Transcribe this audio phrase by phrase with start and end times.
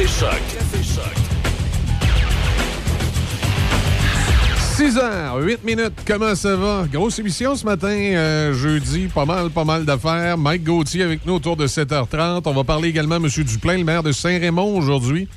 [0.00, 0.30] Café Choc.
[0.30, 1.14] Café Choc.
[4.76, 6.86] 6 h 8 minutes, comment ça va?
[6.90, 10.38] Grosse émission ce matin, euh, jeudi, pas mal, pas mal d'affaires.
[10.38, 12.40] Mike Gauthier avec nous autour de 7h30.
[12.46, 13.28] On va parler également à M.
[13.28, 15.28] Duplain, le maire de Saint-Raymond aujourd'hui.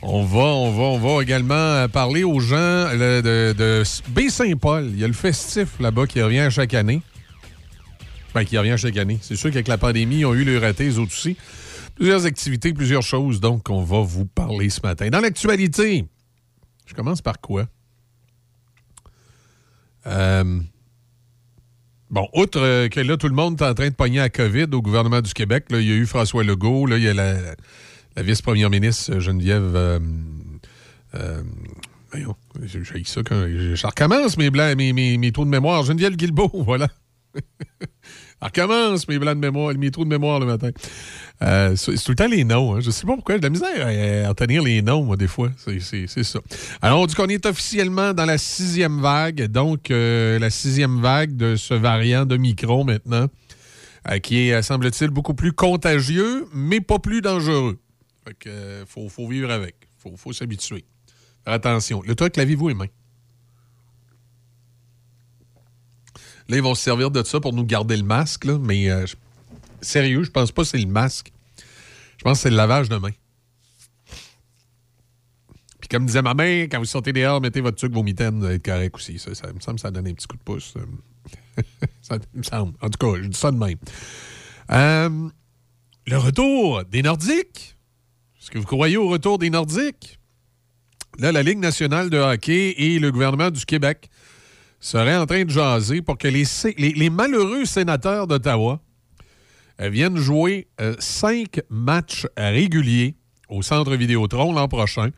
[0.00, 4.90] On va, on va, on va également euh, parler aux gens de, de Baie-Saint-Paul.
[4.92, 7.02] Il y a le festif là-bas qui revient chaque année.
[8.32, 9.18] Ben, qui revient chaque année.
[9.22, 11.36] C'est sûr qu'avec la pandémie, ils ont eu le raté, aussi.
[11.94, 15.08] Plusieurs activités, plusieurs choses, donc on va vous parler ce matin.
[15.10, 16.06] Dans l'actualité,
[16.86, 17.66] je commence par quoi?
[20.06, 20.60] Euh,
[22.10, 24.66] bon, outre euh, que là, tout le monde est en train de pogner à COVID
[24.72, 27.14] au gouvernement du Québec, là, il y a eu François Legault, là, il y a
[27.14, 27.54] la,
[28.22, 29.72] vice-première ministre Geneviève.
[29.74, 30.00] Euh,
[31.14, 31.42] euh,
[32.10, 33.46] voyons, j'ai ça quand.
[33.48, 35.84] Je recommence mes, mes, mes, mes trous de mémoire.
[35.84, 36.88] Geneviève Guilbeault, voilà.
[38.44, 40.70] Je recommence mes blancs de mémoire, mes trous de mémoire le matin.
[41.42, 42.74] Euh, c'est tout le temps les noms.
[42.74, 42.80] Hein.
[42.80, 43.36] Je sais pas pourquoi.
[43.36, 45.50] J'ai de la misère à, retenir les noms, moi, des fois.
[45.56, 46.40] C'est- ça.
[46.82, 49.46] Alors, on dit qu'on est officiellement dans la sixième vague.
[49.46, 53.28] Donc, euh, la sixième vague de ce variant de micro maintenant,
[54.10, 57.78] euh, qui est, semble-t-il, beaucoup plus contagieux, mais pas plus dangereux.
[58.26, 59.74] Fait que, faut, faut vivre avec.
[59.98, 60.84] Faut, faut s'habituer.
[61.46, 62.02] Attention.
[62.06, 62.86] Le truc, lavez-vous les mains.
[66.48, 69.14] Là, ils vont se servir de ça pour nous garder le masque, mais euh, je-
[69.80, 71.32] sérieux, je pense pas que c'est le masque.
[72.18, 73.10] Je pense que c'est le lavage de main.
[75.80, 78.44] Puis comme disait ma mère, quand vous sortez dehors, mettez votre truc, vos mitaines, vous
[78.46, 79.18] allez être correct aussi.
[79.18, 80.74] Ça, ça me semble que ça donne un petit coup de pouce.
[80.76, 81.62] euh.
[82.02, 82.74] ça me semble.
[82.80, 83.76] En tout cas, je dis ça de même.
[84.70, 85.28] Euh,
[86.06, 87.76] le retour des Nordiques.
[88.40, 90.18] Est-ce que vous croyez au retour des Nordiques?
[91.18, 94.08] Là, la Ligue nationale de hockey et le gouvernement du Québec
[94.84, 98.80] seraient en train de jaser pour que les, malheureux sénateurs d'Ottawa
[99.80, 103.16] euh, viennent jouer euh, cinq matchs réguliers
[103.48, 105.08] au Centre Vidéotron l'an prochain,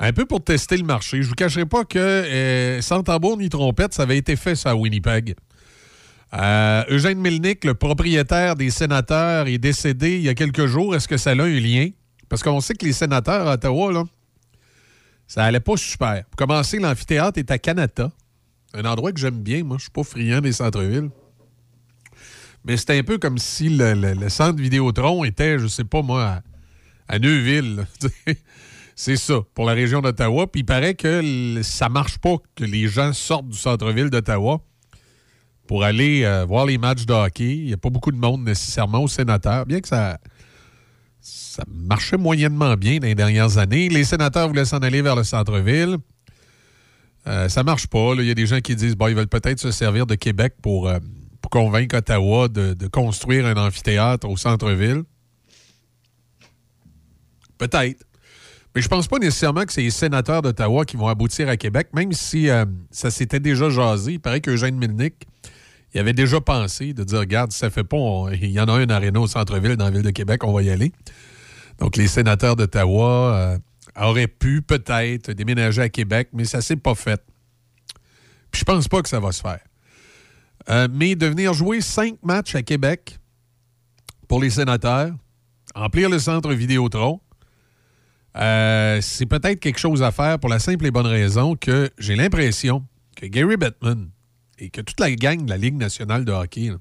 [0.00, 1.22] un peu pour tester le marché.
[1.22, 4.70] Je vous cacherai pas que euh, sans tambour ni trompette, ça avait été fait ça
[4.70, 5.36] à Winnipeg.
[6.32, 10.96] Eugène Milnick, le propriétaire des sénateurs, est décédé il y a quelques jours.
[10.96, 11.90] Est-ce que ça a un lien?
[12.28, 14.04] Parce qu'on sait que les sénateurs à Ottawa,
[15.28, 16.24] ça allait pas super.
[16.24, 18.10] Pour commencer, l'amphithéâtre est à Canada.
[18.74, 19.76] Un endroit que j'aime bien, moi.
[19.78, 21.10] Je suis pas friand des centres-villes.
[22.64, 26.42] Mais c'était un peu comme si le, centre Vidéotron était, je sais pas moi,
[27.08, 27.86] à, Neuville.
[28.96, 30.46] C'est ça, pour la région d'Ottawa.
[30.46, 34.60] Puis il paraît que ça marche pas que les gens sortent du centre-ville d'Ottawa
[35.66, 37.56] pour aller euh, voir les matchs de hockey.
[37.56, 40.18] Il n'y a pas beaucoup de monde nécessairement au sénateur, bien que ça
[41.68, 43.88] marchait moyennement bien dans les dernières années.
[43.88, 45.96] Les sénateurs voulaient s'en aller vers le centre-ville.
[47.26, 48.14] Euh, ça marche pas.
[48.18, 50.54] Il y a des gens qui disent bon, ils veulent peut-être se servir de Québec
[50.60, 50.98] pour, euh,
[51.50, 55.04] convaincre Ottawa de, construire un amphithéâtre au centre-ville.
[57.58, 58.04] Peut-être.
[58.74, 61.88] Mais je pense pas nécessairement que c'est les sénateurs d'Ottawa qui vont aboutir à Québec,
[61.94, 64.14] même si euh, ça s'était déjà jasé.
[64.14, 65.28] Il paraît qu'Eugène Milnick,
[65.94, 68.90] il avait déjà pensé de dire regarde, ça fait pas, il y en a un
[68.90, 70.92] aréna au centre-ville dans la ville de Québec, on va y aller.
[71.78, 73.58] Donc, les sénateurs d'Ottawa
[73.96, 77.22] auraient pu peut-être déménager à Québec, mais ça s'est pas fait.
[78.50, 79.60] Puis je pense pas que ça va se faire.
[80.70, 83.18] Euh, mais de venir jouer cinq matchs à Québec
[84.28, 85.12] pour les sénateurs,
[85.74, 87.20] remplir le centre Vidéotron,
[88.36, 92.16] euh, c'est peut-être quelque chose à faire pour la simple et bonne raison que j'ai
[92.16, 92.84] l'impression
[93.16, 94.10] que Gary Bettman
[94.58, 96.72] et que toute la gang de la Ligue nationale de hockey,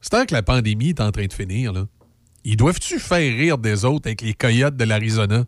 [0.00, 1.72] c'est tant que la pandémie est en train de finir,
[2.44, 5.44] ils doivent-tu faire rire des autres avec les coyotes de l'Arizona?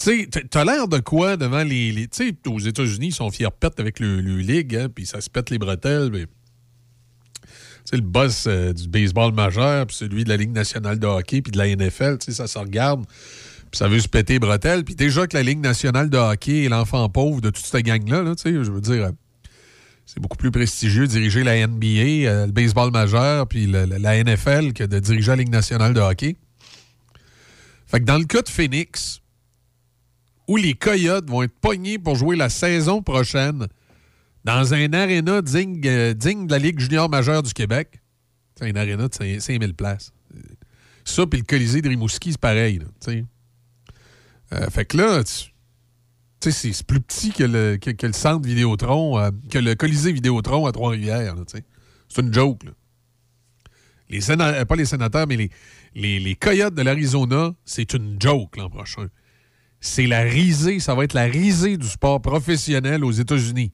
[0.00, 1.90] Tu sais, t'as l'air de quoi devant les.
[1.92, 4.40] les- tu sais, aux États-Unis, ils sont fiers pète avec le, le
[4.78, 6.10] hein, puis ça se pète les bretelles.
[6.12, 6.26] mais-
[7.84, 11.40] sais, le boss euh, du baseball majeur, puis celui de la Ligue nationale de hockey,
[11.42, 14.38] puis de la NFL, tu sais, ça se regarde, puis ça veut se péter les
[14.38, 14.84] bretelles.
[14.84, 18.22] Puis déjà que la Ligue nationale de hockey est l'enfant pauvre de toute cette gang-là,
[18.22, 19.04] là, tu sais, je veux dire.
[19.06, 19.10] euh,
[20.06, 21.86] c'est beaucoup plus prestigieux de diriger la NBA,
[22.28, 26.36] euh, le baseball majeur, puis la NFL que de diriger la Ligue nationale de hockey.
[27.86, 29.20] Fait que dans le cas de Phoenix,
[30.48, 33.68] où les Coyotes vont être pognés pour jouer la saison prochaine
[34.44, 38.00] dans un aréna digne, euh, de la Ligue junior majeure du Québec,
[38.56, 40.12] c'est un aréna de 5 5000 places.
[41.04, 42.80] Ça, puis le Colisée de Rimouski, c'est pareil.
[44.52, 47.78] Euh, fait que là, c'est- plus petit que le,
[48.12, 51.34] centre Vidéotron, euh, que le Colisée Vidéotron à Trois-Rivières.
[52.08, 52.62] C'est une joke.
[54.64, 55.50] pas les sénateurs, mais les,
[55.94, 59.08] les, les Coyotes de l'Arizona, c'est une joke l'an prochain.
[59.80, 63.72] C'est la risée, ça va être la risée du sport professionnel aux États-Unis.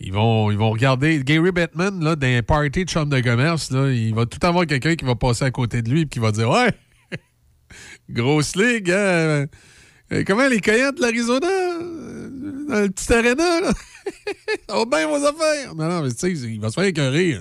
[0.00, 4.14] Ils vont, ils vont regarder Gary Bettman, là, d'un party de chambre de commerce, il
[4.14, 6.50] va tout avoir quelqu'un qui va passer à côté de lui et qui va dire
[6.50, 6.72] Ouais,
[8.10, 9.46] Grosse ligue, hein?
[10.12, 11.48] Euh, comment les Coyotes de l'Arizona?
[12.68, 13.72] Dans le petit aréna, là?
[14.68, 15.74] Ça va bien vos affaires!
[15.74, 17.38] Non, non, mais tu sais, il va se faire écœurer.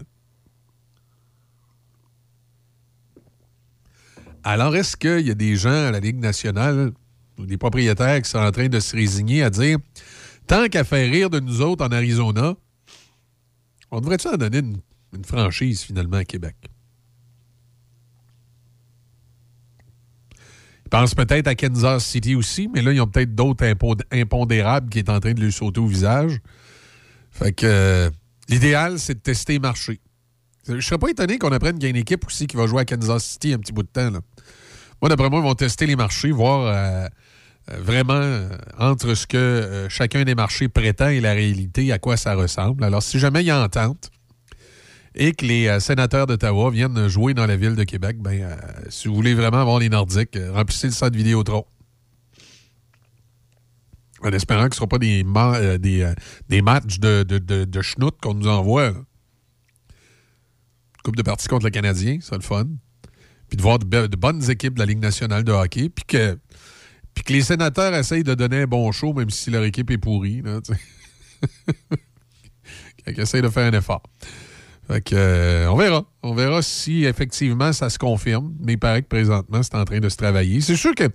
[4.43, 6.91] Alors, est-ce qu'il y a des gens à la Ligue nationale
[7.39, 9.77] des propriétaires qui sont en train de se résigner à dire
[10.47, 12.55] tant qu'à faire rire de nous autres en Arizona,
[13.91, 16.55] on devrait-tu en donner une, franchise finalement à Québec?
[20.89, 23.65] pense peut-être à Kansas City aussi, mais là, ils ont peut-être d'autres
[24.11, 26.39] impondérables qui est en train de lui sauter au visage.
[27.31, 28.09] Fait que euh,
[28.47, 29.99] l'idéal, c'est de tester marché.
[30.67, 32.81] Je serais pas étonné qu'on apprenne qu'il y a une équipe aussi qui va jouer
[32.81, 34.11] à Kansas City un petit bout de temps.
[34.11, 37.07] Moi, d'après moi, ils vont tester les marchés, voir euh,
[37.67, 42.83] vraiment entre ce que chacun des marchés prétend et la réalité, à quoi ça ressemble.
[42.83, 44.11] Alors, si jamais il y a entente,
[45.15, 48.55] et que les euh, sénateurs d'Ottawa viennent jouer dans la ville de Québec, ben, euh,
[48.89, 51.67] si vous voulez vraiment voir les Nordiques, euh, remplissez le centre trop.
[54.21, 56.13] En espérant que ce ne sera pas des,
[56.47, 58.93] des, matchs de, de, de, qu'on nous envoie.
[61.03, 62.65] Coupe de parties contre le Canadien, c'est le fun.
[63.49, 65.89] Puis de voir de, bonnes équipes de la Ligue nationale de hockey.
[65.89, 66.39] Puis que,
[67.13, 69.97] puis que les sénateurs essayent de donner un bon show, même si leur équipe est
[69.97, 70.41] pourrie.
[70.41, 70.59] Là,
[73.07, 74.03] essayent de faire un effort.
[75.13, 76.05] Euh, on verra.
[76.21, 78.53] On verra si effectivement ça se confirme.
[78.59, 80.61] Mais il paraît que présentement, c'est en train de se travailler.
[80.61, 81.05] C'est sûr que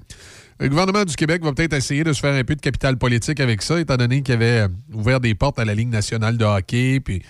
[0.61, 3.41] le gouvernement du Québec va peut-être essayer de se faire un peu de capital politique
[3.41, 6.45] avec ça, étant donné qu'il avait euh, ouvert des portes à la Ligue nationale de
[6.45, 7.01] hockey.
[7.01, 7.23] Puis,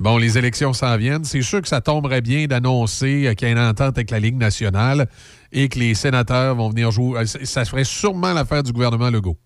[0.00, 1.24] bon, les élections s'en viennent.
[1.24, 4.36] C'est sûr que ça tomberait bien d'annoncer qu'il y a une entente avec la Ligue
[4.36, 5.08] nationale
[5.52, 7.26] et que les sénateurs vont venir jouer.
[7.26, 9.38] Ça ferait sûrement l'affaire du gouvernement Legault.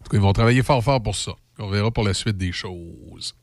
[0.00, 1.32] En tout cas, ils vont travailler fort fort pour ça.
[1.58, 3.34] On verra pour la suite des choses.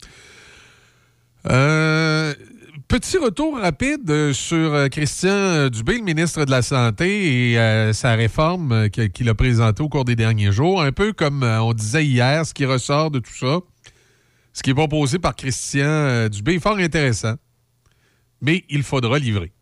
[1.47, 2.33] Euh,
[2.91, 8.15] petit retour rapide sur euh, Christian Dubé, le ministre de la Santé, et euh, sa
[8.15, 10.81] réforme qu'il a présentée au cours des derniers jours.
[10.81, 13.59] Un peu comme on disait hier, ce qui ressort de tout ça,
[14.51, 17.35] ce qui est proposé par Christian Dubé fort intéressant.
[18.41, 19.53] Mais il faudra livrer.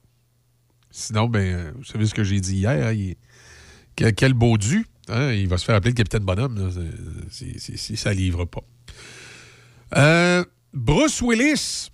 [0.90, 4.88] Sinon, ben, vous savez ce que j'ai dit hier, hein, quel beau dû.
[5.08, 6.72] Hein, il va se faire appeler le capitaine Bonhomme
[7.30, 8.64] si, ça livre pas.
[9.98, 10.44] Euh,
[10.74, 11.92] Bruce Willis,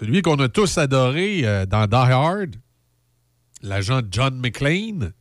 [0.00, 2.56] celui qu'on a tous adoré euh, dans Die Hard,
[3.60, 5.12] l'agent John McClane,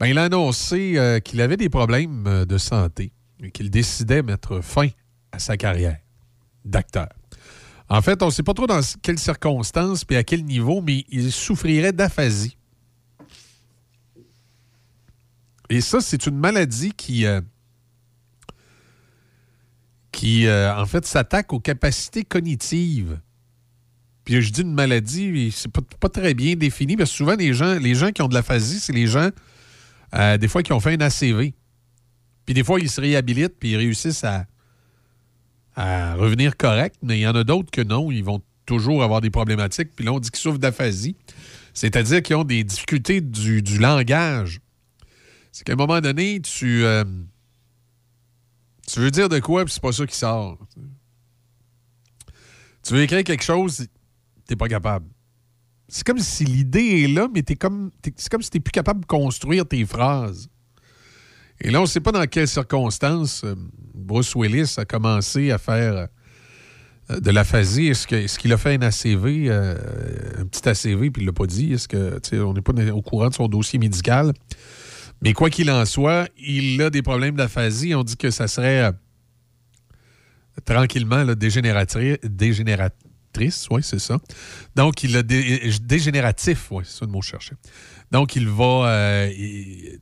[0.00, 3.12] ben, il a annoncé euh, qu'il avait des problèmes de santé
[3.42, 4.88] et qu'il décidait mettre fin
[5.30, 5.98] à sa carrière
[6.64, 7.08] d'acteur.
[7.90, 11.04] En fait, on ne sait pas trop dans quelles circonstances et à quel niveau, mais
[11.10, 12.56] il souffrirait d'aphasie.
[15.68, 17.42] Et ça, c'est une maladie qui, euh,
[20.16, 23.20] qui euh, en fait, s'attaque aux capacités cognitives.
[24.24, 27.52] Puis je dis une maladie, c'est pas, pas très bien défini, parce que souvent, les
[27.52, 29.28] gens, les gens qui ont de l'aphasie, c'est les gens,
[30.14, 31.52] euh, des fois, qui ont fait un ACV.
[32.46, 34.46] Puis des fois, ils se réhabilitent, puis ils réussissent à,
[36.14, 39.28] revenir correct, mais il y en a d'autres que non, ils vont toujours avoir des
[39.28, 39.90] problématiques.
[39.94, 41.14] Puis là, on dit qu'ils souffrent d'aphasie,
[41.74, 44.62] c'est-à-dire qu'ils ont des difficultés du, du langage
[45.56, 47.02] c'est qu'à un moment donné, tu, euh,
[48.86, 50.58] tu veux dire de quoi, puis c'est pas ça qui sort.
[52.82, 53.86] Tu veux écrire quelque chose,
[54.46, 55.06] t'es pas capable.
[55.88, 59.00] C'est comme si l'idée est là, mais t'es comme, c'est comme si t'es plus capable
[59.00, 60.48] de construire tes phrases.
[61.60, 63.54] Et là, on ne sait pas dans quelles circonstances euh,
[63.94, 66.08] Bruce Willis a commencé à faire
[67.10, 67.88] euh, de l'aphasie.
[67.88, 71.72] Est-ce qu'il est a fait un ACV, un petit ACV, puis il l'a pas dit?
[71.72, 74.32] Est-ce que, on n'est pas au courant de son dossier médical?
[75.22, 77.94] Mais quoi qu'il en soit, il a des problèmes d'aphasie.
[77.94, 78.92] On dit que ça serait euh,
[80.64, 82.16] tranquillement dégénératrice.
[83.70, 84.18] Oui, c'est ça.
[84.74, 87.56] Donc, il a dégénératif, oui, c'est ça le mot que je cherchais.
[88.10, 88.88] Donc, il va.
[88.88, 89.30] Euh,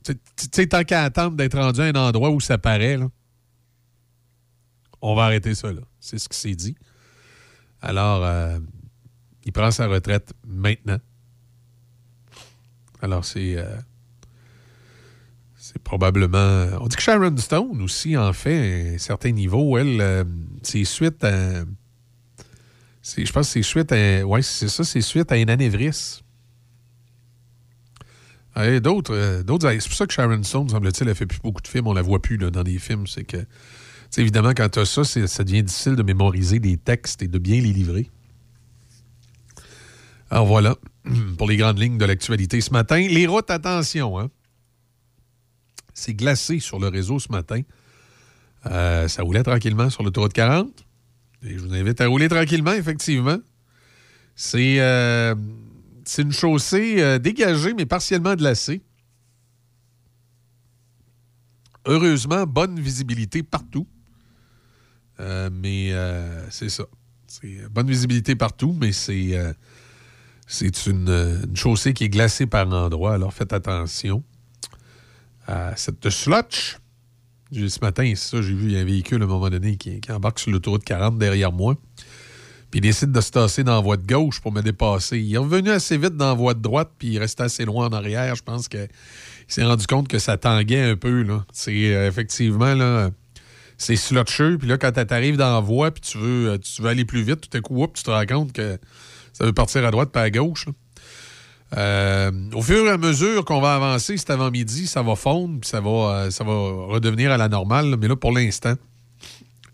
[0.03, 0.15] tu
[0.51, 2.97] sais, tant qu'à attendre d'être rendu à un endroit où ça paraît,
[5.01, 5.81] on va arrêter ça, là.
[5.99, 6.75] C'est ce qui s'est dit.
[7.81, 8.59] Alors, euh,
[9.43, 10.99] il prend sa retraite maintenant.
[13.01, 13.57] Alors, c'est
[15.75, 16.67] c'est probablement.
[16.79, 19.77] On dit que Sharon Stone aussi en fait à un certain niveau.
[19.77, 20.23] Elle, euh,
[20.63, 21.65] c'est suite à.
[23.03, 24.25] Je pense que c'est suite à.
[24.25, 26.23] Oui, c'est ça, c'est suite à une anévrisme.
[28.81, 31.67] d'autres, euh, d'autres, c'est pour ça que Sharon Stone, semble-t-il, elle fait plus beaucoup de
[31.67, 31.87] films.
[31.87, 33.05] On la voit plus dans des films.
[33.05, 33.45] C'est que,
[34.17, 37.59] évidemment, quand tu as ça, ça devient difficile de mémoriser des textes et de bien
[37.59, 38.09] les livrer.
[40.29, 40.77] Alors voilà,
[41.37, 42.97] pour les grandes lignes de l'actualité ce matin.
[42.97, 44.29] Les routes, attention, hein?
[45.95, 47.61] C'est glacé sur le réseau ce matin.
[48.65, 50.67] Euh, ça roulait tranquillement sur l'autoroute 40.
[51.41, 53.37] je vous invite à rouler tranquillement, effectivement.
[54.35, 55.33] C'est euh,
[56.17, 58.81] une chaussée euh, dégagée, mais partiellement glacée.
[61.85, 63.87] Heureusement, bonne visibilité partout.
[65.17, 65.93] Mais
[66.49, 66.83] c'est ça.
[67.27, 69.39] C'est bonne visibilité partout, mais c'est
[70.47, 73.13] c'est une, chaussée qui est glacée par endroit.
[73.13, 74.23] Alors faites attention
[75.75, 76.77] cette slotch.
[77.51, 80.83] Ce matin, ça, j'ai vu un véhicule à un moment donné qui, embarque sur l'autoroute
[80.83, 81.75] 40 derrière moi.
[82.71, 85.19] Puis il décide de se tasser dans la voie de gauche pour me dépasser.
[85.19, 87.87] Il est revenu assez vite dans la voie de droite, puis il restait assez loin
[87.87, 88.35] en arrière.
[88.35, 88.87] Je pense qu'il
[89.47, 91.25] s'est rendu compte que ça tanguait un peu.
[91.53, 93.11] C'est euh, effectivement là,
[93.77, 94.57] c'est slotcheux.
[94.57, 97.21] Puis là, quand tu arrives dans la voie, puis tu veux, euh, tu aller plus
[97.21, 98.77] vite, tout à coup, tu te rends compte que
[99.33, 100.65] ça veut partir à droite pas à gauche.
[101.75, 105.69] Euh, au fur et à mesure qu'on va avancer cet avant-midi, ça va fondre, puis
[105.69, 107.95] ça va, euh, redevenir à la normale.
[107.99, 108.75] Mais là, pour l'instant,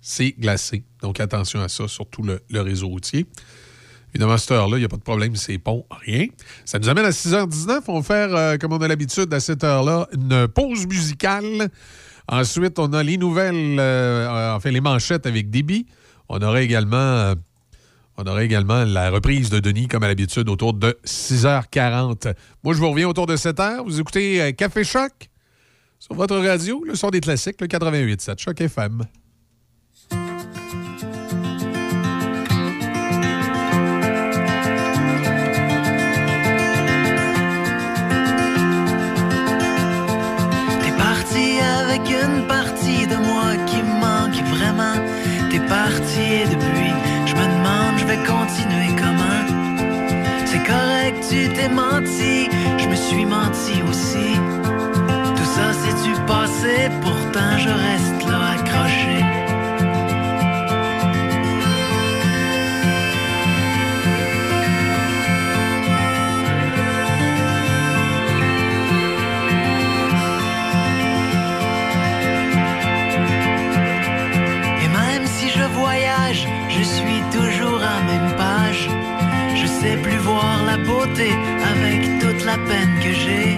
[0.01, 0.83] c'est glacé.
[1.01, 3.25] Donc, attention à ça, surtout le, réseau routier.
[4.13, 6.27] Évidemment, à cette heure-là, il n'y a pas de problème, c'est pont, rien.
[6.65, 7.81] Ça nous amène à 6h19.
[7.87, 11.69] On va faire, euh, comme on a l'habitude à cette heure-là, une pause musicale.
[12.27, 13.79] Ensuite, on a les nouvelles,
[14.55, 15.85] enfin les manchettes avec Déby.
[16.29, 17.33] On aura également
[18.21, 22.33] on aura également la reprise de Denis, comme à l'habitude, autour de 6h40.
[22.63, 23.83] Moi, je vous reviens autour de 7h.
[23.83, 25.11] Vous écoutez euh, Café Choc
[25.99, 29.03] sur votre radio, le son des classiques, le 88.7 Choc FM.
[51.31, 54.35] Tu t'es menti, je me suis menti aussi.
[55.37, 58.20] Tout ça c'est du passé, pourtant je reste
[81.29, 83.57] avec toute la peine que j'ai.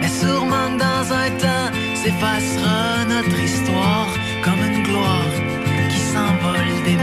[0.00, 4.08] Mais sûrement dans un temps s'effacera notre histoire
[4.44, 5.34] comme une gloire
[5.90, 6.97] qui s'envole des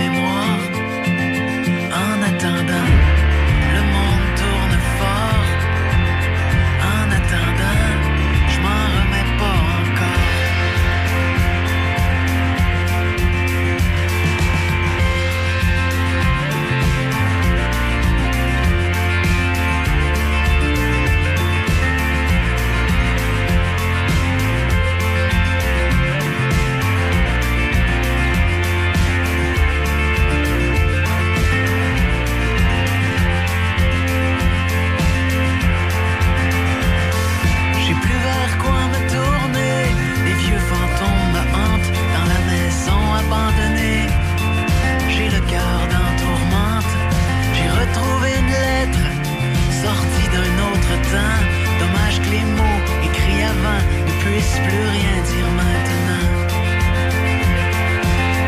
[54.67, 56.27] plus rien dire maintenant.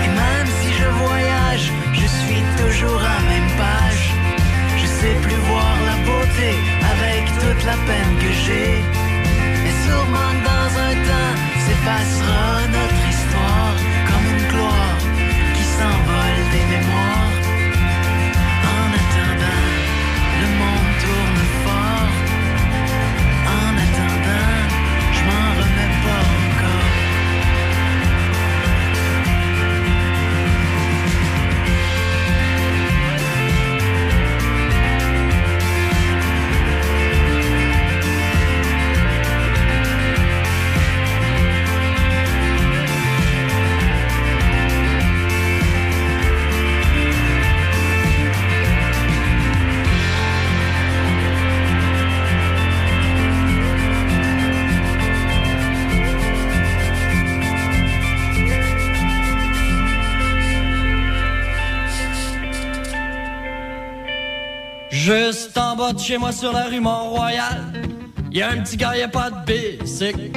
[0.04, 4.06] Et même si je voyage, je suis toujours à même page.
[4.82, 6.52] Je sais plus voir la beauté
[6.94, 8.74] avec toute la peine que j'ai.
[9.68, 13.07] Et sûrement dans un temps s'effacera notre
[65.08, 67.72] Juste en bas de chez moi sur la rue Mont-Royal,
[68.30, 70.32] y a un petit gars, y a pas de bicycle.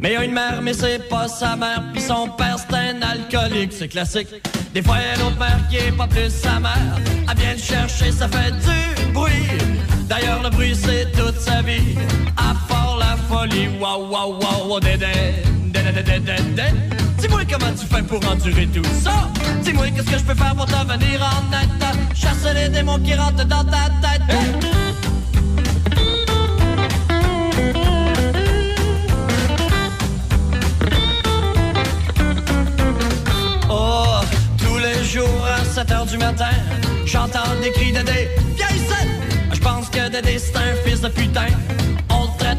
[0.00, 3.02] Mais y a une mère, mais c'est pas sa mère, puis son père c'est un
[3.02, 4.28] alcoolique, c'est classique.
[4.72, 6.96] Des fois y a une autre mère qui est pas plus sa mère,
[7.28, 9.32] elle vient le chercher, ça fait du bruit.
[10.08, 11.96] D'ailleurs le bruit c'est toute sa vie,
[12.36, 15.08] à part la folie, waouh waouh waouh, dédé,
[15.72, 16.20] dédé,
[17.24, 19.30] Dis-moi comment tu fais pour endurer tout ça.
[19.62, 22.14] Dis-moi qu'est-ce que je peux faire pour te venir en aide.
[22.14, 24.20] Chasser les démons qui rentrent dans ta tête.
[33.70, 34.20] Oh,
[34.58, 36.50] tous les jours à 7 h du matin,
[37.06, 38.00] j'entends des cris de.
[38.00, 39.08] Viens ici!
[39.50, 41.46] Je pense que Dédé c'est un fils de putain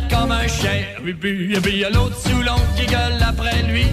[0.10, 0.86] comme un chien.
[1.06, 2.42] Et puis, puis y a l'autre sous
[2.76, 3.86] qui gueule après lui.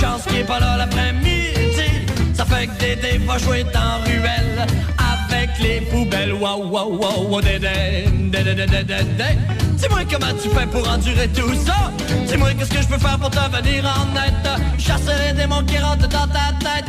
[0.00, 1.88] Chance qui est pas là l'après-midi.
[2.34, 4.66] Ça fait que Dédé va jouer dans ruelle
[4.98, 6.32] avec les poubelles.
[6.32, 9.30] Waouh, waouh, waouh, wow, Dédé, Dédé, Dédé, Dédé.
[9.72, 11.92] Dis-moi comment tu fais pour endurer tout ça.
[12.26, 14.78] Dis-moi qu'est-ce que je peux faire pour te venir en aide.
[14.78, 16.86] Chasser les démons qui rentrent dans ta tête.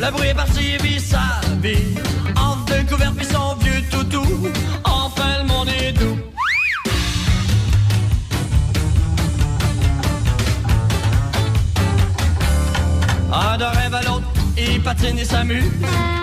[0.00, 1.94] Le bruit est parti et vit sa vie.
[2.34, 4.24] En découvert puis son vieux toutou.
[4.84, 6.18] Enfin le monde est doux.
[13.32, 14.24] Un de rêve à l'autre,
[14.56, 15.64] il patine et s'amuse.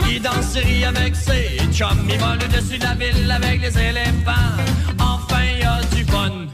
[0.10, 2.08] Il danse et rit avec ses chums.
[2.10, 4.58] Il vole au-dessus de la ville avec les éléphants.
[5.00, 6.48] Enfin, il y a du fun.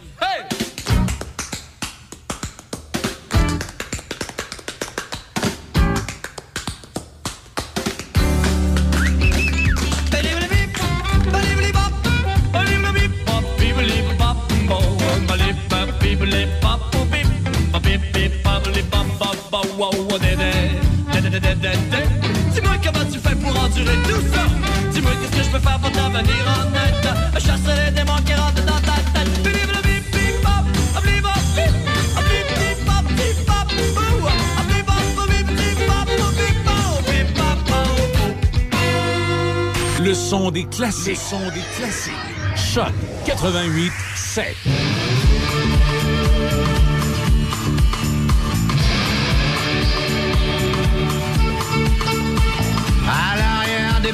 [40.63, 41.07] Des classiques.
[41.09, 42.13] Le son des classiques.
[42.55, 42.93] Choc
[43.25, 44.55] 88 7.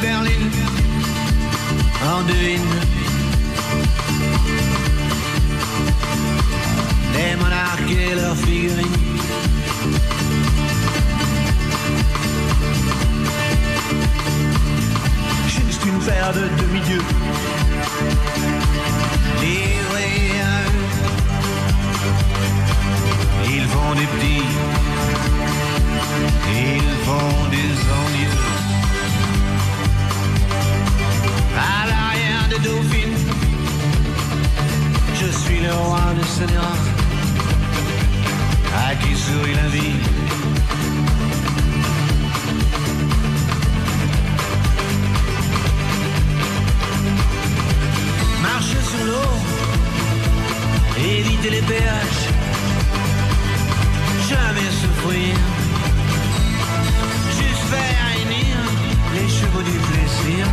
[0.02, 0.28] Berlin
[2.06, 2.62] en devine
[7.14, 8.99] les monarques et leurs figurines.
[16.20, 17.02] De demi-dieux
[19.42, 20.86] livrés à eux.
[23.46, 24.44] Ils font des petits,
[26.52, 28.38] ils font des envieux.
[31.58, 33.18] à l'arrière de Dauphine.
[35.16, 36.78] Je suis le roi de Seigneur,
[38.76, 40.19] à qui sourit la vie.
[49.10, 49.34] L'eau,
[50.98, 52.26] éviter les péages,
[54.30, 55.36] jamais souffrir,
[57.38, 58.56] juste faire réunir
[59.16, 60.46] les chevaux du plaisir.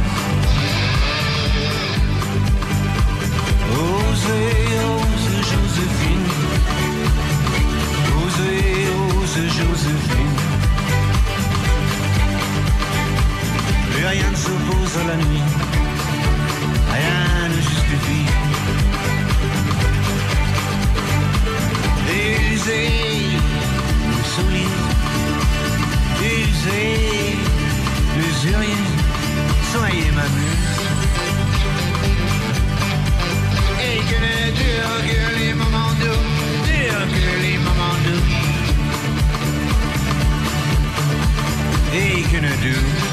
[3.78, 6.28] Osez, ose Joséphine.
[8.22, 10.36] Osez, ose Joséphine.
[13.92, 15.55] Plus rien ne s'oppose à la nuit.
[22.26, 23.38] Usez
[24.08, 24.66] le soulier.
[26.20, 27.36] Usez
[28.16, 28.84] l'usurier.
[29.72, 30.76] Soyez ma muse.
[33.86, 36.24] Et que ne durent que les moments doux,
[36.66, 38.26] durent que les moments doux.
[41.94, 43.04] Et que ne durent.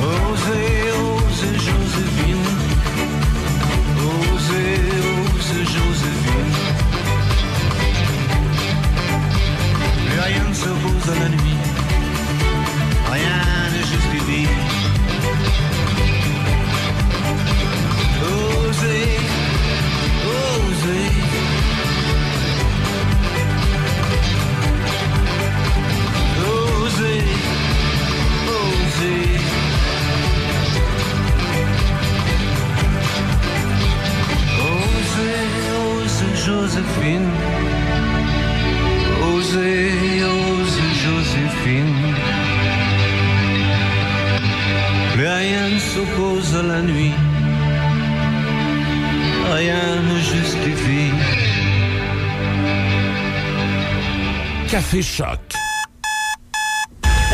[0.00, 2.48] Osez, osez Joséphine.
[4.08, 5.17] Osez, osez
[5.54, 6.54] Joséphine.
[10.06, 11.58] Plus rien ne s'oppose à la nuit.
[13.10, 14.48] Rien ne justifie.
[18.22, 19.18] Osez,
[20.26, 21.27] osez.
[36.48, 37.28] Joséphine.
[39.34, 41.98] Osez, osez Joséphine.
[46.16, 47.12] cause de la nuit.
[49.52, 51.12] Rien ne justifie.
[54.70, 55.40] Café Choc.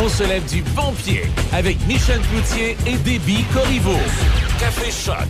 [0.03, 1.23] On se lève du bon pied
[1.53, 4.01] avec Michel Cloutier et Déby Corriveau.
[4.59, 5.29] Café Choc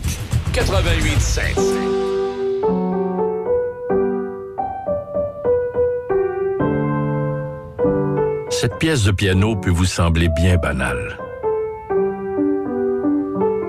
[0.55, 2.13] 88
[8.64, 11.18] Cette pièce de piano peut vous sembler bien banale.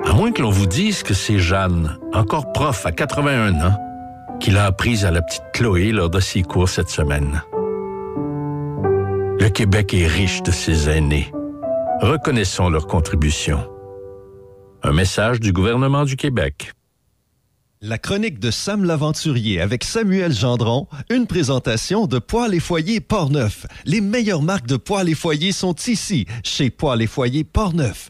[0.05, 3.77] À moins que l'on vous dise que c'est Jeanne, encore prof à 81 ans,
[4.39, 7.43] qui l'a apprise à la petite Chloé lors de ses cours cette semaine.
[9.37, 11.29] Le Québec est riche de ses aînés.
[11.99, 13.69] Reconnaissons leur contribution.
[14.81, 16.71] Un message du gouvernement du Québec.
[17.87, 23.67] La chronique de Sam l'Aventurier avec Samuel Gendron, une présentation de Poils et Foyers Portneuf.
[23.85, 28.09] Les meilleures marques de poils et foyers sont ici, chez Poils et Foyers Portneuf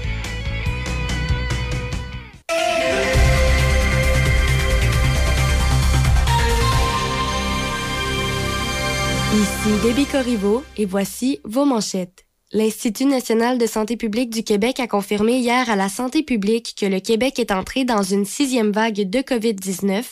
[9.33, 12.25] Ici Debbie Corriveau et voici vos manchettes.
[12.51, 16.85] L'Institut national de santé publique du Québec a confirmé hier à la santé publique que
[16.85, 20.03] le Québec est entré dans une sixième vague de COVID-19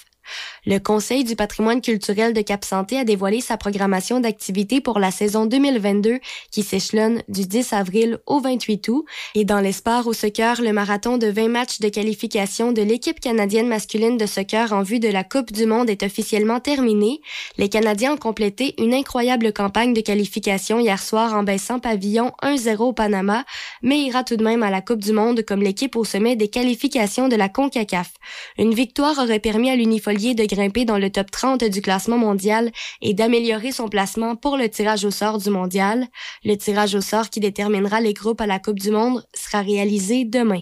[0.66, 5.12] le Conseil du patrimoine culturel de Cap Santé a dévoilé sa programmation d'activités pour la
[5.12, 6.20] saison 2022
[6.52, 9.06] qui s'échelonne du 10 avril au 28 août.
[9.36, 13.20] Et dans les sports au soccer, le marathon de 20 matchs de qualification de l'équipe
[13.20, 17.22] canadienne masculine de soccer en vue de la Coupe du Monde est officiellement terminé.
[17.58, 22.78] Les Canadiens ont complété une incroyable campagne de qualification hier soir en baissant pavillon 1-0
[22.80, 23.46] au Panama,
[23.82, 26.48] mais ira tout de même à la Coupe du Monde comme l'équipe au sommet des
[26.50, 28.12] qualifications de la CONCACAF.
[28.58, 32.72] Une victoire aurait permis à l'Unifolier de grimper dans le top 30 du classement mondial
[33.02, 36.08] et d'améliorer son placement pour le tirage au sort du mondial.
[36.44, 40.26] Le tirage au sort qui déterminera les groupes à la Coupe du Monde sera réalisé
[40.26, 40.62] demain.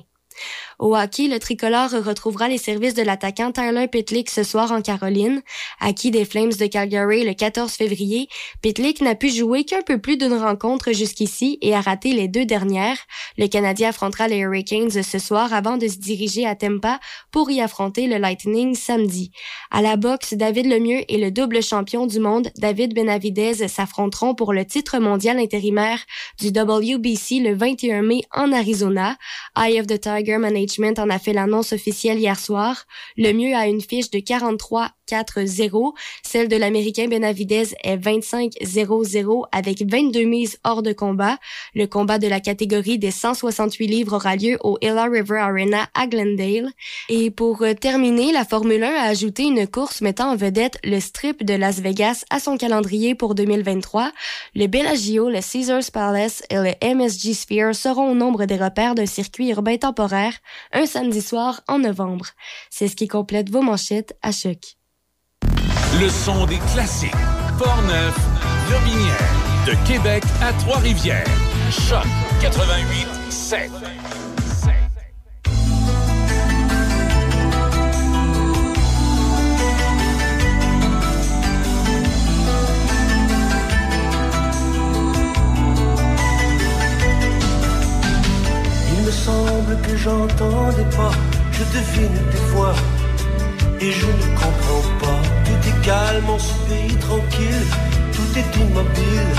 [0.79, 5.41] Au hockey, le tricolore retrouvera les services de l'attaquant Tyler Pitlick ce soir en Caroline.
[5.79, 8.29] Acquis des Flames de Calgary le 14 février,
[8.61, 12.45] Pitlick n'a pu jouer qu'un peu plus d'une rencontre jusqu'ici et a raté les deux
[12.45, 12.97] dernières.
[13.39, 16.99] Le Canadien affrontera les Hurricanes ce soir avant de se diriger à Tampa
[17.31, 19.31] pour y affronter le Lightning samedi.
[19.71, 24.53] À la boxe, David Lemieux et le double champion du monde, David Benavidez, s'affronteront pour
[24.53, 26.01] le titre mondial intérimaire
[26.39, 29.17] du WBC le 21 mai en Arizona.
[29.57, 30.37] Eye of the Tiger
[30.67, 32.85] Management en a fait l'annonce officielle hier soir.
[33.15, 35.93] Le mieux a une fiche de 43 4-0.
[36.23, 41.37] Celle de l'Américain Benavidez est 25-0-0 avec 22 mises hors de combat.
[41.73, 46.07] Le combat de la catégorie des 168 livres aura lieu au Ella River Arena à
[46.07, 46.69] Glendale.
[47.09, 50.99] Et pour euh, terminer, la Formule 1 a ajouté une course mettant en vedette le
[50.99, 54.11] strip de Las Vegas à son calendrier pour 2023.
[54.55, 59.05] Le Bellagio, le Caesars Palace et le MSG Sphere seront au nombre des repères d'un
[59.05, 60.33] circuit urbain temporaire
[60.73, 62.27] un samedi soir en novembre.
[62.69, 64.77] C'est ce qui complète vos manchettes à choc.
[65.99, 67.11] Le son des classiques.
[67.57, 68.15] Portneuf,
[68.71, 69.37] Lobinière.
[69.65, 71.25] De Québec à Trois-Rivières.
[71.71, 72.05] Choc
[72.41, 73.71] 88 7.
[89.27, 91.13] Semble que j'entendais pas,
[91.57, 92.77] je devine des voix
[93.85, 95.21] et je ne comprends pas.
[95.45, 97.65] Tout est calme en ce pays tranquille,
[98.15, 99.33] tout est immobile.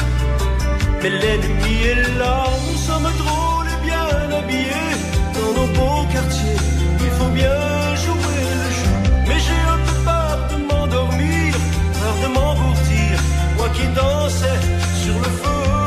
[1.01, 4.95] Mais l'ennemi est là, nous sommes drôles et bien habillés.
[5.37, 6.63] Dans nos beaux quartiers,
[7.07, 7.61] il faut bien
[8.05, 8.95] jouer le jeu.
[9.29, 11.51] Mais j'ai un peu peur de m'endormir,
[12.01, 13.15] peur de m'engourdir.
[13.57, 14.61] Moi qui dansais
[15.03, 15.78] sur le feu.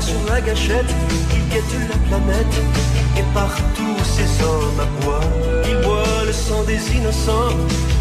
[0.00, 0.92] Sur la gâchette,
[1.32, 2.56] il guette la planète.
[3.18, 5.20] Et partout ces hommes à bois,
[5.68, 7.56] il boit le sang des innocents.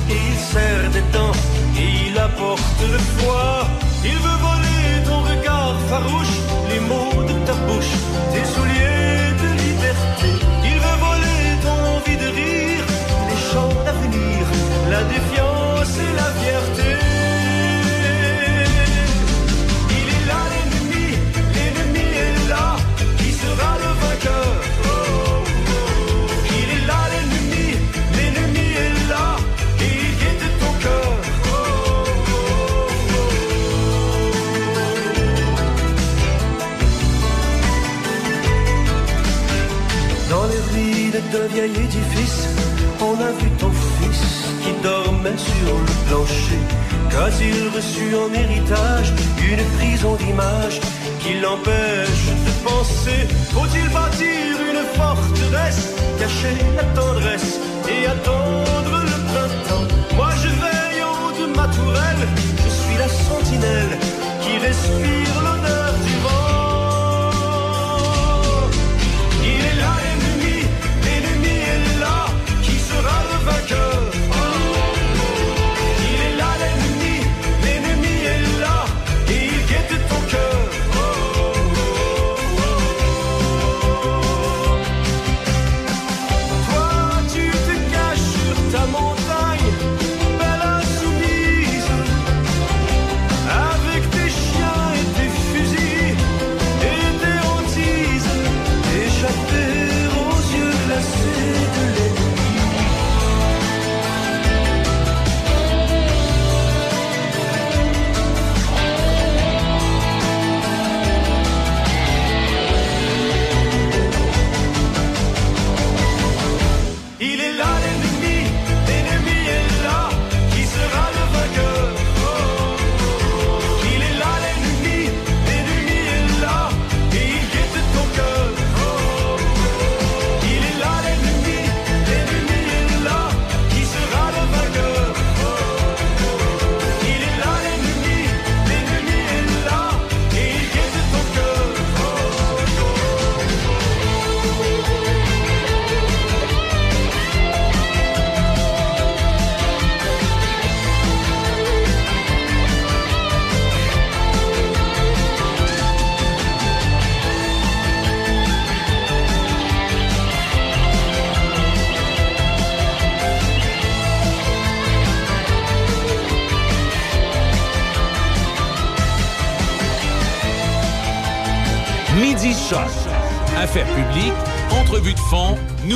[0.09, 1.37] Et il serre des dents,
[1.77, 3.67] et il apporte le froid.
[4.03, 6.37] Il veut voler ton regard farouche,
[6.69, 7.95] les mots de ta bouche,
[8.31, 10.29] tes souliers de liberté.
[10.63, 12.85] Il veut voler ton envie de rire,
[13.29, 14.41] les chants d'avenir,
[14.89, 16.74] la défiance et la fierté.
[41.35, 42.47] D'un vieil édifice,
[43.01, 44.23] on a vu ton fils
[44.63, 46.61] qui dormait sur le plancher.
[47.11, 49.09] Qu'a-t-il reçu en héritage
[49.51, 50.79] une prison d'image
[51.21, 53.21] qui l'empêche de penser.
[53.55, 55.83] Faut-il bâtir une forteresse,
[56.19, 57.59] cacher la tendresse
[57.93, 59.87] et attendre le printemps?
[60.15, 62.23] Moi je veille en haut de ma tourelle,
[62.63, 63.93] je suis la sentinelle
[64.41, 65.84] qui respire l'odeur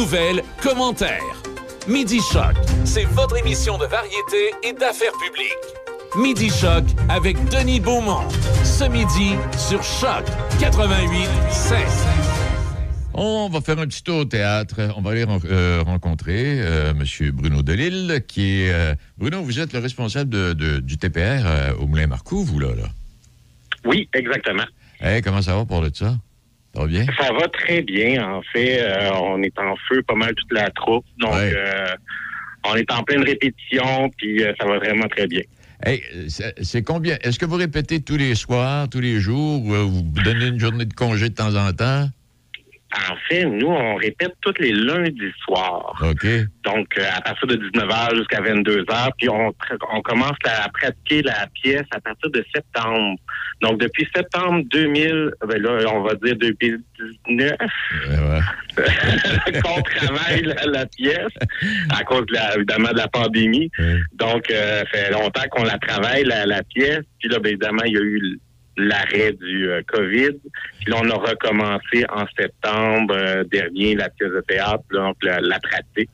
[0.10, 1.22] nouvelles, commentaires.
[1.88, 6.18] Midi Choc, c'est votre émission de variété et d'affaires publiques.
[6.18, 8.28] Midi Choc avec Denis Beaumont.
[8.64, 10.24] Ce midi sur Choc
[10.60, 11.28] 88
[13.14, 14.78] On va faire un petit tour au théâtre.
[14.98, 17.32] On va aller ren- euh, rencontrer euh, M.
[17.32, 18.74] Bruno Delille, qui est...
[18.74, 22.58] euh, Bruno, vous êtes le responsable de- de- du TPR euh, au Moulin Marcoux, vous,
[22.60, 22.70] là?
[22.76, 22.88] là.
[23.86, 24.64] Oui, exactement.
[25.02, 26.16] Hey, comment ça va pour de ça?
[26.76, 27.06] Ça va bien?
[27.20, 28.82] Ça va très bien, en fait.
[28.82, 31.06] Euh, on est en feu pas mal toute la troupe.
[31.18, 31.88] Donc, euh,
[32.66, 35.42] on est en pleine répétition, puis euh, ça va vraiment très bien.
[35.86, 37.18] Hey, c'est combien?
[37.22, 40.86] Est-ce que vous répétez tous les soirs, tous les jours, ou vous donnez une journée
[40.86, 42.10] de congé de temps en temps?
[42.92, 45.94] En fait, nous, on répète tous les lundis soirs.
[46.02, 46.26] OK.
[46.64, 49.54] Donc, euh, à partir de 19h jusqu'à 22h, puis on,
[49.94, 53.16] on commence à pratiquer la pièce à partir de septembre.
[53.62, 57.52] Donc, depuis septembre 2000, ben là, on va dire 2019,
[59.64, 61.34] qu'on travaille la, la pièce
[61.92, 63.70] à cause, de la- évidemment, de la pandémie.
[64.14, 67.04] Donc, euh, ça fait longtemps qu'on la travaille, la, la pièce.
[67.20, 68.40] Puis là, ben, évidemment, il y a eu
[68.80, 70.32] l'arrêt du euh, COVID.
[70.80, 75.18] Puis là, on a recommencé en septembre euh, dernier la pièce de théâtre, là, donc
[75.24, 76.10] la, la pratique.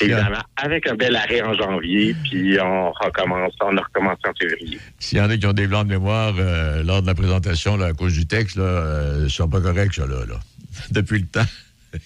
[0.00, 4.80] Évidemment, avec un bel arrêt en janvier, puis on recommence, on a recommencé en février.
[4.98, 7.76] S'il y en a qui ont des blancs de mémoire euh, lors de la présentation
[7.76, 10.26] là, à cause du texte, là, ils sont pas corrects, ça, là.
[10.26, 10.40] là.
[10.90, 11.46] depuis le temps.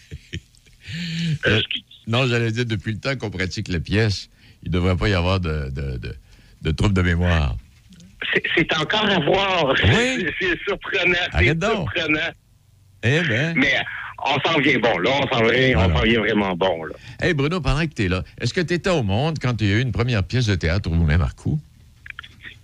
[2.07, 4.29] Non, j'allais dire, depuis le temps qu'on pratique la pièce,
[4.63, 6.15] il ne devrait pas y avoir de, de, de,
[6.63, 7.57] de troubles de mémoire.
[8.33, 9.75] C'est- encore à voir.
[9.85, 10.27] Oui.
[10.41, 11.15] C'est surprenant.
[11.39, 12.31] C'est surprenant.
[13.03, 13.55] Eh ben.
[13.57, 13.75] Mais
[14.27, 15.11] on s'en vient bon, là.
[15.23, 16.95] On s'en vient, on vient vraiment bon, là.
[17.21, 19.69] Hey Bruno, pendant que tu es là, est-ce que tu étais au monde quand il
[19.69, 21.61] y a eu une première pièce de théâtre au Moulin Marcoux?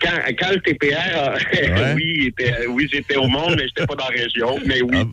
[0.00, 1.92] Quand, quand le TPR, Ouais.
[1.94, 4.58] oui, était- oui j'étais au monde, mais j'étais pas dans la région.
[4.64, 5.04] Mais oui.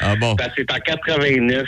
[0.00, 0.34] Ah bon?
[0.56, 1.64] C'est en 89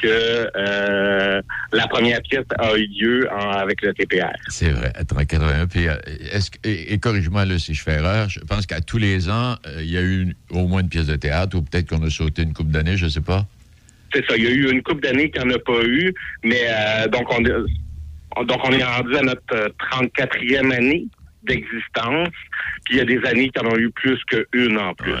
[0.00, 4.32] que euh, la première pièce a eu lieu en- avec le TPR.
[4.48, 5.66] C'est vrai, attends, 81.
[5.66, 5.94] Puis, euh,
[6.32, 9.56] est-ce et, et corrige-moi là, si je fais erreur, je pense qu'à tous les ans,
[9.66, 12.02] euh, il y a eu une- au moins une pièce de théâtre, ou peut-être qu'on
[12.04, 13.46] a sauté une coupe d'années, je ne sais pas.
[14.14, 14.36] C'est ça.
[14.36, 17.08] Il y a eu une couple d'années qu'il n'y en a pas eu, mais euh,
[17.08, 17.42] donc on,
[18.36, 21.06] on- donc on est rendu à notre euh, 34e année
[21.48, 22.28] d'existence.
[22.84, 25.12] Puis il y a des années qui en ont eu plus qu'une en plus.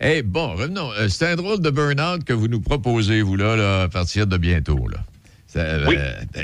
[0.00, 0.92] Eh bon, revenons.
[0.92, 4.26] Euh, c'est un drôle de burn-out que vous nous proposez, vous, là, là, à partir
[4.26, 4.86] de bientôt.
[4.88, 4.98] Là.
[5.56, 5.86] Euh,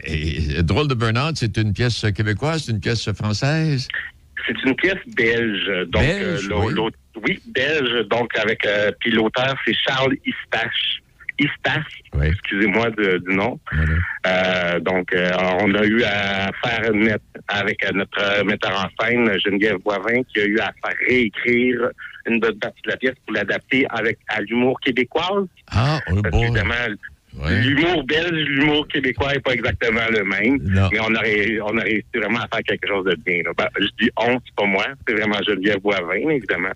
[0.07, 3.89] et- et drôle de burn-out, c'est une pièce québécoise, c'est une pièce française?
[4.47, 5.67] C'est une pièce belge.
[5.89, 6.75] Donc, Belge, euh, oui.
[7.25, 8.07] oui, belge.
[8.09, 8.65] Donc, avec.
[8.67, 11.03] euh, puis l'auteur, c'est Charles Istache.
[11.41, 13.59] Istache, excusez-moi du nom.
[14.27, 15.31] Euh, donc, euh,
[15.63, 20.45] on a eu à faire net avec notre metteur en scène, Geneviève Boivin, qui a
[20.45, 21.89] eu à faire réécrire
[22.27, 25.47] une bonne partie de la pièce pour l'adapter avec à l'humour québécois.
[25.73, 26.75] Ah, oh Parce qu'évidemment,
[27.63, 30.59] L'humour belge, l'humour québécois n'est pas exactement le même,
[30.93, 33.43] mais on a, ré- on a réussi vraiment à faire quelque chose de bien.
[33.45, 33.53] là.
[33.57, 36.73] Ben, je dis on, c'est pas moi, c'est vraiment Geneviève Boivin, évidemment.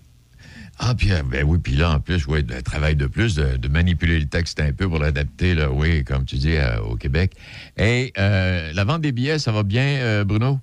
[0.77, 3.57] Ah, puis, euh, ben oui, puis là, en plus, oui, le travail de plus, de,
[3.57, 6.95] de manipuler le texte un peu pour l'adapter, là, oui, comme tu dis, euh, au
[6.95, 7.31] Québec.
[7.77, 10.59] Et euh, la vente des billets, ça va bien, euh, Bruno?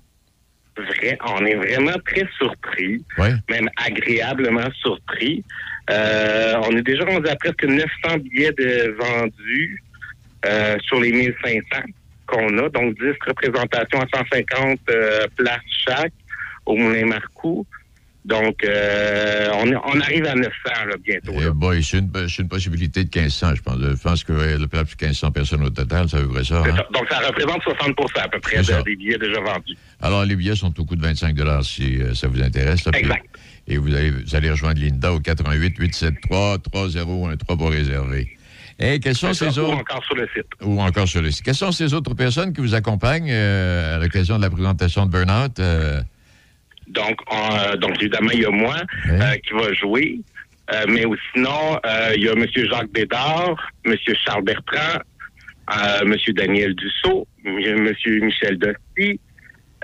[0.77, 5.43] Vrai, on est vraiment très surpris, même agréablement surpris.
[5.89, 7.85] On est déjà rendu à presque 900
[8.23, 9.83] billets de vendus
[10.87, 11.61] sur les 1500
[12.25, 16.13] qu'on a, donc 10 représentations à 150 euh, places chaque
[16.65, 17.65] au Moulin Marcoux.
[18.25, 20.49] Donc, euh, on, arrive à 900
[20.87, 21.33] là, bientôt.
[21.41, 23.77] Eh boy, c'est une, c'est une possibilité de 1500, je pense.
[23.81, 26.59] Je pense que le plus de 1500 personnes au total, ça veut ça.
[26.65, 26.75] hein?
[26.93, 28.77] Donc, ça représente 60% à peu près C'est ça.
[28.79, 29.77] de- des billets déjà vendus.
[30.01, 32.85] Alors, les billets sont au coût de 25 si euh, ça vous intéresse.
[32.85, 33.25] là, puis- Exact.
[33.67, 38.37] et vous allez, vous allez rejoindre Linda au 88 873 3013 pour réserver.
[38.79, 39.77] Et quelles sont C'est ces ça, ou autres...
[39.79, 40.45] encore sur le site.
[40.61, 41.43] Ou encore sur le site.
[41.43, 45.11] Quelles sont ces autres personnes qui vous accompagnent euh, à l'occasion de la présentation de
[45.11, 45.59] Burnout?
[46.97, 47.01] Euh?
[47.01, 48.75] Donc, on- donc évidemment, il y a moi
[49.09, 50.19] euh, qui va jouer.
[50.73, 51.03] Euh, mais
[51.33, 52.45] sinon, euh, il y a M.
[52.55, 53.95] Jacques Bédard, M.
[54.25, 54.99] Charles Bertrand,
[55.75, 56.15] euh, M.
[56.35, 57.91] Daniel Dussault, M.
[58.21, 59.19] Michel Dosti.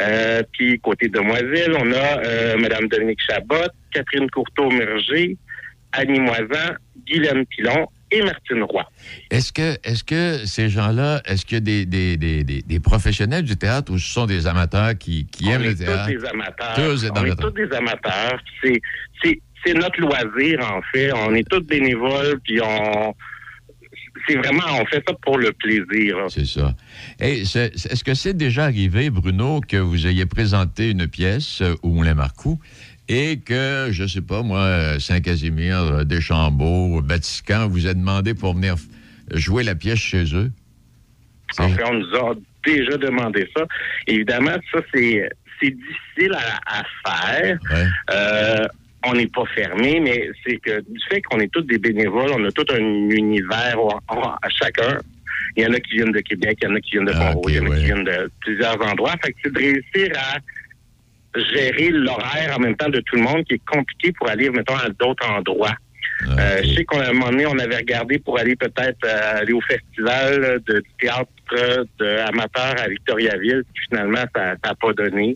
[0.02, 5.36] Euh, puis, côté Demoiselle, on a euh, Mme Dominique Chabot, Catherine Courteau-Merger,
[5.92, 8.86] Annie Moisan, Guylaine Pilon et Martine Roy.
[9.30, 13.44] Est-ce que, est-ce que ces gens-là, est-ce qu'il y a des, des, des, des, professionnels
[13.44, 16.06] du théâtre ou ce sont des amateurs qui, qui aiment on le est théâtre?
[16.08, 16.74] tous des amateurs.
[16.76, 18.40] Tous des on est tous des amateurs.
[18.64, 18.82] C'est,
[19.24, 21.12] c'est, c'est notre loisir, en fait.
[21.14, 23.14] On est tous bénévoles, puis on...
[24.28, 26.18] C'est vraiment, on fait ça pour le plaisir.
[26.30, 26.76] C'est ça.
[27.20, 31.74] Et c'est- est-ce que c'est déjà arrivé, Bruno, que vous ayez présenté une pièce euh,
[31.84, 32.60] au Moulin Marcoux
[33.10, 38.76] et que, je sais pas, moi, Saint-Casimir, euh, Deschambault, Vatican vous a demandé pour venir
[39.34, 40.52] jouer la pièce chez eux?
[41.58, 43.66] En fait, on nous a déjà demandé ça.
[44.06, 45.28] Évidemment, ça, c'est,
[45.62, 47.60] difficile à, à faire.
[48.12, 48.68] Euh,
[49.06, 52.46] on n'est pas fermé, mais c'est que du fait qu'on est tous des bénévoles, on
[52.46, 55.00] a tout un univers à chacun.
[55.58, 57.12] Il y en a qui viennent de Québec, il y en a qui viennent de
[57.14, 59.16] Pont-Rouge, il y en a qui viennent de plusieurs endroits.
[59.24, 60.38] Fait que c'est de réussir à
[61.36, 64.76] gérer l'horaire en même temps de tout le monde qui est compliqué pour aller, mettons,
[64.76, 65.76] à d'autres endroits.
[66.38, 69.54] Euh, je sais qu'à un moment donné, on avait regardé pour aller peut-être euh, aller
[69.54, 71.30] au festival de, du théâtre
[72.00, 75.34] de amateur à Victoriaville, puis finalement, ça n'a pas donné.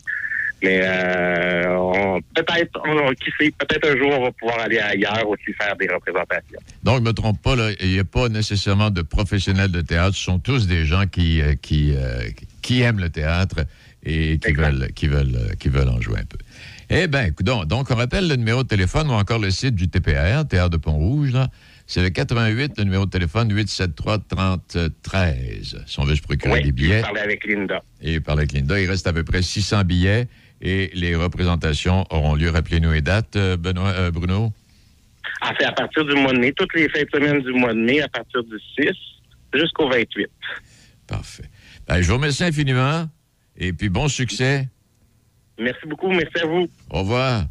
[0.62, 5.54] Mais euh, peut-être, on- qui sait, peut-être un jour, on va pouvoir aller ailleurs aussi
[5.54, 6.60] faire des représentations.
[6.84, 9.82] Donc, je ne me trompe pas, là, il n'y a pas nécessairement de professionnels de
[9.82, 10.16] théâtre.
[10.16, 12.30] Ce sont tous des gens qui, euh, qui, euh,
[12.62, 13.66] qui aiment le théâtre
[14.06, 16.38] et qui veulent, qui, veulent, euh, qui veulent en jouer un peu.
[16.90, 19.88] Eh bien, donc, donc, on rappelle le numéro de téléphone ou encore le site du
[19.90, 21.32] TPR, Théâtre de Pont-Rouge.
[21.32, 21.48] là.
[21.88, 25.78] C'est le 88, le numéro de téléphone 873-3013.
[25.86, 27.02] Si on veut se procurer Oui, des billets.
[27.02, 27.82] parler avec Linda.
[28.02, 30.28] Et par avec Linda, il reste à peu près 600 billets
[30.62, 32.50] et les représentations auront lieu.
[32.50, 34.54] Rappelez-nous les dates, euh, Benoît, euh, Bruno.
[35.42, 37.74] En fait, à partir du mois de mai, toutes les fins de semaine du mois
[37.74, 38.90] de mai, à partir du 6
[39.54, 40.28] jusqu'au 28.
[41.08, 41.50] Parfait.
[41.88, 43.08] Ben, je vous remercie infiniment
[43.58, 44.68] et puis bon succès.
[45.60, 46.68] Merci beaucoup, merci à vous.
[46.90, 47.46] Au revoir.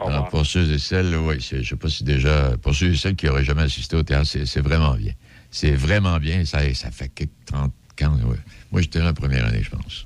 [0.00, 2.92] Alors, pour ceux et celles, oui, c'est- je ne sais pas si déjà, pour ceux
[2.92, 5.12] et celles qui n'auraient jamais assisté au théâtre, c'est vraiment bien.
[5.50, 6.44] C'est vraiment bien.
[6.44, 7.72] Ça, ça fait quelques 30
[8.02, 8.14] ans.
[8.28, 8.36] ouais.
[8.70, 10.04] Moi, j'étais là la première année, je pense.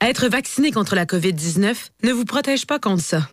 [0.00, 3.28] Être vacciné contre la COVID-19 ne vous protège pas contre ça.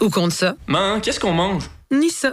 [0.00, 0.56] Ou contre ça.
[0.66, 1.64] Man, qu'est-ce qu'on mange?
[1.90, 2.32] Ni ça.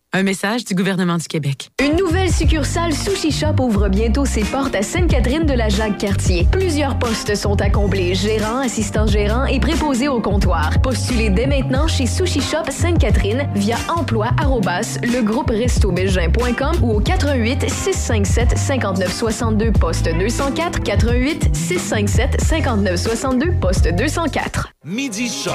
[0.13, 1.69] Un message du gouvernement du Québec.
[1.81, 6.45] Une nouvelle succursale Sushi Shop ouvre bientôt ses portes à Sainte-Catherine de la Jacques-Cartier.
[6.51, 10.81] Plusieurs postes sont à combler, gérant, assistant gérant et préposé au comptoir.
[10.81, 14.31] Postulez dès maintenant chez Sushi Shop Sainte-Catherine via emploi
[16.81, 24.73] ou au 88 657 5962 poste 204 88 657 5962 poste 204.
[24.83, 25.53] Midi Choc.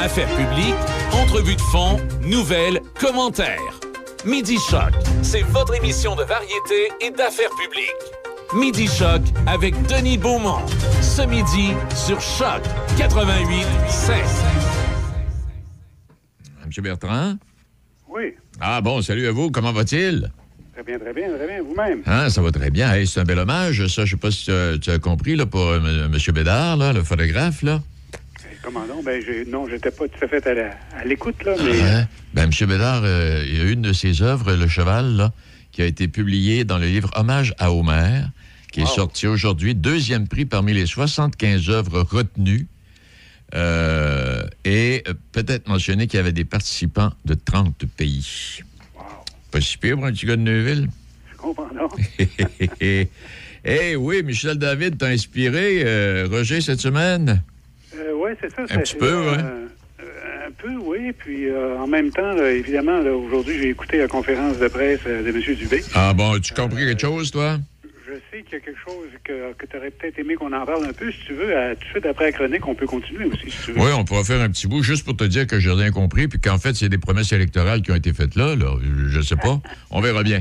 [0.00, 0.74] Affaires publiques,
[1.12, 3.67] entrevues de fond, nouvelles, commentaires.
[4.24, 4.92] Midi Choc,
[5.22, 8.54] c'est votre émission de variété et d'affaires publiques.
[8.54, 10.66] Midi Choc avec Denis Beaumont.
[11.00, 12.62] Ce midi sur Choc
[12.96, 13.66] 88
[16.64, 16.82] M.
[16.82, 17.36] Bertrand?
[18.08, 18.34] Oui.
[18.60, 19.50] Ah bon, salut à vous.
[19.50, 20.30] Comment va-t-il?
[20.72, 21.62] Très bien, très bien, très bien.
[21.62, 22.02] Vous-même?
[22.06, 22.92] Hein, ça va très bien.
[22.92, 24.04] Hey, c'est un bel hommage, ça.
[24.04, 26.16] Je sais pas si tu as, tu as compris, là, pour euh, M.
[26.34, 27.80] Bédard, là, le photographe, là.
[28.62, 29.02] Comment non?
[29.02, 32.06] Ben, non, j'étais pas tout à fait à l'écoute, là, mais...
[32.34, 32.68] Ben, M.
[32.68, 35.32] Bédard, euh, il y a une de ses œuvres, Le Cheval, là,
[35.72, 38.22] qui a été publiée dans le livre Hommage à Homer,
[38.72, 42.66] qui est sorti aujourd'hui, deuxième prix parmi les 75 œuvres retenues.
[43.54, 48.60] Euh, et euh, peut-être mentionner qu'il y avait des participants de 30 pays.
[49.50, 50.88] Pas si pire pour un petit gars de Neuville.
[51.32, 51.88] Je comprends, non?
[53.64, 57.42] Eh oui, Michel David t'a inspiré, euh, Roger, cette semaine?
[57.96, 58.62] Euh, oui, c'est ça.
[58.62, 59.38] Un ça- petit peu, euh, ouais.
[59.42, 59.66] euh,
[60.46, 61.12] Un peu, oui.
[61.12, 65.28] Puis en même temps, là, évidemment, là, aujourd'hui, j'ai écouté la conférence de presse de
[65.28, 65.54] M.
[65.56, 65.82] Dubé.
[65.94, 67.58] Ah bon, as-tu compris quelque chose, toi?
[68.06, 70.64] Je sais qu'il y a quelque chose que, que tu aurais peut-être aimé qu'on en
[70.64, 71.12] parle un peu.
[71.12, 73.58] Si tu veux, à- tout de suite après la chronique, on peut continuer aussi, si
[73.66, 73.80] tu veux.
[73.80, 76.26] Oui, on pourra faire un petit bout juste pour te dire que j'ai rien compris,
[76.28, 78.56] puis qu'en fait, c'est des promesses électorales qui ont été faites là.
[78.56, 78.76] là.
[79.08, 79.60] Je sais pas.
[79.90, 80.40] On verra bien.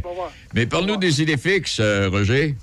[0.55, 2.55] Mais parle-nous des idées fixes, euh, Roger.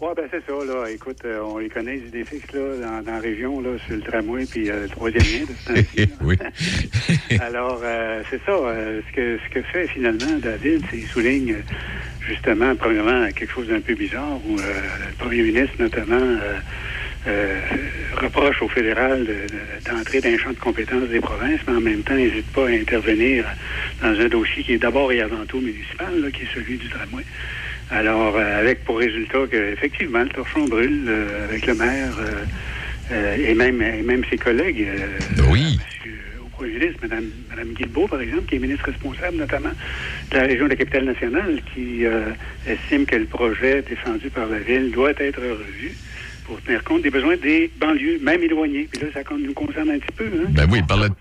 [0.00, 0.86] Oui, ben c'est ça, là.
[0.90, 3.96] Écoute, euh, on les connaît, les idées fixes, là, dans, dans la région, là, sur
[3.96, 6.12] le tramway, puis euh, le troisième lien de ce temps-ci.
[6.22, 6.36] oui.
[7.40, 8.52] Alors, euh, c'est ça.
[8.52, 11.56] euh, ce, que, ce que fait finalement David, c'est qu'il souligne
[12.28, 16.58] justement, premièrement, quelque chose d'un peu bizarre, où euh, le premier ministre, notamment, euh,
[17.26, 17.60] euh,
[18.18, 21.80] reproche au fédéral de- de- d'entrer dans un champ de compétences des provinces, mais en
[21.80, 23.44] même temps, n'hésite pas à intervenir
[24.00, 26.88] dans un dossier qui est d'abord et avant tout municipal, là, qui est celui du
[26.88, 27.24] tramway.
[27.90, 32.12] Alors, euh, avec pour résultat que effectivement le torchon brûle euh, avec le maire
[33.10, 34.86] euh, et même et même ses collègues.
[35.50, 35.78] oui.
[36.60, 39.70] ministre, Mme, Mme Guilbeault, par exemple, qui est ministre responsable notamment
[40.30, 42.32] de la région de la capitale nationale, qui euh,
[42.66, 45.94] estime que le projet défendu par la ville doit être revu
[46.44, 48.88] pour tenir compte des besoins des banlieues, même éloignées.
[48.90, 50.24] Puis là, ça nous concerne un petit peu.
[50.24, 50.50] Hein?
[50.50, 51.14] Ben oui, parlait de,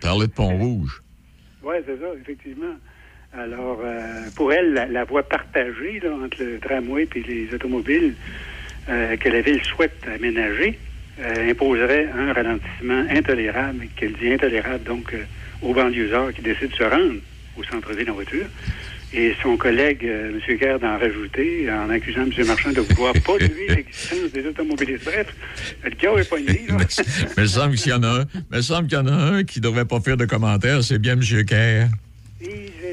[0.00, 1.02] parlait de Pont-Rouge.
[1.62, 2.76] Oui, c'est ça, effectivement.
[3.36, 4.00] Alors, euh,
[4.34, 8.14] pour elle, la, la voie partagée là, entre le tramway et les automobiles
[8.88, 10.78] euh, que la ville souhaite aménager
[11.20, 15.14] euh, imposerait un ralentissement intolérable, qu'elle dit intolérable donc
[15.62, 17.14] aux banlieusards qui décident de se rendre
[17.56, 18.46] au centre-ville en voiture.
[19.12, 20.58] Et son collègue, euh, M.
[20.58, 22.46] Kerr, d'en rajouter en accusant M.
[22.46, 25.04] Marchand de vouloir polluer l'existence des automobilistes.
[25.04, 25.26] Bref,
[25.84, 26.60] le gars est pogné.
[26.68, 26.76] là.
[27.36, 28.62] Mais il semble qu'il y en a un.
[28.62, 31.12] Semble qu'il y en a un qui ne devrait pas faire de commentaires, c'est bien
[31.14, 31.44] M.
[31.44, 31.88] Kerr.
[32.42, 32.46] Et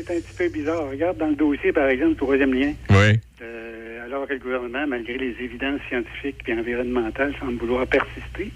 [0.05, 0.89] C'est un petit peu bizarre.
[0.91, 2.73] Regarde dans le dossier, par exemple, le troisième lien.
[2.91, 3.19] Oui.
[3.41, 8.51] Euh, alors que le gouvernement, malgré les évidences scientifiques et environnementales, semble vouloir persister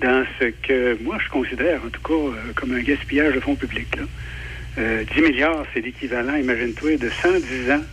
[0.00, 3.54] dans ce que moi je considère, en tout cas, euh, comme un gaspillage de fonds
[3.54, 3.96] publics.
[3.96, 4.02] Là.
[4.78, 7.84] Euh, 10 milliards, c'est l'équivalent, imagine-toi, de 110 ans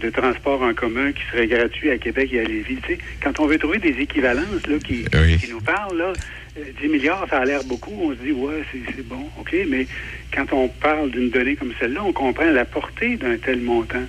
[0.00, 2.78] de transport en commun qui serait gratuit à Québec et à Lévis.
[2.82, 5.04] Tu sais, quand on veut trouver des équivalences là, qui,
[5.38, 6.12] qui nous parlent, là, euh,
[6.56, 7.92] 10 milliards, ça a l'air beaucoup.
[8.00, 9.86] On se dit, ouais, c'est bon, OK, mais
[10.32, 14.04] quand on parle d'une donnée comme celle-là, on comprend la portée d'un tel montant.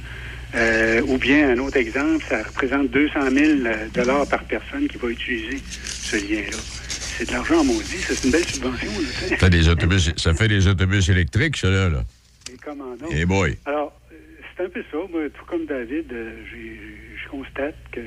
[0.54, 3.60] Euh, ou bien, un autre exemple, ça représente 200 000
[3.94, 6.58] dollars par personne qui va utiliser ce lien-là.
[6.88, 8.92] C'est de l'argent maudit, c'est une belle subvention.
[8.92, 9.30] Là.
[9.30, 11.90] Ça fait des autobus, ça fait des autobus électriques, ça, là.
[11.90, 12.04] là.
[12.52, 13.26] Et comment donc?
[13.26, 13.58] Boy.
[13.66, 14.16] Alors, euh,
[14.56, 14.98] c'est un peu ça.
[15.12, 18.02] Moi, tout comme David, euh, je constate que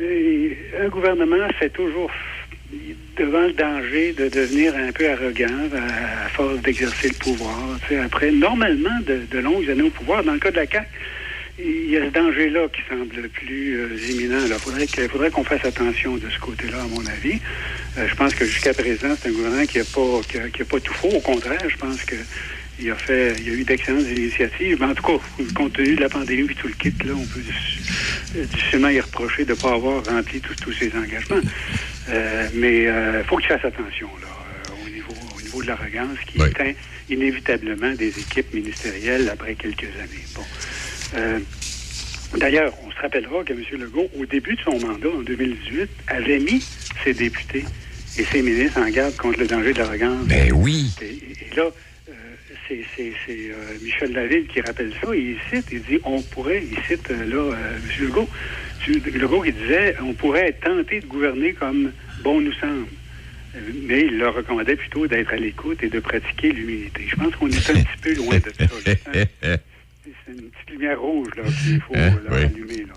[0.00, 0.54] euh,
[0.84, 2.10] un gouvernement fait toujours
[3.16, 7.78] devant le danger de devenir un peu arrogant à, force d'exercer le pouvoir.
[7.82, 10.88] Tu sais, après, normalement, de, longues années au pouvoir, dans le cas de la CAQ,
[11.58, 14.44] il y a ce danger-là qui semble le plus euh, imminent.
[14.44, 17.38] Il faudrait faudrait qu'on fasse attention de ce côté-là, à mon avis.
[17.96, 20.20] Euh, je pense que jusqu'à présent, c'est un gouvernement qui n'a pas,
[20.52, 21.10] qui pas tout faux.
[21.10, 22.16] Au contraire, je pense que
[22.80, 24.78] il a fait, il a eu d'excellentes initiatives.
[24.80, 27.26] Mais en tout cas, compte tenu de la pandémie et tout le kit, là, on
[27.26, 27.40] peut
[28.46, 31.40] difficilement y reprocher de ne pas avoir rempli tous ses engagements.
[32.10, 36.18] Euh, mais il faut qu'il fasse attention là, euh, au, niveau, au niveau de l'arrogance
[36.26, 36.72] qui éteint
[37.08, 40.24] inévitablement des équipes ministérielles après quelques années.
[40.34, 40.44] Bon.
[41.16, 41.38] Euh,
[42.38, 43.62] D'ailleurs, on se rappellera que M.
[43.78, 46.64] Legault, au début de son mandat, en 2018, avait mis
[47.04, 47.64] ses députés
[48.18, 50.26] et ses ministres en garde contre le danger de l'arrogance.
[50.26, 50.90] Ben oui.
[51.00, 51.70] Et, et là,
[52.08, 52.12] euh,
[52.68, 55.14] c'est euh, Michel David qui rappelle ça.
[55.14, 58.06] Il cite, il dit, on pourrait, il cite euh, là euh, M.
[58.06, 58.28] Legault,
[58.88, 59.00] M.
[59.20, 62.86] Legault qui disait, on pourrait être tenté de gouverner comme bon nous semble.
[63.56, 67.06] Euh, Mais il leur recommandait plutôt d'être à l'écoute et de pratiquer l'humilité.
[67.08, 68.64] Je pense qu'on est un petit peu loin de ça.
[68.64, 69.56] là.
[70.26, 72.42] C'est une petite lumière rouge là, qu'il faut Hein, oui.
[72.44, 72.84] allumer.
[72.88, 72.94] Là?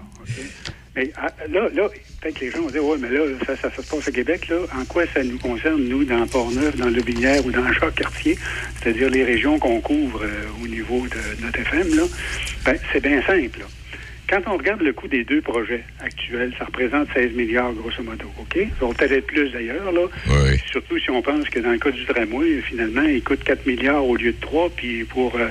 [0.96, 1.90] Mais ah, là, là
[2.22, 4.12] peut-être que les gens vont dire, ouais, mais là, ça, ça, ça se passe au
[4.12, 4.48] Québec.
[4.50, 4.58] Là.
[4.78, 8.38] En quoi ça nous concerne, nous, dans Port-Neuf, dans Le Binière ou dans Jacques-Cartier,
[8.82, 12.04] c'est-à-dire les régions qu'on couvre euh, au niveau de notre FM, là?
[12.66, 13.60] Ben, c'est bien simple.
[13.60, 13.66] là.
[14.30, 18.26] Quand on regarde le coût des deux projets actuels, ça représente 16 milliards, grosso modo.
[18.38, 18.58] OK?
[18.78, 20.02] Ça va peut-être être plus d'ailleurs, là.
[20.70, 24.06] Surtout si on pense que dans le cas du tramway, finalement, il coûte 4 milliards
[24.06, 25.48] au lieu de 3, puis pour, euh,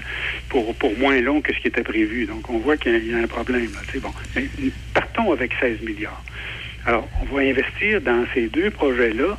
[0.50, 2.26] pour, pour moins long que ce qui était prévu.
[2.26, 3.72] Donc, on voit qu'il y a- un problème.
[3.72, 4.12] Là, C'est bon.
[4.34, 4.44] Mais
[4.92, 6.22] partons avec 16 milliards.
[6.84, 9.38] Alors, on va investir dans ces deux projets-là,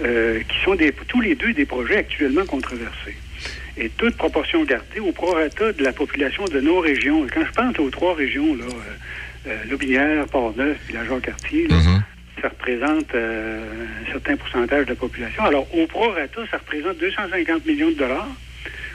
[0.00, 3.16] euh, qui sont des, tous les deux des projets actuellement controversés.
[3.76, 7.24] Et toute proportion gardée au prorata de la population de nos régions.
[7.26, 11.68] Et quand je pense aux trois régions, là, euh, euh, Lobinière, Port-Neuf et la Jean-Cartier,
[11.68, 11.76] là,
[12.40, 13.64] ça représente euh,
[14.02, 15.42] un certain pourcentage de la population.
[15.44, 18.28] Alors, au prorata, ça représente 250 millions de dollars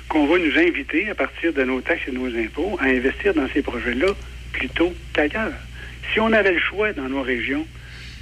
[0.10, 3.34] qu'on va nous inviter, à partir de nos taxes et de nos impôts, à investir
[3.34, 4.08] dans ces projets-là
[4.54, 5.54] plutôt qu'ailleurs.
[6.14, 7.66] Si on avait le choix dans nos régions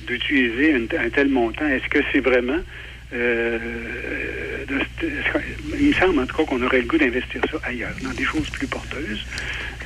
[0.08, 2.60] d'utiliser un, un tel montant, est-ce que c'est vraiment...
[3.16, 4.82] euh, de-
[5.80, 8.24] il me semble en tout cas qu'on aurait le goût d'investir ça ailleurs, dans des
[8.26, 9.26] choses plus porteuses.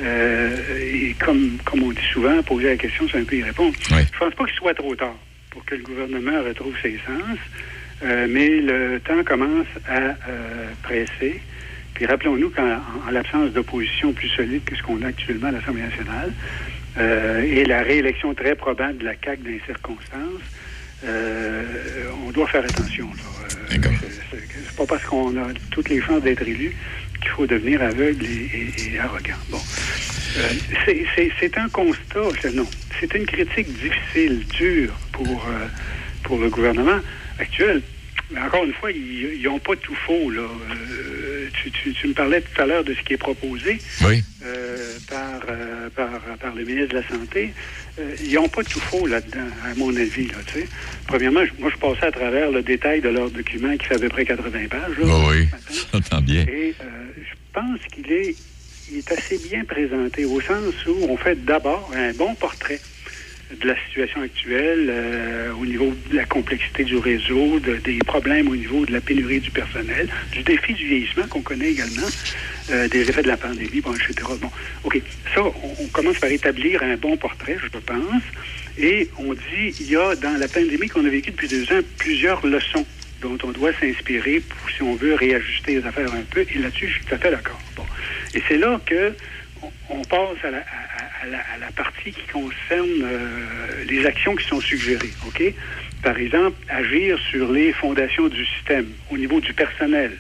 [0.02, 3.74] Euh, et comme, comme on dit souvent, poser la question, c'est un peu y répondre.
[4.14, 5.16] Je pense pas qu'il soit trop tard
[5.52, 7.38] pour que le gouvernement retrouve ses sens,
[8.04, 10.16] euh, mais le temps commence à
[10.84, 11.42] presser.
[11.96, 15.52] Puis rappelons-nous qu'en en- en l'absence d'opposition plus solide que ce qu'on a actuellement à
[15.52, 16.32] l'Assemblée nationale,
[17.46, 20.42] et la réélection très probable de la CAQ dans les circonstances,
[21.06, 23.08] euh, on doit faire attention.
[23.08, 23.24] là.
[23.74, 23.78] Euh,
[24.32, 26.74] c'est- pas parce qu'on a toutes les chances d'être élu
[27.22, 28.50] qu'il faut devenir aveugle et,
[28.88, 29.36] et- et arrogant.
[29.50, 29.58] Bon.
[30.38, 30.50] Euh,
[30.86, 32.68] c'est- c'est c'est un constat, c'est- non.
[33.00, 35.68] C'est une critique difficile, dure pour, euh,
[36.24, 37.00] pour le gouvernement
[37.39, 37.82] actuel.
[38.32, 40.30] Mais encore une fois, ils n'ont pas tout faux.
[40.30, 40.42] Là.
[40.42, 44.24] Euh, tu, tu- tu me parlais tout à l'heure de ce qui est proposé Oui.
[44.46, 46.10] euh, par, euh, par,
[46.40, 47.50] par le ministre de la Santé.
[48.24, 50.28] Ils n'ont pas tout faux là-dedans, à mon avis.
[50.28, 50.68] Là, tu sais.
[51.08, 54.00] Premièrement, je- moi, je passais à travers le détail de leur document qui fait à
[54.00, 54.98] peu près 80 pages.
[55.00, 55.06] là.
[55.06, 55.48] Oh oui,
[55.92, 56.46] j'entends bien.
[56.48, 58.36] Et je pense qu'il est,
[58.92, 62.80] il est assez bien présenté au sens où on fait d'abord un bon portrait
[63.58, 68.47] de la situation actuelle euh, au niveau de la complexité du réseau, de- des problèmes
[68.47, 72.08] au niveau de la pénurie du personnel, du défi du vieillissement qu'on connaît également,
[72.70, 74.14] euh, des effets de la pandémie, bon, etc.
[74.39, 74.52] Bon,
[74.84, 75.02] OK.
[75.34, 78.22] Ça, on, on commence par établir un bon portrait, je pense.
[78.78, 81.82] Et on dit, il y a dans la pandémie qu'on a vécue depuis deux ans
[81.97, 82.86] plusieurs leçons
[83.22, 86.45] dont on doit s'inspirer pour, si on veut, réajuster les affaires un peu.
[86.54, 87.60] Et là-dessus, je suis tout à fait d'accord.
[87.76, 87.84] Bon.
[88.34, 89.14] Et c'est là que
[89.89, 90.64] on, passe à la,
[91.22, 95.13] à- la- à la partie qui concerne euh, les actions qui sont suggérées.
[95.26, 95.41] OK?
[96.01, 100.17] Par exemple, agir sur les fondations du système, au niveau du personnel,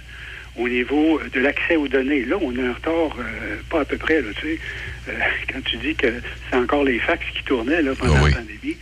[0.55, 2.25] au niveau de l'accès aux données.
[2.25, 4.59] Là, on a un retard, euh, pas à peu près, là, tu sais.
[5.07, 5.13] Euh,
[5.53, 6.07] quand tu dis que
[6.49, 8.77] c'est encore les fax qui tournaient là, pendant la pandémie,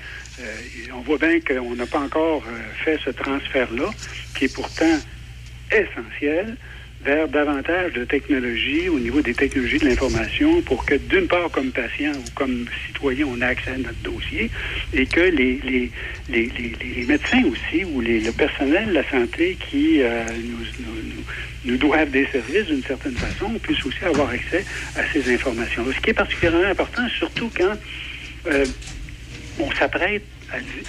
[0.93, 2.43] on voit bien qu'on n'a pas encore
[2.83, 3.91] fait ce transfert-là,
[4.35, 5.01] qui est pourtant
[5.71, 6.55] essentiel
[7.05, 11.71] vers davantage de technologies au niveau des technologies de l'information pour que, d'une part, comme
[11.71, 14.49] patient ou comme citoyen, on ait accès à notre dossier
[14.93, 15.91] et que les, les,
[16.29, 21.01] les, les- médecins aussi ou les, le personnel de la santé qui euh, nous, nous,
[21.65, 25.85] nous- doivent des services d'une certaine façon puissent aussi avoir accès à ces informations.
[25.95, 27.75] Ce qui est particulièrement important, surtout quand
[28.47, 28.65] euh,
[29.59, 30.23] on s'apprête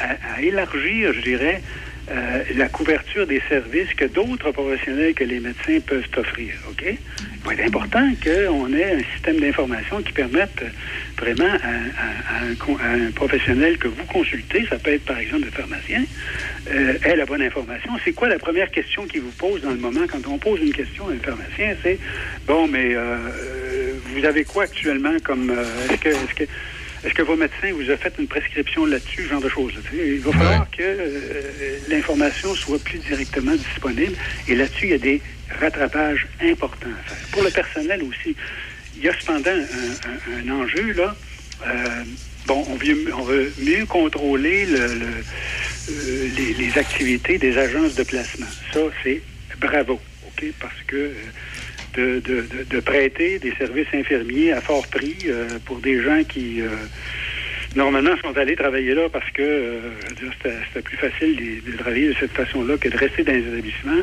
[0.00, 1.62] à- à élargir, je dirais,
[2.11, 6.54] euh, la couverture des services que d'autres professionnels que les médecins peuvent offrir.
[6.70, 6.84] OK?
[6.86, 6.96] Il
[7.44, 10.64] va être important qu'on ait un système d'information qui permette
[11.18, 16.02] vraiment à, un, professionnel que vous consultez, ça peut être par exemple le pharmacien,
[16.70, 17.92] euh, ait la bonne information.
[18.04, 20.06] C'est quoi la première question qu'il vous pose dans le moment?
[20.11, 21.74] Quand on pose une question à un pharmacien?
[21.82, 21.98] C'est
[22.46, 23.18] bon, mais euh,
[24.14, 25.50] vous avez quoi actuellement comme
[25.90, 26.44] est-ce que est-ce que
[27.05, 29.72] est-ce que vos médecins vous ont fait une prescription là-dessus, ce genre de choses?
[29.92, 34.14] Il va falloir que euh, l'information soit plus directement disponible.
[34.49, 35.20] Et là-dessus, il y a des
[35.61, 37.28] rattrapages importants à faire.
[37.32, 38.34] Pour le personnel aussi,
[38.96, 41.16] il y a cependant un, un- un enjeu, là.
[41.66, 42.05] Euh,
[42.46, 45.07] bon, on veut, on veut mieux contrôler le- le-
[45.90, 48.46] euh, les, les activités des agences de placement.
[48.72, 49.22] Ça, c'est
[49.61, 50.44] bravo, OK?
[50.61, 51.12] Parce que
[51.95, 56.61] de, de, de, prêter des services infirmiers à fort prix euh, pour des gens qui,
[56.61, 56.68] euh,
[57.74, 59.78] normalement, sont allés travailler là parce que euh,
[60.43, 64.03] c'était plus facile de, de travailler de cette façon-là que de rester dans les établissements.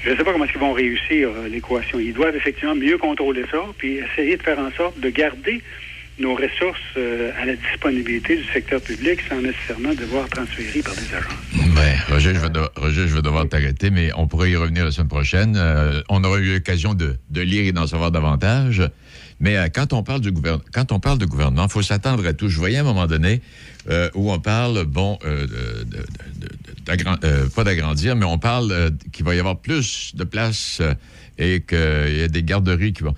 [0.00, 1.98] Je ne sais pas comment ils vont réussir euh, l'équation.
[1.98, 5.62] Ils doivent effectivement mieux contrôler ça, puis essayer de faire en sorte de garder
[6.18, 11.12] nos ressources euh, à la disponibilité du secteur public sans nécessairement devoir transférer par des
[11.14, 11.74] agences.
[11.74, 14.92] Ben, Roger, je vais, de- Roger, je devoir t'arrêter, mais on pourrait y revenir la
[14.92, 15.54] semaine prochaine.
[15.56, 18.82] Euh, on aura eu l'occasion de, de lire et d'en savoir davantage.
[19.40, 20.32] Mais euh, quand on parle du
[20.72, 22.48] quand on parle de gouvernement, il faut s'attendre à tout.
[22.48, 23.40] Je voyais à un moment donné
[24.14, 25.18] où on parle, bon,
[27.54, 30.80] pas d'agrandir, mais on parle qu'il va y avoir plus de places
[31.38, 33.14] et qu'il y a des garderies qui vont.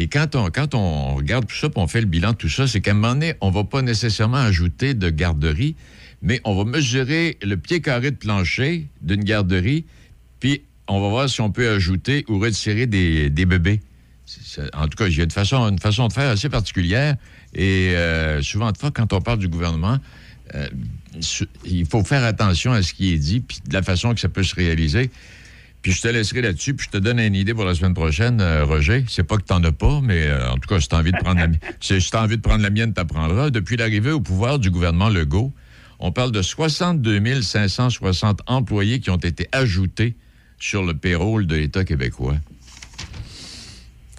[0.00, 2.48] Et quand on, quand on regarde tout ça, puis on fait le bilan de tout
[2.48, 5.74] ça, c'est qu'à un moment donné, on va pas nécessairement ajouter de garderie,
[6.22, 9.86] mais on va mesurer le pied carré de plancher d'une garderie,
[10.38, 13.80] puis on va voir si on peut ajouter ou retirer des, des bébés.
[14.72, 17.16] En tout cas, il y a une façon, une façon de faire assez particulière.
[17.54, 19.98] Et euh, souvent fois, quand on parle du gouvernement,
[20.54, 20.68] euh,
[21.64, 24.28] il faut faire attention à ce qui est dit, puis de la façon que ça
[24.28, 25.10] peut se réaliser.
[25.82, 28.40] Puis je te laisserai là-dessus, puis je te donne une idée pour la semaine prochaine,
[28.40, 29.04] euh, Roger.
[29.08, 31.18] C'est pas que t'en as pas, mais euh, en tout cas, si t'as envie de
[31.18, 33.50] prendre la, mi- si t'as envie de prendre la mienne, t'apprendras.
[33.50, 35.52] Depuis l'arrivée au pouvoir du gouvernement Legault,
[36.00, 40.14] on parle de 62 560 employés qui ont été ajoutés
[40.58, 42.36] sur le payroll de l'État québécois.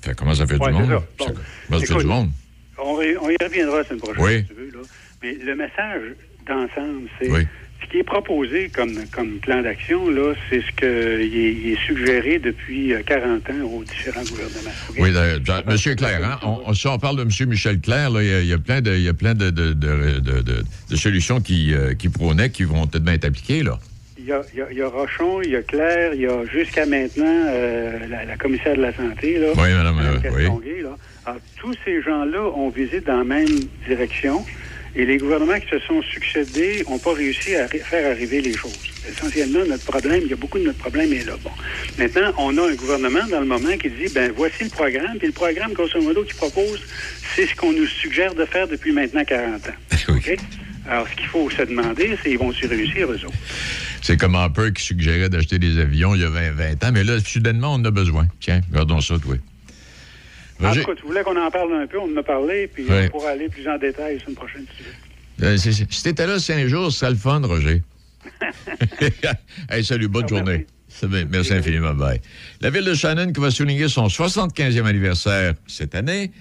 [0.02, 0.88] Fait, comment ça fait Ouais, du monde?
[0.90, 1.04] ça.
[1.18, 1.26] Bon.
[1.26, 1.34] Ça-
[1.68, 2.30] comment ça fait du monde?
[2.82, 4.40] On y reviendra la semaine prochaine, Oui.
[4.42, 4.72] si tu veux.
[4.72, 4.80] Là.
[5.22, 6.02] Mais le message
[6.48, 7.46] d'ensemble, c'est Oui.
[7.82, 11.86] Ce qui est proposé comme, comme plan d'action, là, c'est ce qui est, il est
[11.86, 14.72] suggéré depuis euh, 40 ans aux différents gouvernements.
[14.98, 15.12] Oui,
[15.68, 16.40] Monsieur Claire, hein?
[16.66, 18.82] on, si on parle de Monsieur Michel Claire, il y a- il y, a plein
[18.82, 22.86] de, il y a plein de, de, de- solutions qui, euh, qui prônaient, qui vont
[22.88, 23.80] peut-être bien être appliquées, là.
[24.18, 27.24] Il y, a, il y Rochon, il y a Claire, il y a jusqu'à maintenant
[27.48, 29.40] euh, la, la commissaire de la santé.
[29.40, 30.22] Là, Oui, madame, euh, oui.
[30.44, 30.98] Castonguay, là.
[31.26, 33.48] Alors, tous ces gens-là ont visé dans la même
[33.88, 34.44] direction
[34.96, 38.78] et les gouvernements qui se sont succédés n'ont pas réussi à faire arriver les choses.
[39.10, 41.34] Essentiellement, notre problème, il y a beaucoup de notre problème est là.
[41.44, 41.52] Bon.
[41.98, 45.28] Maintenant, on a un gouvernement dans le moment qui dit, ben voici le programme, puis
[45.28, 46.82] le programme, grosso modo, qu'il propose,
[47.36, 49.72] c'est ce qu'on nous suggère de faire depuis maintenant 40 ans.
[50.10, 50.38] OK?
[50.90, 53.38] Alors, ce qu'il faut se demander, c'est ils vont-ils réussir, eux autres?
[54.02, 56.92] C'est comme un peu qui suggérait d'acheter des avions il y a 20, 20 ans,
[56.94, 58.28] mais là, soudainement, on en a besoin.
[58.40, 59.36] Tiens, regardons ça, toi.
[60.62, 62.68] En Roger, tout cas, tu voulais qu'on en parle un peu, on en a parlé,
[62.68, 62.96] puis Oui.
[63.06, 64.84] on pourra aller plus en détail la semaine prochaine, si tu
[65.44, 65.48] veux.
[65.48, 67.82] euh, si t'étais là cinq jours, ce serait le fun, Roger.
[69.70, 70.68] hey, salut, bonne journée.
[70.90, 72.20] C'est bien, Merci infiniment, bye.
[72.62, 76.32] La ville de Shannon qui va souligner son 75e anniversaire cette année.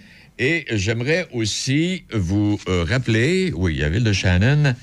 [0.41, 4.75] Et j'aimerais aussi vous euh, rappeler, oui, la ville de Shannon.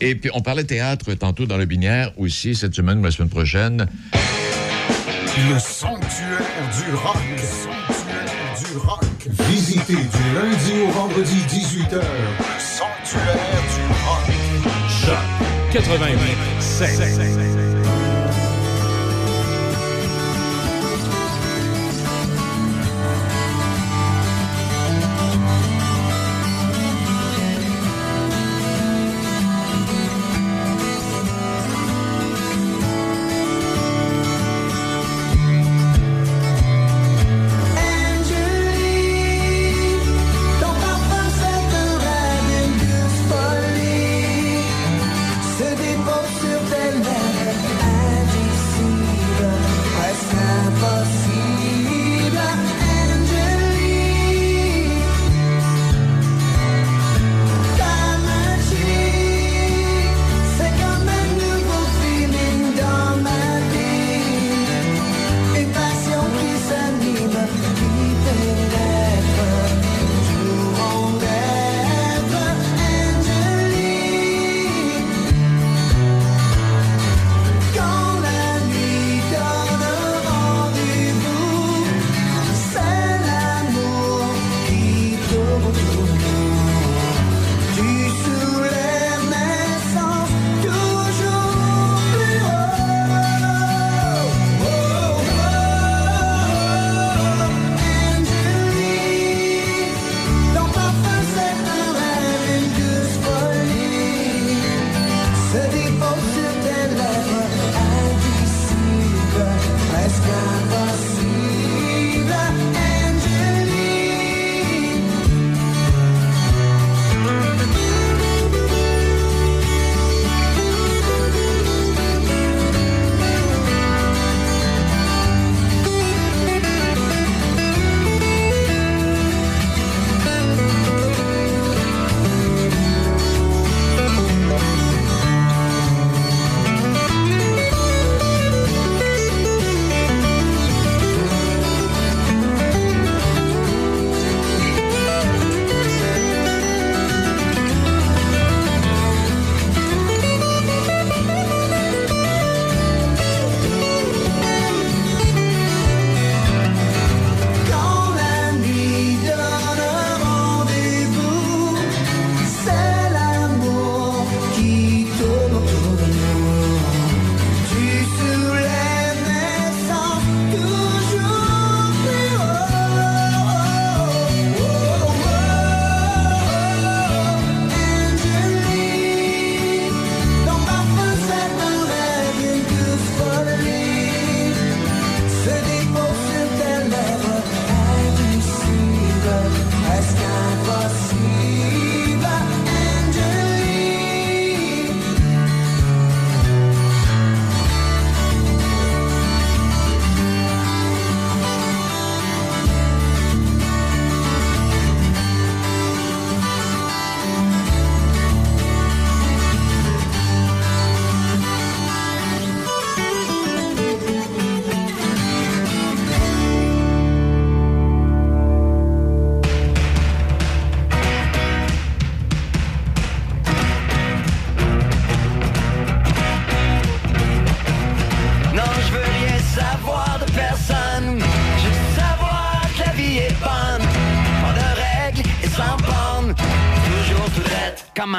[0.00, 3.28] Et puis, on parlait théâtre tantôt dans le Binière aussi, cette semaine ou la semaine
[3.30, 3.86] prochaine.
[5.50, 6.40] Le sanctuaire
[6.86, 7.16] du rock.
[9.48, 12.00] Visitez du lundi au vendredi 18h le
[12.58, 14.26] sanctuaire du rock.
[14.88, 15.26] Choc
[15.72, 17.77] 88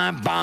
[0.09, 0.38] comme un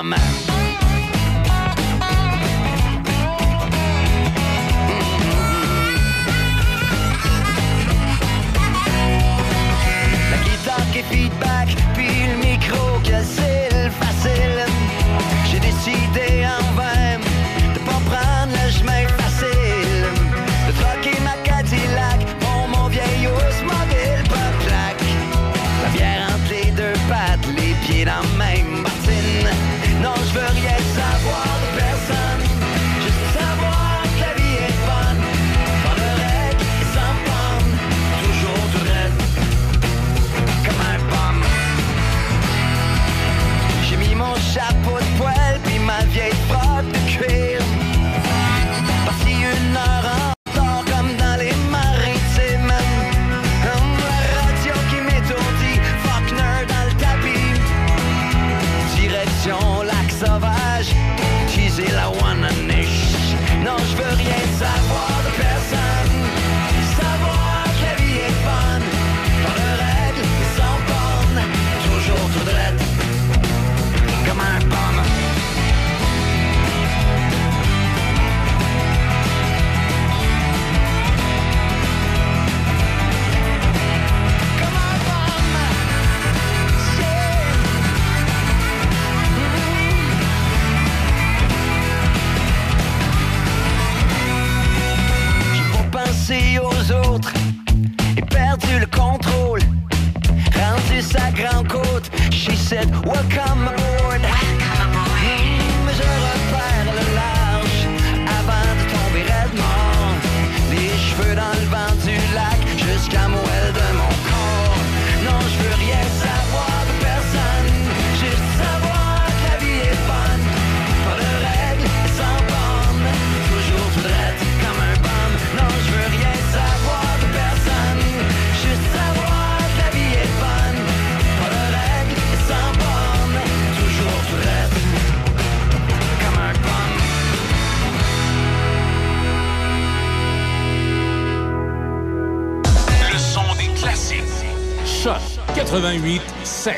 [145.77, 146.73] 88 7.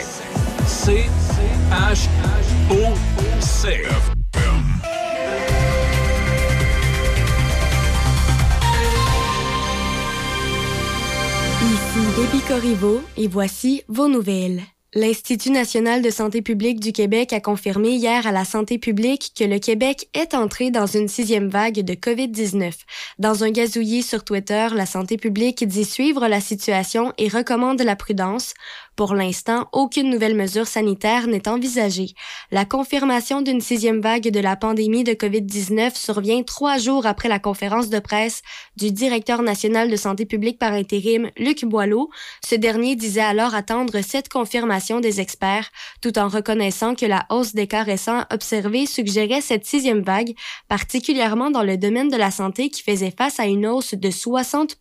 [0.68, 1.06] C
[1.72, 2.10] H
[2.70, 2.94] O
[3.40, 3.80] C.
[11.62, 14.64] Ici Déby Corriveau et voici vos nouvelles.
[14.96, 19.44] L'Institut national de santé publique du Québec a confirmé hier à la santé publique que
[19.44, 22.74] le Québec est entré dans une sixième vague de COVID-19.
[23.20, 27.96] Dans un gazouillis sur Twitter, la santé publique dit suivre la situation et recommande la
[27.96, 28.56] prudence.
[29.00, 32.10] Pour l'instant, aucune nouvelle mesure sanitaire n'est envisagée.
[32.52, 37.40] La confirmation d'une sixième vague de la pandémie de COVID-19 survient trois jours après la
[37.40, 38.42] conférence de presse
[38.76, 42.10] du directeur national de santé publique par intérim, Luc Boileau.
[42.46, 45.70] Ce dernier disait alors attendre cette confirmation des experts,
[46.02, 50.36] tout en reconnaissant que la hausse des cas récents observés suggérait cette sixième vague,
[50.68, 54.76] particulièrement dans le domaine de la santé qui faisait face à une hausse de 60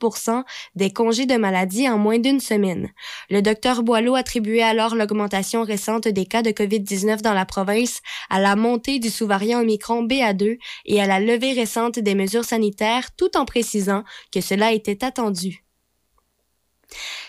[0.75, 2.91] des congés de maladie en moins d'une semaine.
[3.31, 8.01] Le docteur Boileau attribuait alors l'augmentation récente des cas de COVID-19 dans la province
[8.31, 13.15] à la montée du sous-variant Omicron BA2 et à la levée récente des mesures sanitaires,
[13.17, 15.65] tout en précisant que cela était attendu.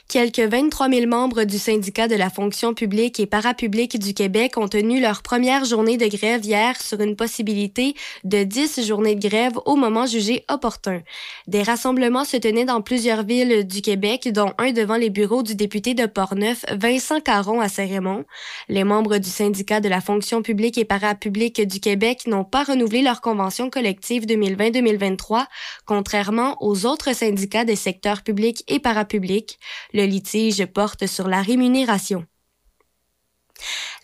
[0.09, 4.67] Quelques 23 000 membres du syndicat de la fonction publique et parapublique du Québec ont
[4.67, 7.93] tenu leur première journée de grève hier sur une possibilité
[8.23, 11.03] de 10 journées de grève au moment jugé opportun.
[11.45, 15.53] Des rassemblements se tenaient dans plusieurs villes du Québec, dont un devant les bureaux du
[15.53, 18.25] député de Portneuf, Vincent Caron à Saint-Raymond.
[18.67, 23.03] Les membres du syndicat de la fonction publique et parapublique du Québec n'ont pas renouvelé
[23.03, 25.45] leur convention collective 2020-2023,
[25.85, 29.59] contrairement aux autres syndicats des secteurs publics et parapublics.
[29.99, 32.25] Le litige porte sur la rémunération.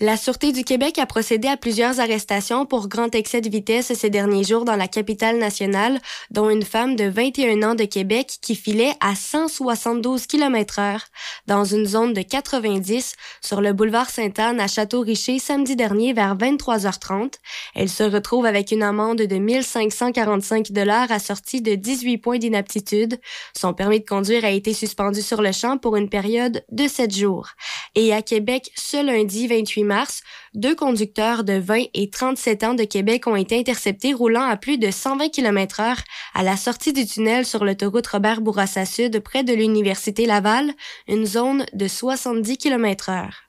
[0.01, 4.09] La Sûreté du Québec a procédé à plusieurs arrestations pour grand excès de vitesse ces
[4.09, 8.55] derniers jours dans la capitale nationale, dont une femme de 21 ans de Québec qui
[8.55, 11.05] filait à 172 km heure
[11.47, 17.35] dans une zone de 90 sur le boulevard Sainte-Anne à Château-Richer samedi dernier vers 23h30.
[17.73, 23.17] Elle se retrouve avec une amende de 1545 dollars assortie de 18 points d'inaptitude.
[23.57, 27.15] Son permis de conduire a été suspendu sur le champ pour une période de 7
[27.15, 27.47] jours.
[27.95, 30.21] Et à Québec, ce lundi 28 mars,
[30.53, 34.77] deux conducteurs de 20 et 37 ans de Québec ont été interceptés roulant à plus
[34.77, 36.01] de 120 km heure
[36.33, 40.73] à la sortie du tunnel sur l'autoroute Robert Bourassa Sud près de l'Université Laval,
[41.07, 43.43] une zone de 70 km heure.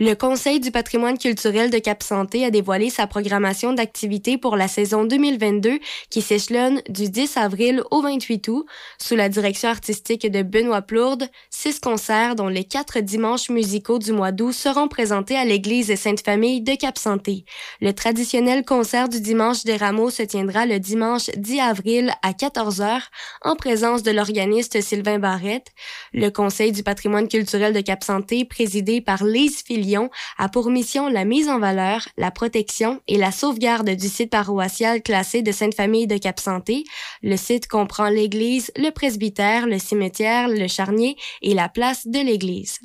[0.00, 5.04] Le Conseil du patrimoine culturel de Cap-Santé a dévoilé sa programmation d'activités pour la saison
[5.04, 5.78] 2022
[6.10, 8.66] qui s'échelonne du 10 avril au 28 août.
[8.98, 14.10] Sous la direction artistique de Benoît Plourde, six concerts dont les quatre dimanches musicaux du
[14.10, 17.44] mois d'août seront présentés à l'église Sainte-Famille de Cap-Santé.
[17.80, 23.00] Le traditionnel concert du dimanche des rameaux se tiendra le dimanche 10 avril à 14h
[23.42, 25.68] en présence de l'organiste Sylvain Barrette.
[26.12, 30.08] Le Conseil du patrimoine culturel de Cap-Santé, présidé par Lise Filion,
[30.38, 35.02] a pour mission la mise en valeur, la protection et la sauvegarde du site paroissial
[35.02, 36.84] classé de Sainte-Famille de Cap-Santé.
[37.22, 42.78] Le site comprend l'église, le presbytère, le cimetière, le charnier et la place de l'église.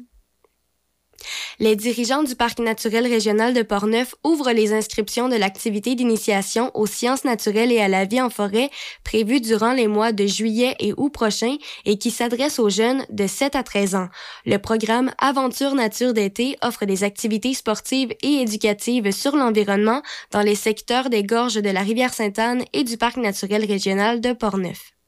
[1.59, 6.87] Les dirigeants du Parc naturel régional de Portneuf ouvrent les inscriptions de l'activité d'initiation aux
[6.87, 8.69] sciences naturelles et à la vie en forêt
[9.03, 13.27] prévue durant les mois de juillet et août prochains et qui s'adresse aux jeunes de
[13.27, 14.09] 7 à 13 ans.
[14.45, 20.01] Le programme Aventure Nature d'été offre des activités sportives et éducatives sur l'environnement
[20.31, 24.33] dans les secteurs des gorges de la rivière Sainte-Anne et du Parc naturel régional de
[24.33, 24.98] Portneuf.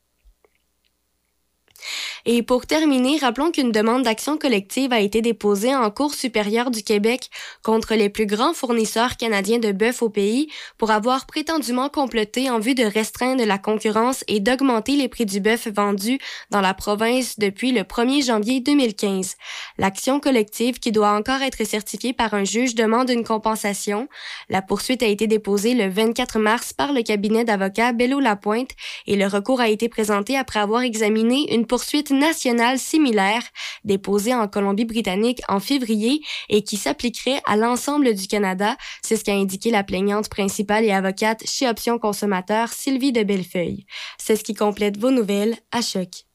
[2.26, 6.84] Et pour terminer, rappelons qu'une demande d'action collective a été déposée en Cour supérieure du
[6.84, 7.30] Québec
[7.64, 10.48] contre les plus grands fournisseurs canadiens de bœuf au pays
[10.78, 15.40] pour avoir prétendument comploté en vue de restreindre la concurrence et d'augmenter les prix du
[15.40, 16.20] bœuf vendu
[16.52, 19.36] dans la province depuis le 1er janvier 2015.
[19.78, 24.08] L'action collective, qui doit encore être certifiée par un juge, demande une compensation.
[24.50, 28.72] La poursuite a été déposée le 24 mars par le cabinet d'avocats Bello-Lapointe
[29.08, 33.44] et le recours a été présenté après avoir examiné une poursuite nationale similaire
[33.84, 38.76] déposée en Colombie-Britannique en février et qui s'appliquerait à l'ensemble du Canada.
[39.02, 43.86] C'est ce qu'a indiqué la plaignante principale et avocate chez Options Consommateurs, Sylvie de Bellefeuille.
[44.18, 46.26] C'est ce qui complète vos nouvelles à choc.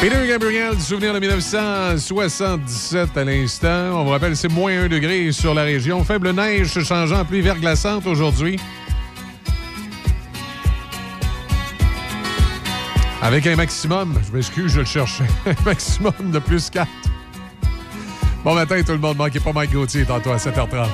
[0.00, 4.00] Peter Gabriel, souvenir de 1977 à l'instant.
[4.00, 6.04] On vous rappelle, c'est moins 1 degré sur la région.
[6.04, 8.60] Faible neige changeant en pluie verglaçante aujourd'hui.
[13.20, 16.88] Avec un maximum, je m'excuse, je le cherchais, un maximum de plus 4.
[18.44, 20.86] Bon matin tout le monde, manquez pas Mike Gauthier tantôt à 7h30.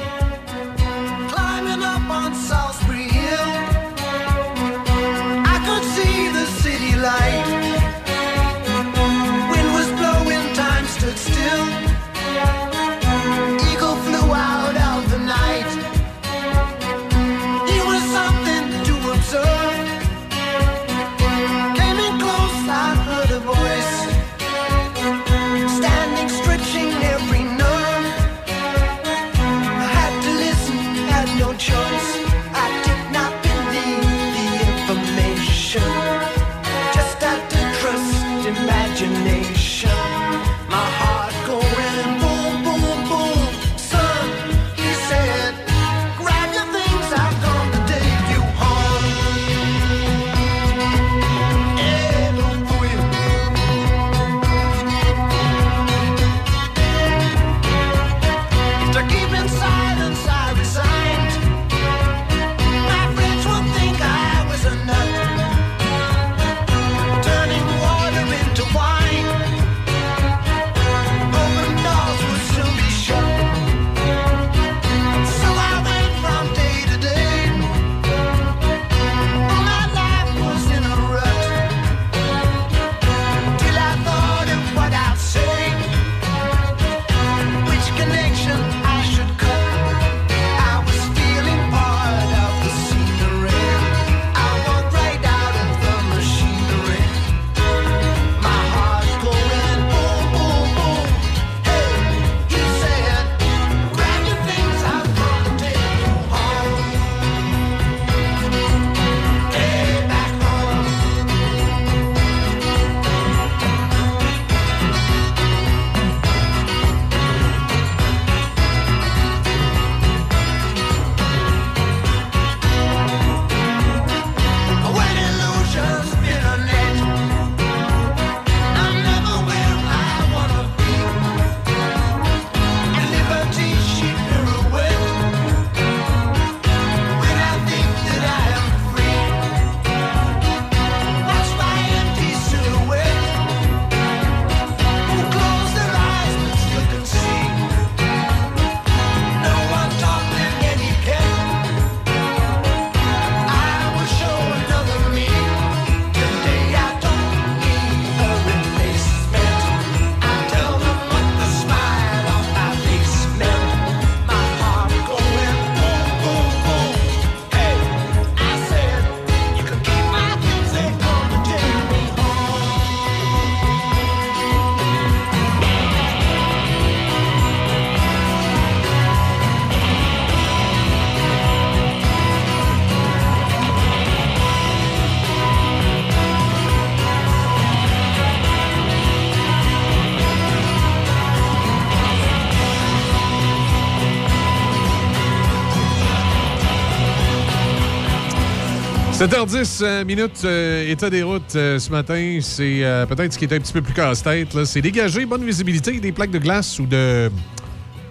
[199.25, 203.53] 7h10 euh, minutes, euh, état des routes euh, ce matin, c'est peut-être ce qui est
[203.55, 204.67] un petit peu plus casse-tête.
[204.67, 207.31] C'est dégager bonne visibilité des plaques de glace ou de,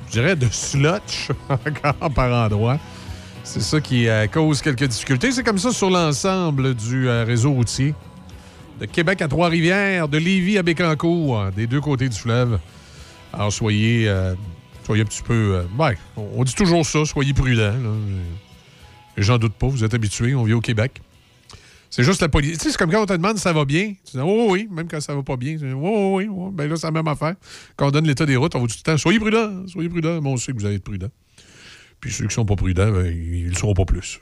[0.07, 2.79] je dirais, de slotch encore par endroit.
[3.43, 5.31] C'est ça qui cause quelques difficultés.
[5.31, 7.93] C'est comme ça sur l'ensemble du réseau routier.
[8.79, 12.57] De Québec à Trois-Rivières, de Lévis à Bécancour, hein, des deux côtés du fleuve.
[13.31, 14.11] Alors soyez,
[14.83, 15.61] soyez un petit peu...
[16.17, 17.75] on dit toujours ça, soyez prudents.
[19.17, 21.01] J'en doute pas, vous êtes habitués, on vit au Québec.
[21.89, 22.57] C'est juste la police.
[22.57, 23.93] Tu sais, c'est comme quand on te demande si ça va bien.
[24.03, 25.51] Tu dis, oh oui, même quand ça va pas bien.
[25.51, 27.35] Tu dis, oh oui, ben là, c'est la même affaire.
[27.75, 29.89] Quand on donne l'état des routes, on vous dit tout le temps, soyez prudents, soyez
[29.89, 30.17] prudents.
[30.19, 31.11] Bon, on sait que vous allez être prudents.
[31.99, 34.19] Puis ceux qui sont pas prudents, ben, ils ne seront pas plus.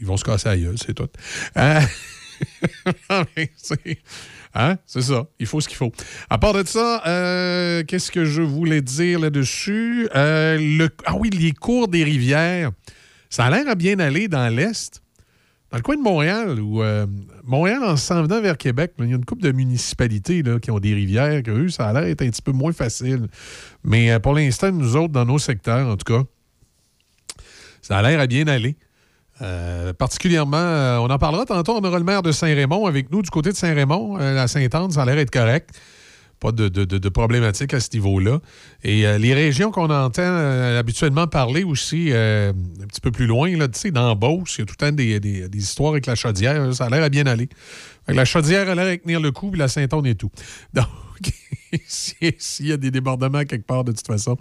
[0.00, 1.08] Ils vont se casser gueule, c'est tout.
[3.36, 3.98] Mais c'est-
[4.54, 4.76] Hein?
[4.84, 5.26] C'est ça.
[5.38, 5.92] Il faut ce qu'il faut.
[6.28, 10.08] À part de ça, euh, qu'est-ce que je voulais dire là-dessus?
[10.14, 10.90] Euh, le...
[11.06, 12.70] Ah oui, les cours des rivières.
[13.32, 15.02] Ça a l'air à bien aller dans l'Est.
[15.70, 16.82] Dans le coin de Montréal, ou
[17.44, 20.70] Montréal, en s'en venant vers Québec, il y a une couple de municipalités là, qui
[20.70, 23.28] ont des rivières, que eux, ça a l'air d'être un petit peu moins facile.
[23.82, 26.24] Mais euh, pour l'instant, nous autres, dans nos secteurs, en tout cas,
[27.80, 28.76] ça a l'air à bien aller.
[29.40, 33.22] Euh, particulièrement, euh, on en parlera tantôt, on aura le maire de Saint-Raymond avec nous.
[33.22, 35.70] Du côté de Saint-Raymond, euh, à Sainte-Anne, ça a l'air d'être correct.
[36.42, 38.40] Pas de, de, de- problématique à ce niveau-là.
[38.82, 43.26] Et euh, les régions qu'on entend euh, habituellement parler aussi, euh, un petit peu plus
[43.26, 45.92] loin, là, tu sais, dans Beauce, il y a tout le temps des, des- histoires
[45.92, 46.74] avec la chaudière.
[46.74, 47.48] Ça a l'air à bien aller.
[48.08, 50.32] La chaudière a l'air à tenir le coup, puis la Sainte-Anne et tout.
[50.74, 50.84] Donc,
[51.86, 54.36] s'il y a des débordements quelque part, de toute façon,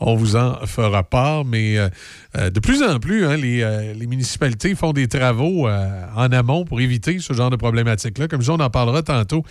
[0.00, 1.44] on vous en fera part.
[1.44, 1.88] Mais euh,
[2.36, 6.64] euh, de plus en plus, hein, les, euh, les municipalités font des travaux en amont
[6.64, 8.28] pour éviter ce genre de problématique-là.
[8.28, 9.44] Comme ça, on en parlera tantôt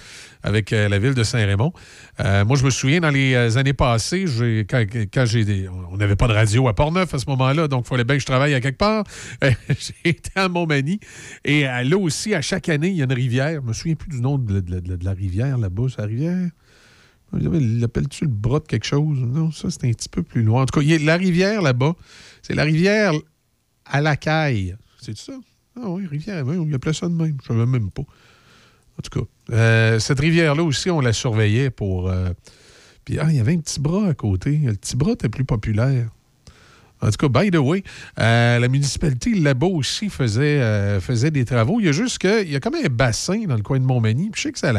[0.44, 1.72] avec la ville de Saint-Raymond.
[2.20, 4.26] Moi, je me souviens, dans les années passées,
[4.68, 7.90] quand, j'ai des- on n'avait pas de radio à Port-Neuf à ce moment-là, donc il
[7.90, 9.06] fallait bien que je travaille à quelque part.
[9.42, 11.00] J'ai été à Montmagny.
[11.46, 13.62] Et là aussi, à chaque année, il y a une rivière.
[13.62, 14.64] Je me souviens plus du nom de,
[15.02, 15.84] la rivière là-bas.
[15.98, 16.50] La rivière...
[17.34, 19.20] L'appelles-tu le bras de quelque chose?
[19.20, 20.64] Non, ça, c'est un petit peu plus loin.
[20.64, 21.96] En tout cas, il y a la rivière là-bas,
[22.42, 23.14] c'est la rivière
[23.86, 24.76] à la caille.
[25.02, 25.34] C'est ça?
[25.76, 27.38] Ah oui, rivière, on appelait ça de même.
[27.46, 28.04] Je ne savais même pas.
[28.04, 32.10] En tout cas, euh, cette rivière-là aussi, on la surveillait pour.
[32.10, 32.30] euh,
[33.06, 34.58] puis, ah, il y avait un petit bras à côté.
[34.58, 36.10] Le petit bras était plus populaire.
[37.04, 37.84] En tout cas, by the way,
[38.20, 41.80] euh, la municipalité là-bas aussi faisait, euh, faisait des travaux.
[41.80, 44.30] Il y a juste qu'il y a comme un bassin dans le coin de Montmagny.
[44.30, 44.72] Puis je sais que ça,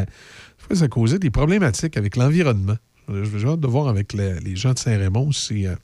[0.73, 2.77] ça causait des problématiques avec l'environnement.
[3.09, 5.75] J'ai hâte de voir avec le- les gens de Saint-Raymond si, euh,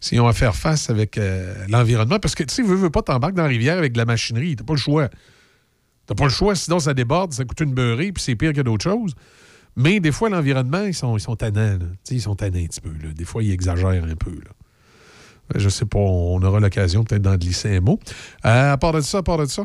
[0.00, 2.18] s'ils ont à faire face avec euh, l'environnement.
[2.18, 4.56] Parce que, tu sais, veux, veux pas t'embarquer dans la rivière avec de la machinerie.
[4.56, 5.08] T'as pas le choix.
[6.06, 8.60] T'as pas le choix, sinon ça déborde, ça coûte une beurrée, puis c'est pire que
[8.62, 9.14] d'autres choses.
[9.76, 11.78] Mais des fois, l'environnement, ils sont, ils sont tannants.
[12.10, 12.90] Ils sont tannants un petit peu.
[13.14, 14.30] Des fois, ils exagèrent un peu.
[14.32, 14.50] Là.
[15.54, 18.00] Je sais pas, on aura l'occasion peut-être d'en glisser un mot.
[18.44, 19.64] Euh, à part de ça, à part de ça,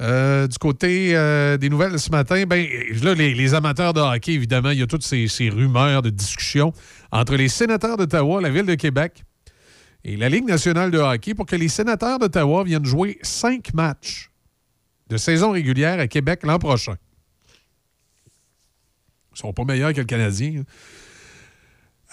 [0.00, 2.66] euh, du côté euh, des nouvelles ce matin, ben
[3.02, 6.72] là, les, amateurs de hockey, évidemment, il y a toutes ces, rumeurs de discussion
[7.10, 9.24] entre les sénateurs d'Ottawa, la Ville de Québec
[10.04, 14.30] et la Ligue nationale de hockey pour que les sénateurs d'Ottawa viennent jouer cinq matchs
[15.08, 16.94] de saison régulière à Québec l'an prochain.
[19.34, 20.60] Ils sont pas meilleurs que le Canadien.
[20.60, 20.64] hein.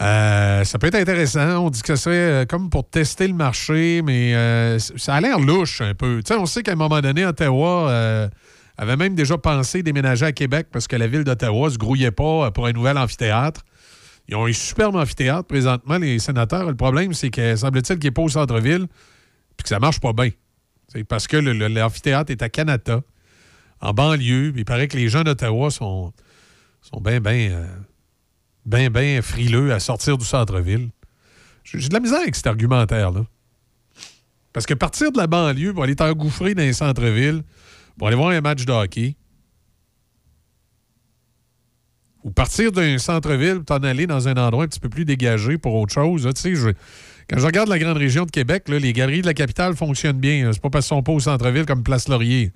[0.01, 1.65] Euh, ça peut être intéressant.
[1.65, 5.21] On dit que ce serait euh, comme pour tester le marché, mais euh, ça a
[5.21, 6.21] l'air louche un peu.
[6.23, 8.27] Tu sais, on sait qu'à un moment donné, Ottawa euh,
[8.77, 12.51] avait même déjà pensé déménager à Québec parce que la ville d'Ottawa se grouillait pas
[12.51, 13.61] pour un nouvel amphithéâtre.
[14.27, 16.67] Ils ont un superbe amphithéâtre présentement, les sénateurs.
[16.67, 18.87] Le problème, c'est que semble-t-il qu'il n'est pas au centre-ville
[19.55, 20.31] puis que ça marche pas bien.
[20.89, 23.01] C'est parce que l'amphithéâtre est à Canada,
[23.79, 24.51] en banlieue.
[24.57, 26.11] Il paraît que les gens d'Ottawa sont,
[26.81, 27.65] sont bien, bien,
[28.66, 30.89] bien, bien frileux à sortir du centre-ville.
[31.63, 33.26] J'ai de la misère avec cet argumentaire-là.
[34.53, 37.43] Parce que partir de la banlieue pour aller t'engouffrer dans les centre-ville,
[37.97, 39.16] pour aller voir un match de hockey,
[42.24, 45.57] ou partir d'un centre-ville pour t'en aller dans un endroit un petit peu plus dégagé
[45.57, 46.26] pour autre chose.
[46.26, 46.70] là, je-
[47.30, 50.51] quand je regarde la grande région de Québec, les galeries de la capitale fonctionnent bien.
[50.53, 52.51] C'est pas parce qu'ils sont pas au centre-ville comme Place Laurier.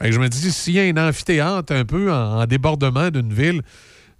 [0.00, 3.62] Je me dis, s'il y a un amphithéâtre un peu en débordement d'une ville,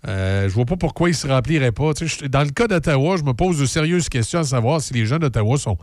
[0.06, 1.92] euh, je vois pas pourquoi il se remplirait pas.
[2.30, 5.18] Dans le cas d'Ottawa, je me pose de sérieuses questions à savoir si les gens
[5.18, 5.76] d'Ottawa sont,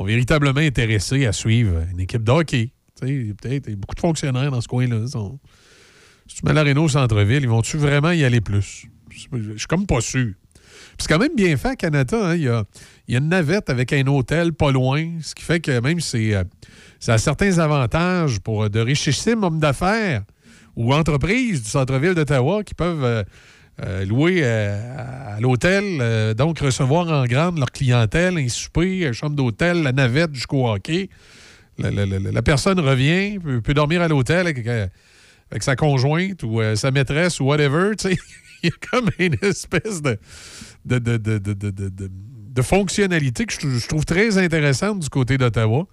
[0.00, 2.72] véritablement intéressés à suivre une équipe de hockey.
[3.00, 4.96] Tu sais, il y a peut-être il y a beaucoup de fonctionnaires dans ce coin-là.
[5.02, 5.38] Ils sont-
[6.26, 8.86] Si tu mets l'aréna au centre-ville, ils vont-tu vraiment y aller plus?
[9.10, 9.18] Je
[9.56, 10.32] suis comme pas sûr.
[10.98, 12.16] C'est quand même bien fait à Canada.
[12.22, 12.34] hein.
[12.36, 12.64] Il, y a,
[13.08, 15.98] il y a une navette avec un hôtel pas loin, ce qui fait que même
[16.00, 16.44] c'est, euh,
[17.00, 20.22] ça a certains avantages pour euh, de richissimes hommes d'affaires
[20.76, 23.22] ou entreprises du centre-ville d'Ottawa qui peuvent euh,
[23.82, 29.12] euh, louer euh, à l'hôtel, euh, donc recevoir en grande leur clientèle, un souper, une
[29.12, 31.08] chambre d'hôtel, la navette jusqu'au hockey.
[31.78, 37.92] La, personne revient, peut, dormir à l'hôtel avec, sa conjointe ou sa maîtresse ou whatever.
[38.62, 40.18] Il y a comme une espèce de,
[40.84, 45.86] de, fonctionnalité que je, trou- je trouve très intéressante du côté d'Ottawa.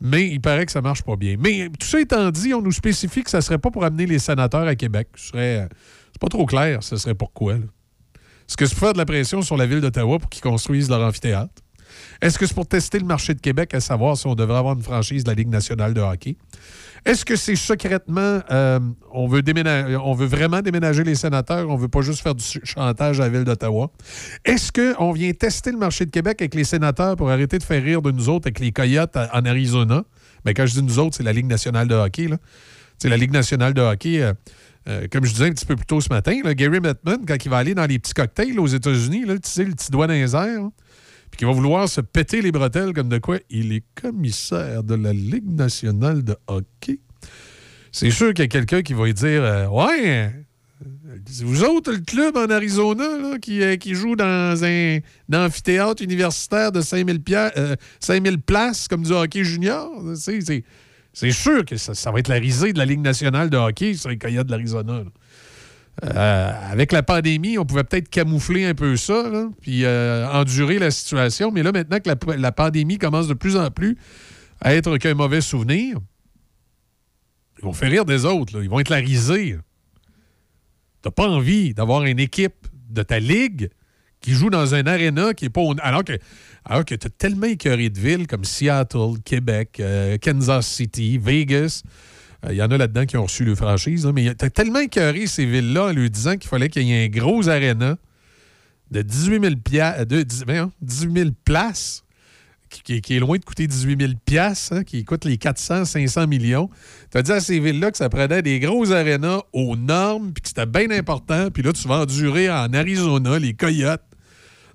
[0.00, 1.36] Mais il paraît que ça marche pas bien.
[1.38, 4.18] Mais tout ça étant dit, on nous spécifie que ça serait pas pour amener les
[4.18, 5.06] sénateurs à Québec.
[5.14, 5.68] Ce serait,
[6.22, 7.54] pas trop clair, ce serait pourquoi.
[7.54, 10.88] Est-ce que c'est pour faire de la pression sur la ville d'Ottawa pour qu'ils construisent
[10.88, 11.52] leur amphithéâtre?
[12.20, 14.74] Est-ce que c'est pour tester le marché de Québec à savoir si on devrait avoir
[14.76, 16.36] une franchise de la Ligue nationale de hockey?
[17.04, 18.78] Est-ce que c'est secrètement, euh,
[19.10, 19.42] on, veut
[20.26, 23.44] vraiment déménager les sénateurs, on veut pas juste faire du ch- chantage à la ville
[23.44, 23.90] d'Ottawa?
[24.44, 27.82] Est-ce qu'on vient tester le marché de Québec avec les sénateurs pour arrêter de faire
[27.82, 30.04] rire de nous autres avec les Coyotes en Arizona?
[30.44, 32.28] Mais quand je dis nous autres, c'est la Ligue nationale de hockey.
[32.28, 32.36] Là.
[33.04, 34.32] La Ligue nationale de hockey, euh,
[34.88, 37.48] euh, comme je disais un petit peu plus tôt ce matin, Gary Bettman, quand il
[37.48, 40.34] va aller dans les petits cocktails aux États-Unis, tu sais, le petit doigt dans les
[40.34, 40.70] airs,
[41.30, 44.94] puis qu'il va vouloir se péter les bretelles comme de quoi il est commissaire de
[44.94, 46.98] la Ligue nationale de hockey.
[47.90, 50.32] C'est sûr qu'il y a quelqu'un qui va lui dire euh, Ouais,
[51.42, 54.98] vous autres, le club en Arizona, euh, qui joue dans un,
[55.32, 59.90] amphithéâtre universitaire de 5000, pia- euh, 5000 places comme du hockey junior.
[60.16, 60.64] C'est,
[61.12, 63.94] c'est- c'est sûr que ça, va être la risée de la Ligue nationale de hockey
[63.94, 65.02] sur les Coyotes de l'Arizona.
[66.04, 69.30] Euh, avec la pandémie, on pouvait peut-être camoufler un peu ça,
[69.60, 71.52] puis euh, endurer la situation.
[71.52, 73.98] Mais là, maintenant que la, pandémie commence de plus en plus
[74.60, 75.98] à être qu'un mauvais souvenir,
[77.58, 78.62] ils vont faire rire des autres.
[78.62, 79.58] Ils vont être la risée.
[81.02, 83.70] T'as pas envie d'avoir une équipe de ta ligue
[84.22, 85.60] qui joue dans un aréna qui est pas...
[85.82, 86.12] Alors que,
[86.64, 91.82] alors que t'as tellement écœuré de villes comme Seattle, Québec, euh, Kansas City, Vegas...
[92.44, 95.26] Euh, Il y en a là-dedans qui ont reçu le franchise, mais t'as tellement écœuré
[95.26, 97.96] ces villes-là en lui disant qu'il fallait qu'il y ait un gros aréna
[98.90, 102.04] de 18 000, pia- euh, de, 10 voyons, 18 000 places,
[102.68, 106.68] qui, est loin de coûter 18 000 piastres, hein, qui coûte les 400, 500 millions.
[107.10, 110.48] T'as dit à ces villes-là que ça prenait des gros arénas aux normes, puis que
[110.48, 114.02] c'était bien important, puis là, tu vas endurer en Arizona les Coyotes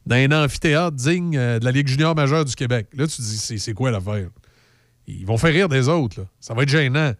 [0.07, 2.87] dans un amphithéâtre digne euh, de la Ligue junior majeure du Québec.
[2.93, 4.29] Là, tu te dis, c'est quoi l'affaire?
[5.05, 6.25] Ils vont faire rire des autres.
[6.39, 7.11] Ça va être gênant.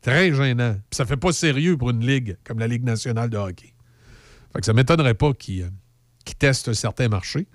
[0.00, 0.72] Très gênant.
[0.72, 3.74] Puis ça fait pas sérieux pour une ligue comme la Ligue nationale de hockey.
[4.54, 7.46] Fait que ça m'étonnerait pas qu'ils euh, testent certains marchés.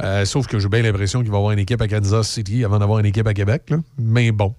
[0.00, 2.80] Euh, sauf que j'ai bien l'impression qu'il va avoir une équipe à Kansas City avant
[2.80, 3.72] d'avoir une équipe à Québec.
[3.96, 4.56] Mais bon,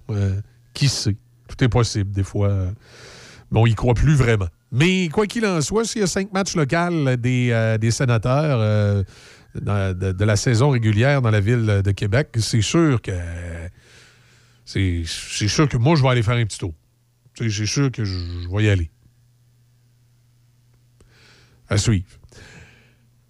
[0.72, 1.16] qui sait?
[1.46, 2.50] Tout est possible des fois.
[3.50, 4.48] mais on y croit plus vraiment.
[4.72, 8.58] Mais quoi qu'il en soit, s'il y a cinq matchs locaux des, euh, des sénateurs
[8.60, 9.02] euh,
[9.54, 13.12] de, la saison régulière dans la ville de Québec, c'est sûr que
[14.64, 15.04] c'est
[15.48, 16.74] sûr que moi, je vais aller faire un petit tour.
[17.38, 18.16] C'est sûr que je,
[18.52, 18.90] vais y aller.
[21.68, 22.06] À suivre.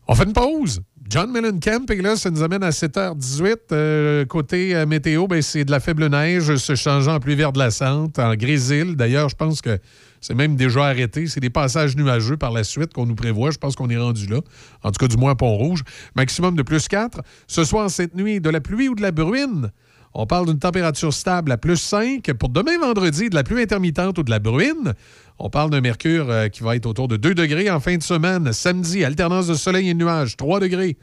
[0.09, 0.83] On fait une pause.
[1.09, 3.57] John Mellencamp est là, ça nous amène à 7h18.
[3.73, 8.35] Euh, côté météo, ben, c'est de la faible neige se changeant en pluie verdelassante, en
[8.35, 8.97] grésil.
[8.97, 9.79] D'ailleurs, je pense que
[10.21, 11.27] c'est même déjà arrêté.
[11.27, 13.51] C'est des passages nuageux par la suite qu'on nous prévoit.
[13.51, 14.41] Je pense qu'on est rendu là.
[14.83, 15.83] En tout cas, du moins à Pont-Rouge.
[16.15, 17.21] Maximum de plus 4.
[17.47, 19.71] Ce soir, cette nuit, de la pluie ou de la bruine?
[20.15, 22.33] On parle d'une température stable à plus 5.
[22.39, 24.95] Pour demain vendredi, de la pluie intermittente ou de la bruine?
[25.39, 28.03] On parle d'un mercure euh, qui va être autour de 2 degrés en fin de
[28.03, 28.53] semaine.
[28.53, 30.97] Samedi, alternance de soleil et nuages, 3 degrés.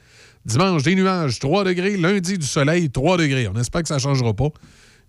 [0.46, 1.96] Dimanche, des nuages, 3 degrés.
[1.98, 3.48] Lundi, du soleil, 3 degrés.
[3.48, 4.50] On espère que ça ne changera pas.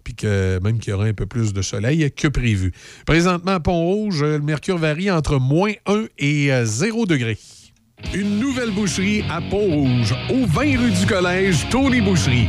[0.05, 2.73] Puis que même qu'il y aura un peu plus de soleil que prévu.
[3.07, 7.39] Présentement, à Pont-Rouge, euh, le mercure varie entre moins 1 et euh, 0 degré.
[8.13, 12.49] Une nouvelle boucherie à Pont-Rouge, au 20 rue du Collège, Tony Boucherie.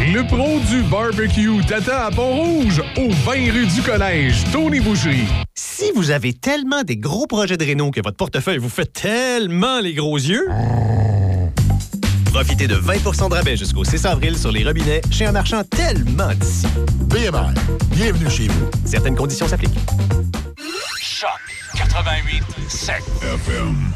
[0.00, 5.26] Le pro du barbecue t'attend à Pont-Rouge, au 20 rue du Collège, Tony Boucherie.
[5.54, 9.80] Si vous avez tellement des gros projets de réno que votre portefeuille vous fait tellement
[9.80, 10.46] les gros yeux,
[12.26, 16.32] profitez de 20% de rabais jusqu'au 6 avril sur les robinets chez un marchand tellement
[16.34, 16.66] d'ici.
[17.06, 17.52] BMR,
[17.92, 18.70] bienvenue chez vous.
[18.84, 19.78] Certaines conditions s'appliquent.
[21.00, 21.30] Choc
[21.76, 23.94] 88 7 FM.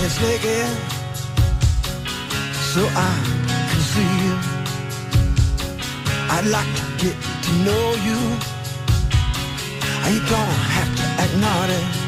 [0.00, 0.68] To naked
[2.72, 3.12] so I
[3.68, 4.34] can see you.
[6.34, 8.58] I'd like to get to know you.
[10.08, 12.07] You don't have to act naughty.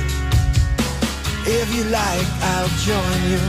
[1.43, 3.41] If you like, I'll join you.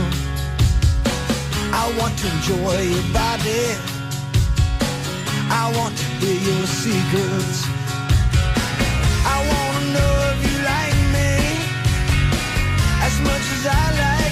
[1.71, 3.65] I want to enjoy your body.
[5.49, 7.67] I want to hear your secrets.
[9.25, 11.31] I want to know if you like me
[13.05, 14.22] as much as I like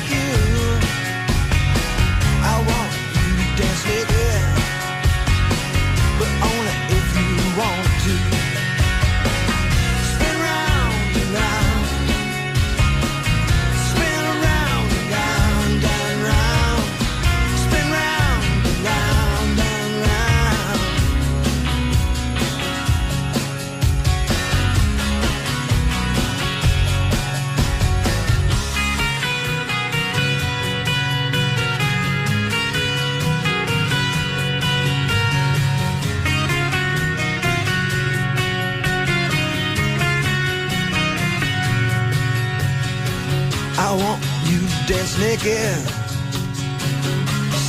[44.88, 45.78] dance naked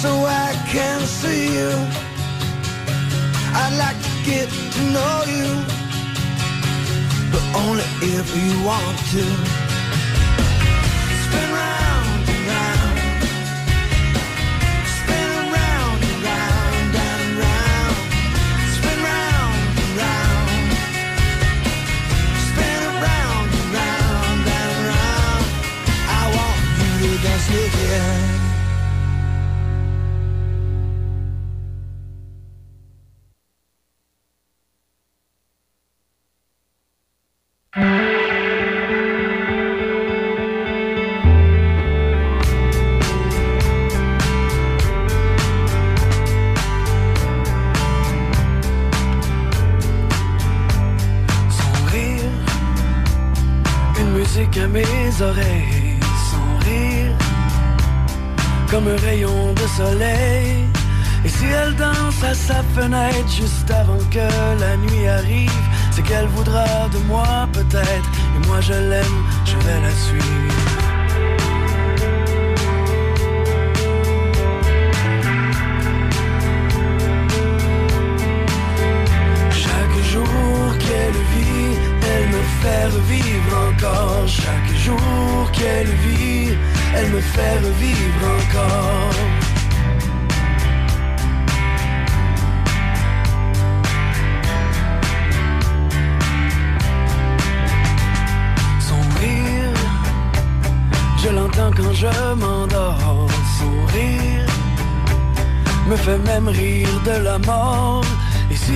[0.00, 1.70] so I can see you.
[3.54, 5.48] I'd like to get to know you,
[7.30, 9.61] but only if you want to.
[27.50, 28.31] You to
[82.82, 84.26] fait revivre encore.
[84.26, 86.56] Chaque jour qu'elle vit,
[86.94, 89.10] elle me fait revivre encore.
[98.80, 99.80] Son rire,
[101.22, 103.28] je l'entends quand je m'endors.
[103.58, 104.46] Son rire
[105.88, 108.04] me fait même rire de la mort.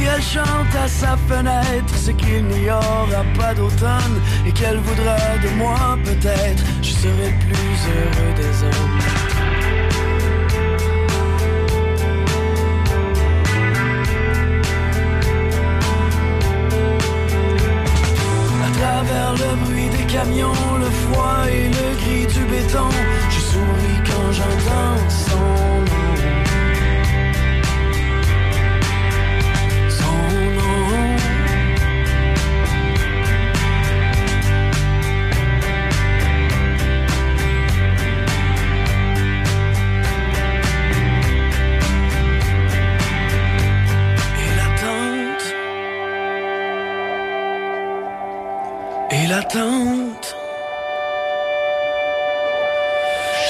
[0.05, 5.49] Elle chante à sa fenêtre, c'est qu'il n'y aura pas d'automne et qu'elle voudra de
[5.57, 6.63] moi peut-être.
[6.83, 8.99] Je serai plus heureux des hommes.
[18.79, 22.89] Travers le bruit des camions, le froid et le gris du béton,
[23.31, 25.09] je souris quand j'entends.
[25.09, 25.66] Son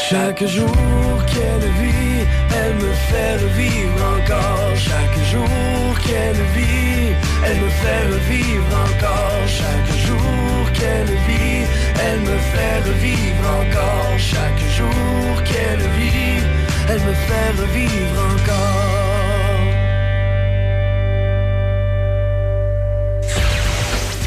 [0.09, 4.75] Chaque jour qu'elle vit, elle me fait revivre encore.
[4.75, 7.15] Chaque jour qu'elle vit,
[7.45, 9.47] elle me fait revivre encore.
[9.47, 11.67] Chaque jour qu'elle vit,
[12.05, 14.19] elle me fait revivre encore.
[14.19, 16.43] Chaque jour qu'elle vit,
[16.89, 18.67] elle me fait revivre encore.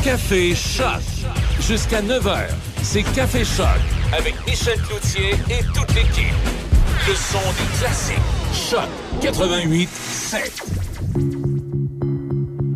[0.02, 1.02] Café Choc.
[1.60, 2.48] Jusqu'à 9h,
[2.81, 3.68] c'est Café Choc
[4.18, 6.34] avec Michel Cloutier et toute l'équipe.
[7.07, 8.18] Le son des classiques.
[8.53, 8.88] Choc
[9.22, 10.64] 88 7.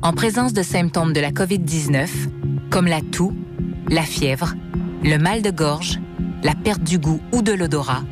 [0.01, 2.07] En présence de symptômes de la COVID-19,
[2.69, 3.33] comme la toux,
[3.89, 4.53] la fièvre,
[5.03, 5.99] le mal de gorge,
[6.43, 8.03] la perte du goût ou de l'odorat,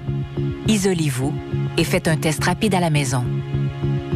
[0.67, 1.33] isolez-vous
[1.77, 3.23] et faites un test rapide à la maison.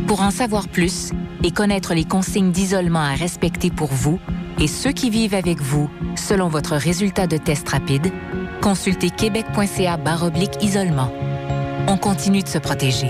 [0.07, 1.11] Pour en savoir plus
[1.43, 4.19] et connaître les consignes d'isolement à respecter pour vous
[4.59, 8.11] et ceux qui vivent avec vous selon votre résultat de test rapide,
[8.61, 9.99] consultez québec.ca
[10.61, 11.11] isolement.
[11.87, 13.09] On continue de se protéger.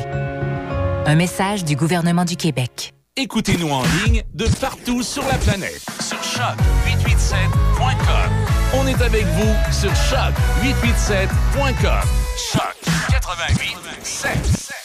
[1.05, 2.93] Un message du gouvernement du Québec.
[3.17, 5.81] Écoutez-nous en ligne de partout sur la planète.
[6.01, 8.29] Sur choc887.com.
[8.73, 12.03] On est avec vous sur choc887.com.
[12.51, 12.75] Choc
[13.09, 14.84] 88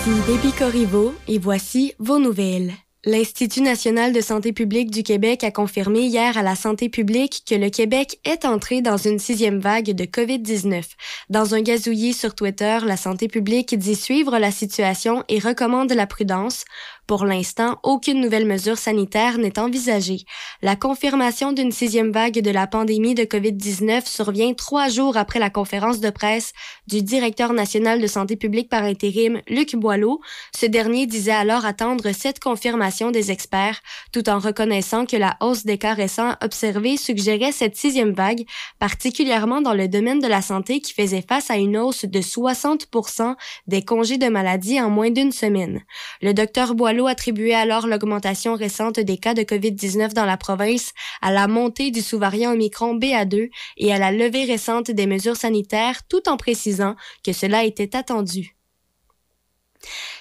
[0.00, 2.72] Ici Corriveau et voici vos nouvelles.
[3.04, 7.54] L'Institut national de santé publique du Québec a confirmé hier à la santé publique que
[7.54, 10.84] le Québec est entré dans une sixième vague de COVID-19.
[11.28, 16.06] Dans un gazouillis sur Twitter, la santé publique dit suivre la situation et recommande la
[16.06, 16.64] prudence.
[17.06, 20.24] Pour l'instant, aucune nouvelle mesure sanitaire n'est envisagée.
[20.62, 25.50] La confirmation d'une sixième vague de la pandémie de COVID-19 survient trois jours après la
[25.50, 26.52] conférence de presse
[26.86, 30.20] du directeur national de santé publique par intérim, Luc Boileau.
[30.56, 33.80] Ce dernier disait alors attendre cette confirmation des experts,
[34.12, 38.44] tout en reconnaissant que la hausse des cas récents observés suggérait cette sixième vague,
[38.78, 43.34] particulièrement dans le domaine de la santé qui faisait face à une hausse de 60%
[43.66, 45.82] des congés de maladie en moins d'une semaine.
[46.22, 51.32] Le docteur Boileau attribuait alors l'augmentation récente des cas de COVID-19 dans la province à
[51.32, 56.28] la montée du sous-variant Omicron BA2 et à la levée récente des mesures sanitaires tout
[56.28, 58.56] en précisant que cela était attendu.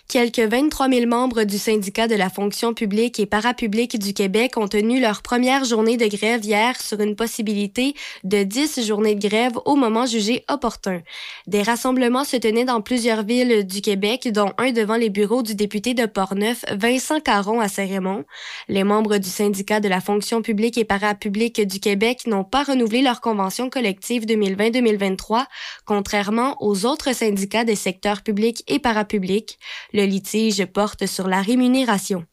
[0.09, 4.67] Quelques 23 000 membres du syndicat de la fonction publique et parapublique du Québec ont
[4.67, 9.59] tenu leur première journée de grève hier sur une possibilité de 10 journées de grève
[9.65, 11.03] au moment jugé opportun.
[11.45, 15.53] Des rassemblements se tenaient dans plusieurs villes du Québec, dont un devant les bureaux du
[15.53, 18.25] député de Portneuf, Vincent Caron à Saint-Raymond.
[18.67, 23.03] Les membres du syndicat de la fonction publique et parapublique du Québec n'ont pas renouvelé
[23.03, 25.45] leur convention collective 2020-2023,
[25.85, 29.59] contrairement aux autres syndicats des secteurs publics et parapublics.
[29.99, 32.25] Le litige porte sur la rémunération.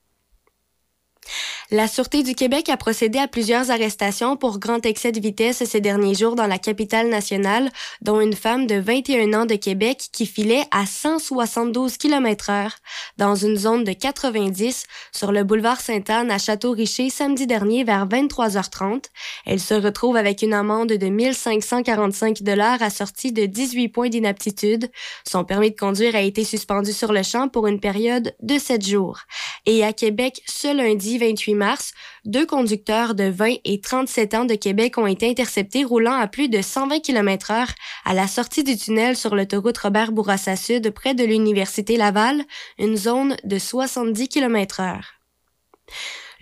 [1.73, 5.81] La Sûreté du Québec a procédé à plusieurs arrestations pour grand excès de vitesse ces
[5.81, 7.73] derniers jours dans la capitale nationale,
[8.03, 12.77] dont une femme de 21 ans de Québec qui filait à 172 km heure
[13.19, 19.07] dans une zone de 90 sur le boulevard Sainte-Anne à Château-Richer samedi dernier vers 23h30.
[19.45, 24.89] Elle se retrouve avec une amende de 1545 dollars assortie de 18 points d'inaptitude.
[25.29, 28.87] Son permis de conduire a été suspendu sur le champ pour une période de 7
[28.87, 29.19] jours.
[29.67, 31.93] Et à Québec, ce lundi 28 mars,
[32.25, 36.49] deux conducteurs de 20 et 37 ans de Québec ont été interceptés roulant à plus
[36.49, 37.73] de 120 km heure
[38.05, 42.45] à la sortie du tunnel sur l'autoroute Robert Bourassa Sud près de l'Université Laval,
[42.79, 45.15] une zone de 70 km heure.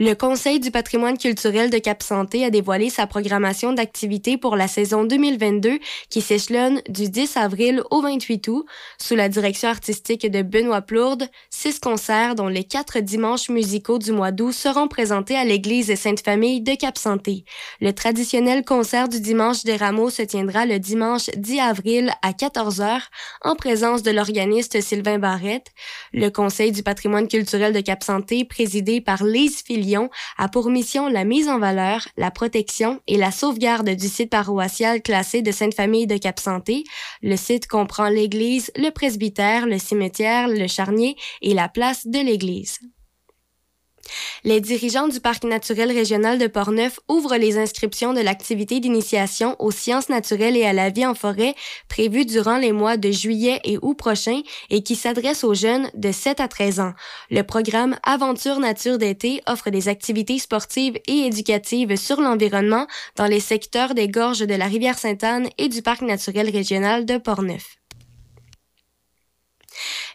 [0.01, 5.05] Le Conseil du patrimoine culturel de Cap-Santé a dévoilé sa programmation d'activités pour la saison
[5.05, 5.79] 2022
[6.11, 8.67] qui s'échelonne du 10 avril au 28 août
[9.01, 11.29] sous la direction artistique de Benoît Plourde.
[11.49, 16.61] Six concerts, dont les quatre dimanches musicaux du mois d'août, seront présentés à l'église Sainte-Famille
[16.61, 17.45] de Cap-Santé.
[17.81, 22.99] Le traditionnel concert du dimanche des rameaux se tiendra le dimanche 10 avril à 14h
[23.43, 25.69] en présence de l'organiste Sylvain Barrette.
[26.13, 29.84] Le Conseil du patrimoine culturel de Cap-Santé, présidé par Lise Philippe,
[30.39, 35.03] a pour mission la mise en valeur, la protection et la sauvegarde du site paroissial
[35.03, 36.85] classé de Sainte-Famille de Cap-Santé.
[37.23, 42.79] Le site comprend l'église, le presbytère, le cimetière, le charnier et la place de l'église.
[44.45, 49.71] Les dirigeants du Parc naturel régional de Portneuf ouvrent les inscriptions de l'activité d'initiation aux
[49.71, 51.55] sciences naturelles et à la vie en forêt
[51.89, 56.13] prévue durant les mois de juillet et août prochains et qui s'adresse aux jeunes de
[56.13, 56.93] 7 à 13 ans.
[57.31, 62.87] Le programme Aventure Nature d'été offre des activités sportives et éducatives sur l'environnement
[63.17, 67.19] dans les secteurs des gorges de la rivière Sainte-Anne et du Parc naturel régional de
[67.19, 67.77] Portneuf.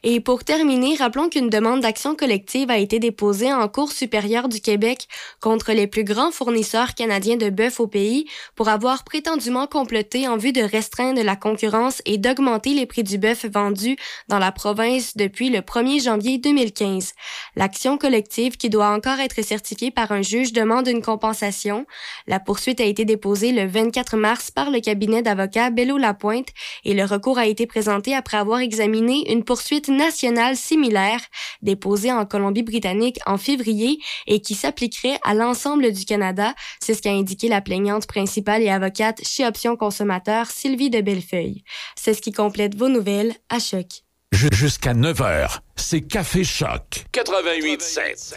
[0.03, 4.61] Et pour terminer, rappelons qu'une demande d'action collective a été déposée en Cour supérieure du
[4.61, 5.07] Québec
[5.41, 10.37] contre les plus grands fournisseurs canadiens de bœuf au pays pour avoir prétendument comploté en
[10.37, 13.97] vue de restreindre la concurrence et d'augmenter les prix du bœuf vendu
[14.29, 17.13] dans la province depuis le 1er janvier 2015.
[17.55, 21.85] L'action collective, qui doit encore être certifiée par un juge, demande une compensation.
[22.27, 26.49] La poursuite a été déposée le 24 mars par le cabinet d'avocats Bello Lapointe
[26.85, 31.21] et le recours a été présenté après avoir examiné une poursuite nationale similaire
[31.61, 36.53] déposée en Colombie-Britannique en février et qui s'appliquerait à l'ensemble du Canada.
[36.79, 41.63] C'est ce qu'a indiqué la plaignante principale et avocate chez Option Consommateur, Sylvie de Bellefeuille.
[41.95, 44.03] C'est ce qui complète vos nouvelles à Choc.
[44.31, 47.05] Jusqu'à 9 h, c'est Café Choc.
[47.13, 48.35] 88.7.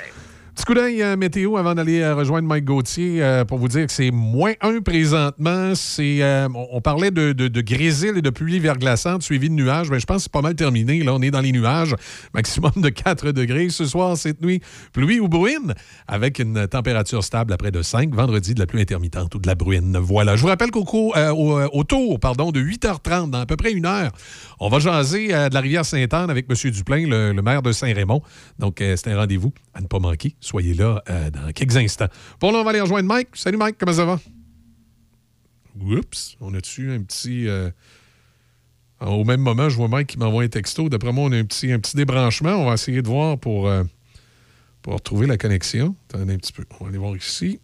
[0.55, 3.87] Petit coup d'œil euh, météo avant d'aller euh, rejoindre Mike Gauthier euh, pour vous dire
[3.87, 5.75] que c'est moins 1 présentement.
[5.75, 6.21] C'est,
[6.55, 9.91] on, parlait de, grésil et de pluie verglaçante suivi de nuages.
[9.91, 11.03] Mais je pense que c'est pas mal terminé.
[11.03, 11.97] Là, on est dans les nuages.
[12.35, 13.71] Maximum de 4 degrés.
[13.71, 14.61] Ce soir, cette nuit,
[14.93, 15.73] pluie ou bruine
[16.07, 18.15] avec une température stable à près de 5.
[18.15, 19.97] Vendredi, de la pluie intermittente ou de la bruine.
[19.99, 20.37] Voilà.
[20.37, 23.87] Je vous rappelle qu'au au, au tour pardon, de 8h30, dans à peu près une
[23.87, 24.13] heure,
[24.61, 26.71] on va jaser de la rivière Sainte-Anne avec M.
[26.71, 28.21] Duplain, le, le maire de Saint-Raymond.
[28.59, 30.37] Donc, c'est un rendez-vous à ne pas manquer.
[30.41, 32.09] Soyez là euh, dans quelques instants.
[32.39, 33.29] Pour là, on va aller rejoindre Mike.
[33.35, 34.21] Salut Mike, comment ça va?
[35.81, 37.49] Oups, on a-tu un petit.
[37.49, 37.71] euh,
[39.01, 40.89] Au même moment, je vois Mike qui m'envoie un texto.
[40.89, 42.51] D'après moi, on a un petit, un petit débranchement.
[42.57, 43.83] On va essayer de voir pour, euh,
[44.83, 45.97] pour retrouver la connexion.
[46.11, 46.65] Attendez un petit peu.
[46.79, 47.59] On va aller voir ici.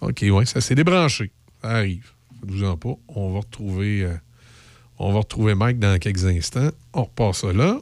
[0.00, 1.32] OK, ouais, ça s'est débranché.
[1.62, 2.10] Ça arrive.
[2.40, 2.94] Faites-vous-en pas.
[3.08, 4.08] On va retrouver.
[4.98, 6.70] on va retrouver Mike dans quelques instants.
[6.92, 7.80] On repart ça là.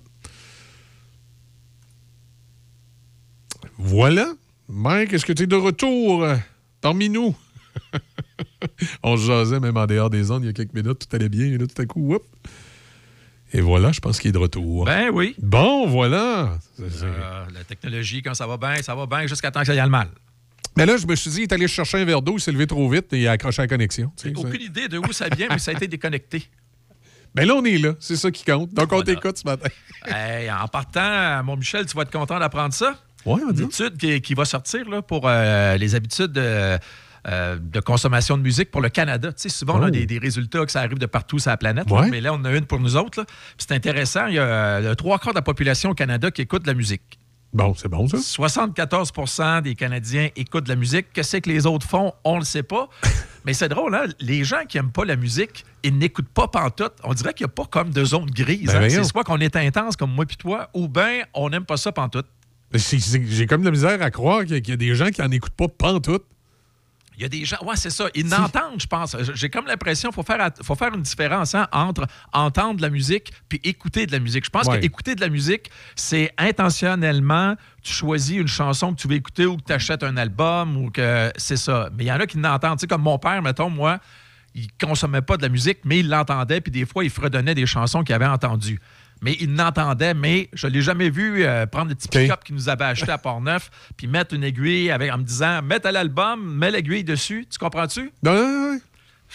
[3.82, 4.32] Voilà.
[4.68, 6.36] Mike, est-ce que tu es de retour euh,
[6.80, 7.34] parmi nous?
[9.02, 11.06] On se jasait même en dehors des ondes il y a quelques minutes.
[11.08, 11.46] Tout allait bien.
[11.46, 12.22] Et là, tout à coup, whoop.
[13.52, 14.86] Et voilà, je pense qu'il est de retour.
[14.86, 15.34] Ben oui.
[15.38, 16.58] Bon, voilà.
[16.80, 19.80] Euh, la technologie, quand ça va bien, ça va bien jusqu'à temps que ça y
[19.80, 20.08] aille mal.
[20.76, 22.52] Mais là, je me suis dit, il est allé chercher un verre d'eau, il s'est
[22.52, 24.10] levé trop vite et il a accroché la connexion.
[24.16, 26.44] Ça- Aucune idée de où ça vient, mais ça a été déconnecté.
[27.34, 27.94] Ben là, on est là.
[27.98, 28.74] C'est ça qui compte.
[28.74, 29.70] Donc, on t'écoute ce matin.
[30.04, 32.94] Hey, en partant, mon Michel, tu vas être content d'apprendre ça?
[33.26, 36.78] Oui, on Une étude qui, qui va sortir là, pour euh, les habitudes de,
[37.28, 39.32] euh, de consommation de musique pour le Canada.
[39.32, 39.90] Tu sais, souvent, on a Oh.
[39.90, 41.88] des, des résultats que ça arrive de partout sur la planète.
[41.90, 43.24] là, mais là, on en a une pour nous autres.
[43.58, 44.26] C'est intéressant.
[44.26, 47.18] Il y a trois quarts de la population au Canada qui écoute de la musique.
[47.54, 48.16] Bon, c'est bon, ça.
[48.16, 51.12] 74% des Canadiens écoutent de la musique.
[51.12, 52.88] Que c'est que les autres font, on le sait pas.
[53.44, 54.04] Mais c'est drôle, hein?
[54.20, 56.94] Les gens qui n'aiment pas la musique, ils n'écoutent pas pantoute.
[57.04, 58.66] On dirait qu'il n'y a pas comme de zone grise.
[58.72, 58.88] Ben hein?
[58.88, 61.92] C'est soit qu'on est intense comme moi puis toi, ou bien on n'aime pas ça
[61.92, 62.26] pantoute.
[62.74, 65.08] J'ai comme de la misère à croire qu'il y a- qu'il y a des gens
[65.10, 66.24] qui n'en écoutent pas pantoute.
[67.18, 68.06] Il y a des gens, ouais, c'est ça.
[68.14, 69.14] Ils n'entendent, je pense.
[69.34, 72.88] J'ai comme l'impression qu'il faut faire, faut faire une différence hein, entre entendre de la
[72.88, 74.46] musique puis écouter de la musique.
[74.46, 74.80] Je pense Ouais.
[74.80, 79.44] que écouter de la musique, c'est intentionnellement, tu choisis une chanson que tu veux écouter
[79.46, 81.90] ou que tu achètes un album ou que c'est ça.
[81.96, 82.78] Mais il y en a qui n'entendent.
[82.78, 83.98] Tu sais, comme mon père, mettons, moi,
[84.54, 87.66] il consommait pas de la musique, mais il l'entendait, puis des fois, il fredonnait des
[87.66, 88.80] chansons qu'il avait entendues.
[89.22, 92.68] Mais il l'entendait, mais je l'ai jamais vu euh, prendre des petits pick-up qu'il nous
[92.68, 96.56] avait achetés à Port-Neuf, puis mettre une aiguille avec, en me disant, mets à l'album,
[96.56, 97.46] mets l'aiguille dessus.
[97.50, 98.12] Tu comprends-tu?
[98.22, 98.80] Non, non, non.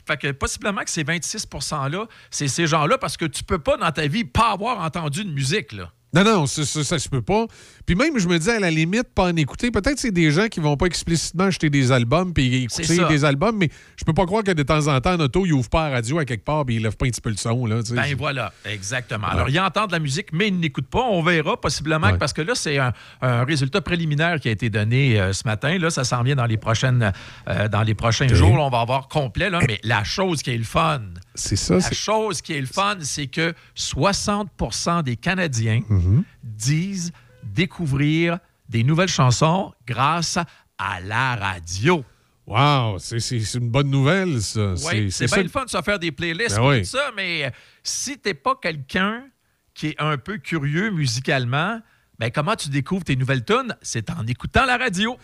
[0.06, 3.78] Fait que possiblement que ces 26 %-là, c'est ces gens-là, parce que tu peux pas
[3.78, 5.92] dans ta vie pas avoir entendu de musique, là.
[6.14, 7.46] Non, non, ça, ça, ça se peut pas.
[7.86, 9.72] Puis même, je me dis, à la limite, pas en écouter.
[9.72, 13.58] Peut-être c'est des gens qui vont pas explicitement acheter des albums puis écouter des albums,
[13.58, 15.90] mais je peux pas croire que de temps en temps, en auto, ils ouvrent pas
[15.90, 17.66] la radio à quelque part puis ils lèvent pas un petit peu le son.
[17.66, 17.96] Là, tu sais.
[17.96, 19.28] Ben voilà, exactement.
[19.28, 19.34] Ouais.
[19.34, 21.04] Alors, ils entendent la musique, mais ils n'écoutent pas.
[21.04, 24.70] On verra possiblement, que- parce que là, c'est un, un résultat préliminaire qui a été
[24.70, 25.78] donné euh, ce matin.
[25.78, 27.12] Là, ça s'en vient dans les, prochaines,
[27.50, 28.56] euh, dans les prochains jours.
[28.58, 29.50] Là, on va avoir complet.
[29.50, 31.02] Là, mais la chose qui est le fun,
[31.36, 31.76] C'est ça.
[31.76, 36.24] la chose qui est le fun, c'est que 60% des Canadiens Mhm.
[36.44, 37.12] disent
[37.44, 40.38] découvrir des nouvelles chansons grâce
[40.78, 42.04] à la radio.
[42.46, 43.20] Wow, c'est
[43.56, 44.74] une bonne nouvelle, ça.
[44.86, 46.86] Oui, c'est bien le fun de se faire des playlists Ben oui.
[46.86, 47.50] ça, mais euh,
[47.84, 49.26] si t'es pas quelqu'un
[49.74, 51.82] qui est un peu curieux musicalement,
[52.20, 53.76] ben comment tu découvres tes nouvelles tunes?
[53.82, 55.18] C'est en écoutant la radio.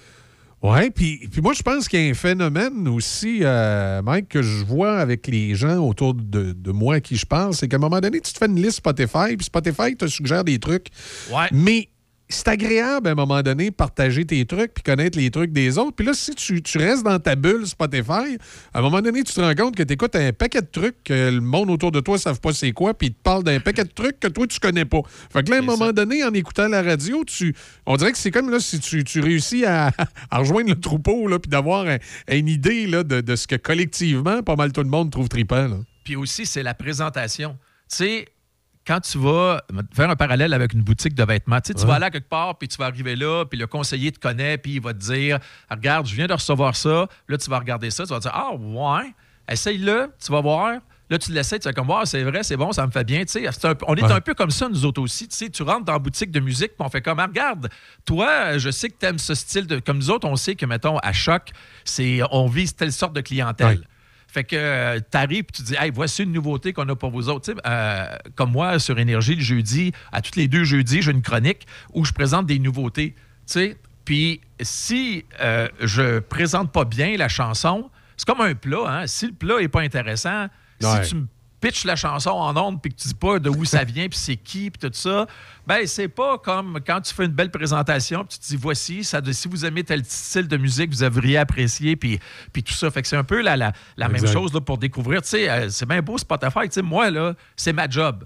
[0.64, 4.42] Oui, puis, puis moi, je pense qu'il y a un phénomène aussi, euh, Mike, que
[4.42, 7.76] je vois avec les gens autour de, de moi à qui je parle, c'est qu'à
[7.76, 10.88] un moment donné, tu te fais une liste Spotify, puis Spotify te suggère des trucs.
[11.34, 11.48] Ouais.
[11.52, 11.90] Mais
[12.34, 15.96] c'est agréable à un moment donné partager tes trucs puis connaître les trucs des autres.
[15.96, 18.38] Puis là, si tu, tu restes dans ta bulle Spotify,
[18.74, 21.04] à un moment donné, tu te rends compte que tu écoutes un paquet de trucs
[21.04, 23.44] que le monde autour de toi ne savent pas c'est quoi, puis ils te parlent
[23.44, 25.02] d'un paquet de trucs que toi, tu connais pas.
[25.32, 27.56] Fait que là, à un moment donné, en écoutant la radio, tu,
[27.86, 29.92] on dirait que c'est comme là, si tu, tu réussis à,
[30.32, 31.98] à rejoindre le troupeau, là, puis d'avoir un-
[32.30, 35.68] une idée là, de, de ce que collectivement, pas mal tout le monde trouve trippant.
[35.68, 35.78] là.
[36.04, 37.58] Puis aussi, c'est la présentation.
[37.90, 38.26] Tu sais,
[38.86, 39.62] quand tu vas
[39.94, 42.28] faire un parallèle avec une boutique de vêtements, tu sais, tu vas aller à quelque
[42.30, 45.00] part, puis tu vas arriver là, puis le conseiller te connaît, puis il va te
[45.00, 45.40] dire
[45.70, 47.08] Regarde, je viens de recevoir ça.
[47.28, 49.14] Là, tu vas regarder ça, tu vas dire Ah, ouais,
[49.50, 50.80] essaye-le, tu vas voir.
[51.10, 53.20] Là, tu l'essayes, tu vas comme, ah, c'est vrai, c'est bon, ça me fait bien.
[53.26, 54.12] Tu sais, un on est Ouais.
[54.14, 55.28] un peu comme ça, nous autres aussi.
[55.28, 57.70] Tu sais, tu rentres dans la boutique de musique, puis on fait comme, Ah, regarde,
[58.06, 59.80] toi, je sais que tu aimes ce style de.
[59.80, 61.50] Comme nous autres, on sait que, mettons, à Choc,
[61.84, 63.80] c'est, on vise telle sorte de clientèle.
[63.80, 63.88] Ouais.
[64.34, 67.54] Fait que tu arrives tu dis, hey, voici une nouveauté qu'on a pour vous autres.
[67.68, 71.68] Euh, comme moi, sur Énergie, le jeudi, à tous les deux jeudis, j'ai une chronique
[71.94, 73.14] où je présente des nouveautés.
[74.06, 78.86] Puis si euh, je présente pas bien la chanson, c'est comme un plat.
[78.88, 79.08] Hein?
[79.08, 80.48] Si le plat est pas intéressant,
[80.82, 81.04] Ouais.
[81.04, 81.28] si tu me
[81.64, 84.20] pitches la chanson en ondes puis que tu dis pas de où ça vient puis
[84.20, 85.26] c'est qui puis tout ça,
[85.66, 89.06] ben c'est pas comme quand tu fais une belle présentation puis tu te dis voici,
[89.06, 92.20] ça, si vous aimez tel style de musique, vous devriez apprécier puis,
[92.52, 92.92] puis tout ça.
[92.92, 95.22] Fait que c'est un peu la, la, la même chose là, pour découvrir.
[95.22, 96.64] Tu sais, euh, c'est bien beau Spotify.
[96.66, 98.26] Tu sais, moi, là, c'est ma job.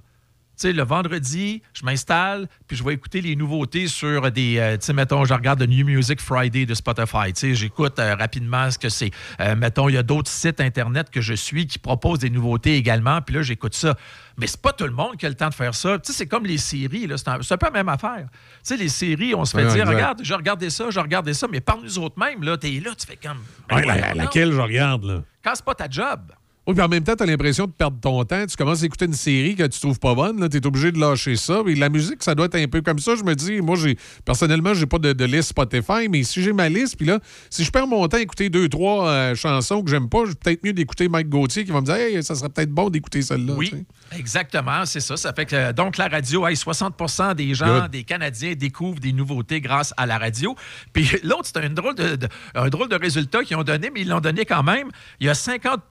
[0.57, 4.57] Sais, le vendredi, je m'installe, puis je vais écouter les nouveautés sur des.
[4.57, 7.31] euh, tu sais, mettons, je regarde le New Music Friday de Spotify.
[7.31, 9.11] Tu sais, j'écoute euh, rapidement ce que c'est.
[9.39, 12.75] Euh, mettons, il y a d'autres sites Internet que je suis qui proposent des nouveautés
[12.75, 13.95] également, puis là, j'écoute ça.
[14.39, 15.99] Mais c'est pas tout le monde qui a le temps de faire ça.
[15.99, 17.17] Tu sais, c'est comme les séries, là.
[17.17, 18.25] C'est un, peu la même affaire.
[18.31, 19.93] Tu sais, les séries, on se fait Ouais, dire, exact.
[19.95, 22.91] regarde, je regardais ça, je regardais ça, mais par nous autres même, là, t'es là,
[22.99, 23.38] tu fais comme.
[23.69, 25.21] ben Ouais, la- laquelle je regarde, là?
[25.43, 26.21] Quand c'est pas ta job.
[26.68, 28.45] Oui, puis en même temps, tu as l'impression de perdre ton temps.
[28.45, 30.99] Tu commences à écouter une série que tu trouves pas bonne, tu es obligé de
[30.99, 31.61] lâcher ça.
[31.65, 33.15] Et la musique, ça doit être un peu comme ça.
[33.15, 36.52] Je me dis, moi, j'ai personnellement, j'ai pas de, de liste Spotify, mais si j'ai
[36.52, 37.19] ma liste, puis là,
[37.49, 40.35] si je perds mon temps à écouter deux, trois euh, chansons que j'aime pas, j'ai
[40.35, 43.22] peut-être mieux d'écouter Mike Gauthier qui va me dire, hey, ça serait peut-être bon d'écouter
[43.22, 43.53] celle-là.
[43.53, 43.73] Oui,
[44.11, 45.15] exactement, c'est ça.
[45.15, 47.91] Ça fait que euh, donc la radio, hey, 60% des gens, Good.
[47.91, 50.53] des Canadiens découvrent des nouveautés grâce à la radio.
[50.91, 54.02] Puis l'autre, c'est un drôle de, de- un drôle de résultat qu'ils ont donné, mais
[54.02, 54.89] ils l'ont donné quand même.
[55.22, 55.84] Il y a 50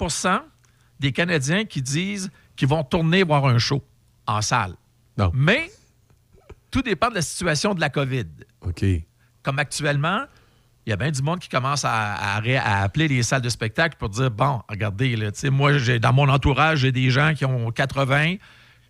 [1.01, 3.83] des Canadiens qui disent qu'ils vont tourner voir un show
[4.27, 4.75] en salle.
[5.19, 5.31] Non.
[5.35, 5.71] Mais
[6.71, 8.27] tout dépend de la situation de la COVID.
[8.63, 8.85] OK.
[9.43, 10.25] Comme actuellement,
[10.87, 13.43] il y a bien du monde qui commence à, à ré- à appeler les salles
[13.43, 17.35] de spectacle pour dire bon, regardez, là, moi, j'ai, dans mon entourage, j'ai des gens
[17.35, 18.37] qui ont 80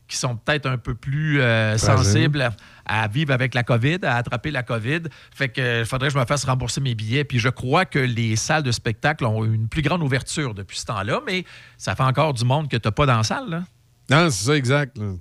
[0.09, 2.53] qui sont peut-être un peu plus euh, sensibles à,
[2.87, 5.03] à vivre avec la COVID, à attraper la COVID.
[5.35, 7.25] Fait que il faudrait que je me fasse rembourser mes billets.
[7.25, 10.87] Puis je crois que les salles de spectacle ont une plus grande ouverture depuis ce
[10.87, 11.45] temps-là, mais
[11.77, 13.49] ça fait encore du monde que tu n'as pas dans la salle.
[13.49, 13.63] Là.
[14.09, 14.97] Non, c'est ça, exact.
[14.99, 15.15] là.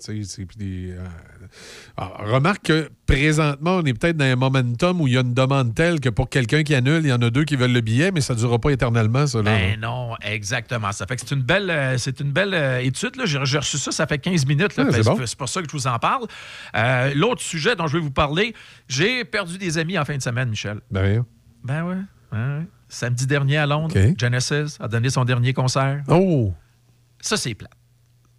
[0.58, 1.04] Des, euh,
[1.98, 5.34] alors, remarque que présentement, on est peut-être dans un momentum où il y a une
[5.34, 7.82] demande telle que pour quelqu'un qui annule, il y en a deux qui veulent le
[7.82, 9.40] billet, mais ça ne durera pas éternellement, ça.
[9.42, 10.92] Là, Ben non, exactement.
[10.92, 13.14] Ça fait que c'est une belle, euh, c'est une belle euh, étude.
[13.26, 14.74] J'ai reçu ça, ça fait 15 minutes.
[14.78, 15.18] Ah, c'est bon.
[15.38, 16.28] pour ça que je vous en parle.
[17.16, 18.54] L'autre sujet dont je vais vous parler,
[18.88, 20.80] j'ai perdu des amis en fin de semaine, Michel.
[20.92, 21.26] Ben, rien.
[21.64, 21.96] Ben ouais.
[22.34, 22.68] ouais, ouais.
[22.88, 23.96] Samedi dernier à Londres.
[24.18, 26.04] Genesis a donné son dernier concert.
[26.08, 26.54] Oh!
[27.20, 27.70] Ça, c'est plat.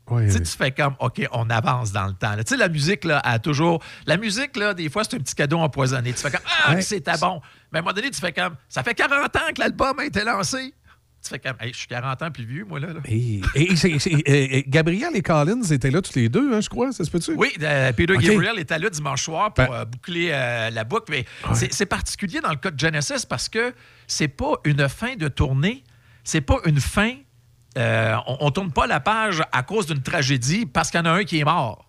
[0.09, 2.35] Ouais, Tu fais comme, OK, on avance dans le temps.
[2.37, 3.83] Tu sais, la musique, là, a toujours.
[4.07, 6.13] La musique, là, des fois, c'est un petit cadeau empoisonné.
[6.13, 6.83] Tu fais comme, ah, Ouais.
[6.83, 7.41] c'était bon.
[7.73, 10.05] Mais à un moment donné, tu fais comme, ça fait 40 ans que l'album a
[10.05, 10.73] été lancé.
[11.23, 12.89] Tu fais comme, hey, je suis 40 ans plus vieux, moi, là.
[12.93, 13.01] là.
[13.07, 17.05] Et, et- et Gabriel et Collins étaient là tous les deux, hein, je crois, ça
[17.05, 17.33] se peut-tu?
[17.35, 18.17] Oui, euh, Peter.
[18.17, 21.11] Gabriel était là dimanche soir pour Ben- euh, boucler euh, la boucle.
[21.11, 21.25] Mais
[21.55, 23.75] c'est- c'est particulier dans le cas de Genesis parce que
[24.07, 25.83] c'est pas une fin de tournée,
[26.23, 27.15] c'est pas une fin.
[27.77, 31.07] Euh, on, on tourne pas la page à cause d'une tragédie parce qu'il y en
[31.07, 31.87] a un qui est mort.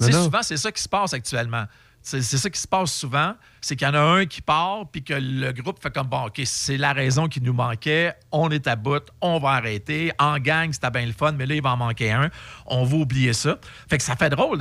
[0.00, 1.64] Non, Tu sais, souvent, c'est ça qui se passe actuellement.
[2.06, 3.32] C'est ça qui se passe souvent,
[3.62, 6.26] c'est qu'il y en a un qui part, puis que le groupe fait comme, bon,
[6.26, 10.38] OK, c'est la raison qui nous manquait, on est à bout, on va arrêter, en
[10.38, 12.28] gang, c'était bien le fun, mais là, il va en manquer un,
[12.66, 13.56] on va oublier ça.
[13.88, 14.58] Fait que ça fait drôle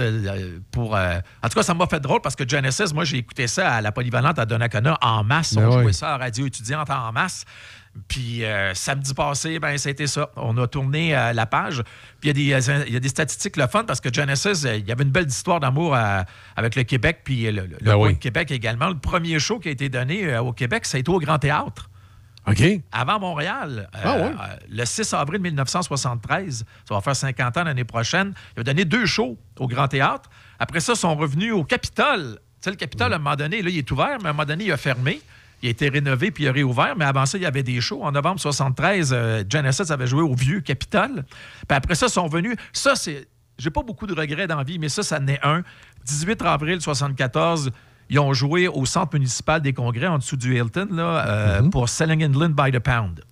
[0.71, 0.95] pour...
[0.95, 3.73] euh, en tout cas, ça m'a fait drôle parce que Genesis, moi, j'ai écouté ça
[3.73, 6.89] à la polyvalente à Donnacona en masse, Ben on jouait ça à la radio étudiante
[6.89, 7.43] en masse.
[8.07, 10.29] Puis euh, samedi passé, ben c'était ça.
[10.35, 11.83] On a tourné euh, la page.
[12.19, 14.11] Puis il y, a des- euh, il y a des statistiques le fun parce que
[14.11, 15.95] Genesis, il y avait une belle histoire d'amour
[16.55, 18.17] avec le Québec puis le, Ben oui.
[18.17, 18.89] Québec également.
[18.89, 21.89] Le premier show qui a été donné au Québec, ça a été au Grand Théâtre.
[22.45, 22.61] OK.
[22.91, 24.31] Avant Montréal, euh, Ah ouais?
[24.69, 25.39] le 6 avril
[25.87, 29.87] 1973, ça va faire 50 ans l'année prochaine, il a donné deux shows au Grand
[29.87, 30.29] Théâtre.
[30.59, 32.39] Après ça, ils sont revenus au Capitole.
[32.61, 34.33] Tu sais, le Capitole, à un moment donné, là, il est ouvert, mais à un
[34.33, 35.21] moment donné, il a fermé.
[35.63, 37.79] Il a été rénové puis il a réouvert, mais avant ça, il y avait des
[37.79, 38.03] shows.
[38.03, 41.23] En novembre 73, euh, Genesis avait joué au vieux Capitole.
[41.67, 42.57] Puis après ça, ils sont venus.
[42.73, 43.27] Ça, c'est.
[43.57, 45.63] J'ai pas beaucoup de regrets dans la vie, mais ça, ça en est un.
[46.05, 47.71] 18 avril 74,
[48.09, 51.87] ils ont joué au Centre municipal des congrès en dessous du Hilton là, euh, pour
[51.87, 53.23] Selling England by the Pound.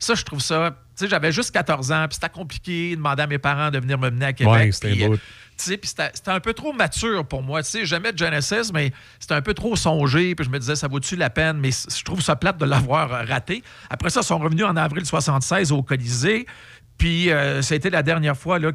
[0.00, 0.74] Ça, je trouve ça.
[0.96, 3.78] Tu sais, j'avais juste 14 ans, puis c'était compliqué de demander à mes parents de
[3.78, 4.52] venir me mener à Québec.
[4.52, 5.12] Ouais, c'était puis, beau.
[5.12, 5.16] euh,
[5.56, 7.62] tu sais, puis c'était c'était un peu trop mature pour moi.
[7.62, 10.34] Tu sais, j'aimais Genesis, mais c'était un peu trop songé.
[10.34, 11.58] Puis je me disais, ça vaut-tu la peine?
[11.58, 13.62] Mais je trouve ça plate de l'avoir euh, raté.
[13.90, 16.46] Après ça, ils sont revenus en avril 76 au Colisée.
[17.00, 18.74] Puis euh, ça a été la dernière fois qu'on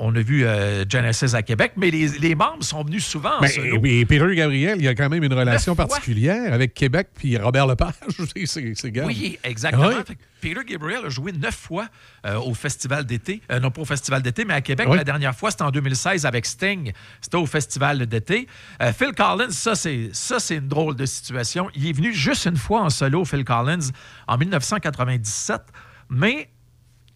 [0.00, 1.74] on a vu euh, Genesis à Québec.
[1.76, 4.96] Mais les, les membres sont venus souvent en Ben, oui, Peter Gabriel, il y a
[4.96, 5.86] quand même une relation fois.
[5.86, 7.94] particulière avec Québec puis Robert Lepage.
[8.46, 9.04] C'est gars.
[9.06, 9.90] Oui, exactement.
[10.08, 10.16] Oui.
[10.40, 11.86] Peter Gabriel a joué neuf fois
[12.26, 13.42] euh, au festival d'été.
[13.52, 14.88] Euh, non pas au festival d'été, mais à Québec.
[14.90, 14.96] Oui.
[14.96, 16.92] La dernière fois, c'était en 2016 avec Sting.
[17.20, 18.48] C'était au festival d'été.
[18.82, 21.70] Euh, Phil Collins, ça c'est, ça, c'est une drôle de situation.
[21.76, 23.90] Il est venu juste une fois en solo, Phil Collins,
[24.26, 25.60] en 1997.
[26.08, 26.48] Mais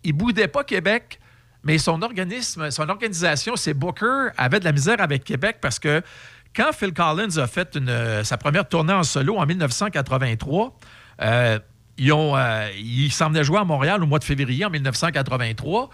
[0.04, 1.18] il boudait pas Québec.
[1.66, 6.02] Mais son organisme, son organisation, c'est Booker, avait de la misère avec Québec parce que
[6.54, 10.76] quand Phil Collins a fait une- sa première tournée en solo en 1983,
[11.22, 11.58] euh,
[12.00, 15.88] euh, ils s'en venaient jouer à Montréal au mois de février en 1983.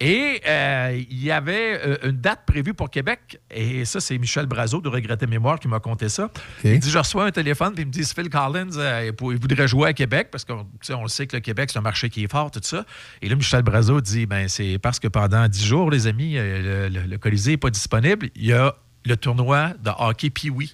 [0.00, 3.40] Et euh, il y avait euh, une date prévue pour Québec.
[3.50, 6.30] Et ça, c'est Michel Brazo de Regretter Mémoire qui m'a conté ça.
[6.64, 9.68] Il dit Je reçois un téléphone, puis il me dit Phil Collins, euh, il voudrait
[9.68, 12.10] jouer à Québec, parce qu'on tu on le sait que le Québec, c'est un marché
[12.10, 12.84] qui est fort, tout ça.
[13.22, 16.88] Et là, Michel Brazo dit ben, C'est parce que pendant 10 jours, les amis, le,
[16.88, 18.30] le- le Colisée n'est pas disponible.
[18.34, 20.72] Il y a le tournoi de hockey Pee-Wee.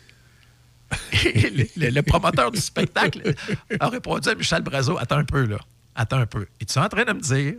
[1.25, 3.35] Et le, le- le promoteur du spectacle
[3.79, 5.59] a répondu à Michel Brazo Attends un peu, là.
[5.95, 6.47] Attends un peu.
[6.61, 7.55] Es-tu en train de me dire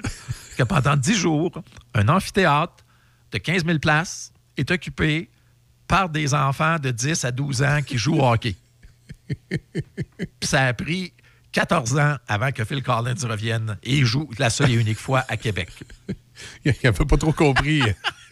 [0.57, 1.52] que pendant 10 jours,
[1.94, 2.86] un amphithéâtre
[3.32, 5.30] de 15 000 places est occupé
[5.88, 8.56] par des enfants de 10 à 12 ans qui jouent au hockey?
[10.41, 11.14] Ça a pris
[11.52, 15.38] 14 ans avant que Phil Collins revienne et joue la seule et unique fois à
[15.38, 15.69] Québec.
[16.65, 17.84] Il n'avait pas trop compris.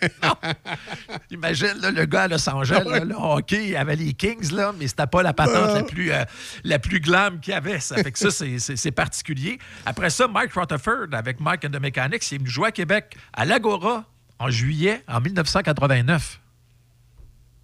[1.31, 4.73] Imagine là, le gars à Los Angeles, là, le hockey, il avait les Kings, là,
[4.77, 6.23] mais c'était pas la patente la plus, euh,
[6.63, 7.79] la plus glam qu'il y avait.
[7.79, 9.59] Ça fait que ça, c'est- particulier.
[9.85, 13.15] Après ça, Mike Rutherford, avec Mike and the Mechanics, il est venu jouer à Québec,
[13.33, 14.03] à l'Agora,
[14.39, 16.39] en juillet en 1989.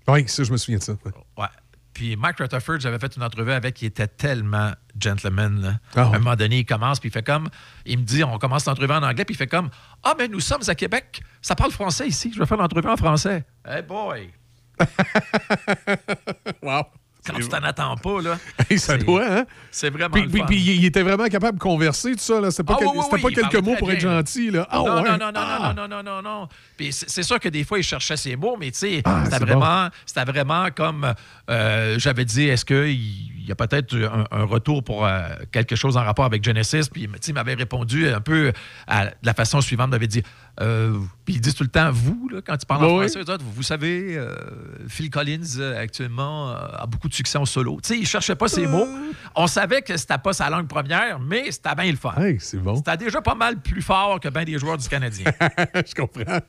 [0.08, 0.94] Oui, ça, je me souviens de ça.
[1.38, 1.48] Ouais.
[1.96, 5.62] Puis Mike Rutherford, j'avais fait une entrevue avec, il était tellement gentleman.
[5.62, 5.80] là.
[5.96, 6.02] Ah.
[6.02, 7.48] À un moment donné, il commence, puis il fait comme,
[7.86, 9.70] il me dit, on commence l'entrevue en anglais, puis il fait comme,
[10.04, 12.98] ah, mais nous sommes à Québec, ça parle français ici, je vais faire l'entrevue en
[12.98, 13.46] français.
[13.66, 14.30] Hey boy!
[16.62, 16.84] wow!
[17.26, 18.38] Quand tu t'en attends pas, là.
[18.70, 19.46] Hey, ça c'est- doit, hein?
[19.72, 20.46] C'est vraiment Puis, le puis- fun.
[20.46, 22.40] puis il était vraiment capable de converser, tout ça.
[22.40, 22.52] là.
[22.52, 24.52] C'était pas, Ah quel- oui, oui, c'était pas il quelques mots pour être bien, gentil.
[24.52, 24.68] Là.
[24.70, 25.10] Ah, non, ouais.
[25.10, 25.74] non, non, non, Ah.
[25.76, 26.48] non, non, non, non, non.
[26.78, 29.40] Puis c'est sûr que des fois, il cherchait ses mots, mais tu sais, Ah, c'était
[29.46, 31.14] vraiment, c'était vraiment comme
[31.50, 35.98] euh, j'avais dit, est-ce qu'il y a peut-être un, un retour pour euh, quelque chose
[35.98, 36.90] en rapport avec Genesis?
[36.92, 38.52] Puis il m'avait répondu un peu
[38.88, 40.24] à, de la façon suivante, il m'avait dit,
[40.62, 43.30] euh, puis ils disent tout le temps, vous, là, quand tu parles en Oui, français,
[43.30, 44.36] autres, vous savez, euh,
[44.88, 47.80] Phil Collins, actuellement, a beaucoup de succès en solo.
[47.82, 48.88] Tu sais, il cherchait pas ses mots.
[49.36, 52.14] On savait que c'était pas sa langue première, mais c'était bien le fun.
[52.18, 52.76] Hey, c'est bon.
[52.76, 55.32] C'était déjà pas mal plus fort que bien des joueurs du Canadien.
[55.76, 56.40] je comprends.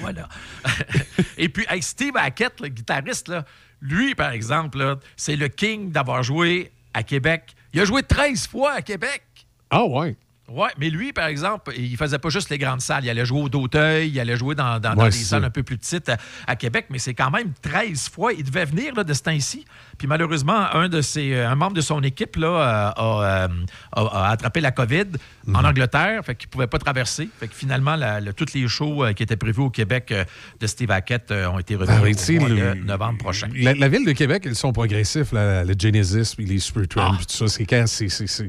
[0.00, 0.28] Voilà.
[1.38, 3.44] Et puis, hey, Steve Hackett, le guitariste, là,
[3.84, 7.54] lui, par exemple, c'est le king d'avoir joué à Québec.
[7.74, 9.22] Il a joué 13 fois à Québec.
[9.70, 10.16] Ah, ouais.
[10.46, 13.04] Oui, mais lui, par exemple, il faisait pas juste les grandes salles.
[13.04, 15.46] Il allait jouer au D'auteuil, il allait jouer dans, dans- des salles ça.
[15.46, 18.32] un peu plus petites à, à Québec, mais c'est quand même 13 fois.
[18.34, 19.64] Il devait venir là, de ce temps-ci.
[19.96, 23.48] Puis malheureusement, un, de ses, euh, un membre de son équipe là, euh, a, euh,
[23.92, 25.04] a- a attrapé la COVID
[25.46, 25.56] Mhm.
[25.56, 27.28] en Angleterre, fait qu'il pouvait pas traverser.
[27.40, 30.12] Fait que finalement, la- le- tous les shows qui étaient prévus au Québec
[30.60, 33.48] de Steve Hackett ont été revenus Ah au mois le- de novembre prochain.
[33.54, 37.18] La, la ville de Québec, ils sont progressifs, là, le Genesis, puis les Supertramp, Ah.
[37.18, 37.48] tout ça.
[37.48, 37.64] C'est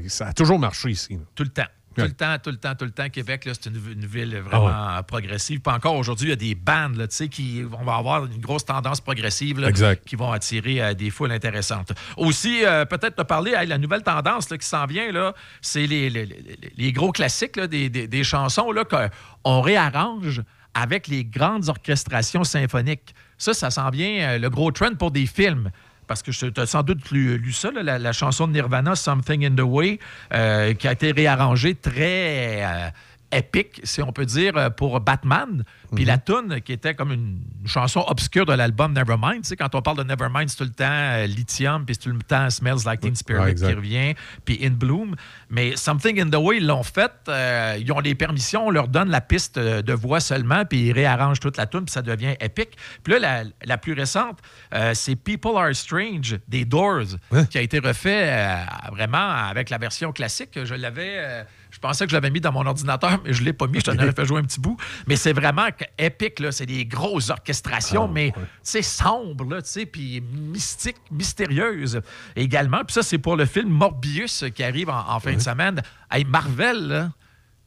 [0.08, 1.18] ça a toujours marché ici.
[1.34, 1.62] Tout le temps.
[2.02, 3.08] Tout le temps, tout le temps, tout le temps.
[3.08, 5.60] Québec, c'est une, une ville Ah vraiment progressive.
[5.60, 8.26] Puis encore aujourd'hui, il y a des bandes, là, tu sais, qui on va avoir
[8.26, 9.68] une grosse tendance progressive là,
[10.04, 11.92] qui vont attirer euh, des foules intéressantes.
[12.16, 15.86] Aussi, euh, peut-être te parler, hey, la nouvelle tendance là, qui s'en vient, là, c'est
[15.86, 20.42] les, les- les- les gros classiques là, des, des- des chansons là, qu'on réarrange
[20.74, 23.14] avec les grandes orchestrations symphoniques.
[23.38, 25.70] Ça, ça s'en vient, euh, le gros trend pour des films.
[26.06, 29.60] Parce que tu as sans doute lu, ça, la chanson de Nirvana, Something in the
[29.60, 29.98] Way,
[30.32, 32.88] euh, qui a été réarrangée très euh,
[33.32, 35.64] épique, si on peut dire, euh, pour Batman.
[35.94, 36.08] Puis Mhm.
[36.08, 39.42] la tune qui était comme une chanson obscure de l'album Nevermind.
[39.42, 42.02] Tu sais, quand on parle de Nevermind, c'est tout le temps euh, Lithium, puis c'est
[42.08, 45.16] tout le temps Smells Like Teen Spirit Ouais, qui revient, puis In Bloom.
[45.50, 47.12] Mais Something in the Way, ils l'ont fait.
[47.28, 50.92] euh, ils ont les permissions, on leur donne la piste de voix seulement, puis ils
[50.92, 52.76] réarrangent toute la tune, puis ça devient épique.
[53.02, 54.38] Puis là, la, la plus récente,
[54.74, 57.16] euh, c'est People Are Strange des Doors,
[57.50, 58.46] qui a été refait
[58.92, 60.58] vraiment avec la version classique.
[60.64, 61.44] Je l'avais.
[61.76, 63.80] Je pensais que je l'avais mis dans mon ordinateur, mais je ne l'ai pas mis.
[63.80, 64.78] Je t'en aurais fait jouer un petit bout.
[65.06, 66.50] Mais c'est vraiment que- épique, là.
[66.50, 68.32] C'est des grosses orchestrations, mais
[68.62, 72.00] c'est sombre, là, tu puis mystique, mystérieuse
[72.34, 72.78] également.
[72.82, 75.82] Puis ça, c'est pour le film Morbius qui arrive en, en fin de semaine.
[76.10, 77.10] Hey, Marvel,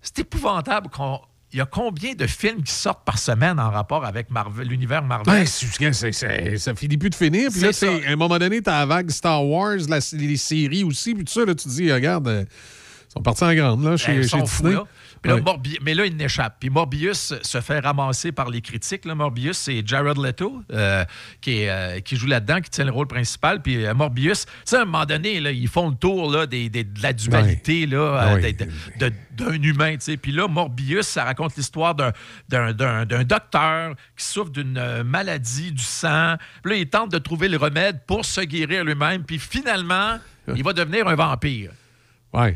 [0.02, 1.20] c'est épouvantable qu'on.
[1.52, 5.04] Il y a combien de films qui sortent par semaine en rapport avec Marvel, l'univers
[5.04, 5.34] Marvel?
[5.34, 7.50] Ouais, c'est- ça finit plus de finir.
[7.52, 7.70] Puis là,
[8.08, 11.34] à un moment donné, t'as la vague Star Wars, la- les séries aussi, puis tout
[11.34, 12.46] ça, là, tu te dis, regarde, euh,
[13.10, 14.74] ils sont partis en grande, là, chez, Ben, chez Disney.
[14.74, 14.84] là.
[15.22, 15.44] Puis là, Ouais.
[15.82, 16.58] Mais là, il n'échappe.
[16.62, 19.04] Puis Morbius se fait ramasser par les critiques.
[19.04, 19.16] là.
[19.16, 21.04] Morbius, c'est Jared Leto euh,
[21.42, 23.62] qui, est, euh, qui joue là-dedans, qui tient le rôle principal.
[23.62, 26.46] Puis euh, Morbius, tu sais, à un moment donné, là, ils font le tour là,
[26.46, 28.54] des, des- de la dualité là, Ah oui.
[28.54, 29.96] de- de- d'un humain.
[29.96, 30.16] tu sais.
[30.18, 32.14] Puis là, Morbius, ça raconte l'histoire d'un-
[32.48, 36.36] d'un d'un- d'un docteur qui souffre d'une maladie du sang.
[36.64, 39.24] Puis là, il tente de trouver le remède pour se guérir lui-même.
[39.24, 40.18] Puis finalement,
[40.56, 41.72] il va devenir un vampire.
[42.32, 42.56] Ouais.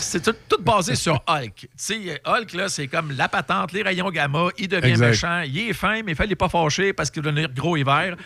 [0.00, 1.54] C'est tout, tout basé sur Hulk.
[1.54, 5.06] Tu sais, Hulk, là, c'est comme la patente, les rayons gamma, il devient Exact.
[5.08, 8.16] méchant, il est fin, mais il fallait pas fâcher parce qu'il va devenir gros hiver.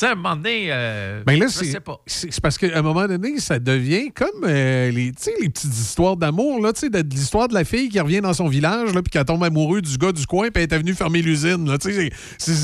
[0.00, 1.98] Sais, à un moment donné, euh, Ben là, je sais pas.
[2.06, 6.16] c'est- parce qu'à un moment donné, ça devient comme euh, les, tu les petites histoires
[6.16, 9.10] d'amour, là, tu sais, l'histoire de la fille qui revient dans son village, là, puis
[9.10, 11.70] qu'elle tombe amoureuse du gars du coin, puis elle est venue fermer l'usine.
[11.70, 12.10] là, tu sais,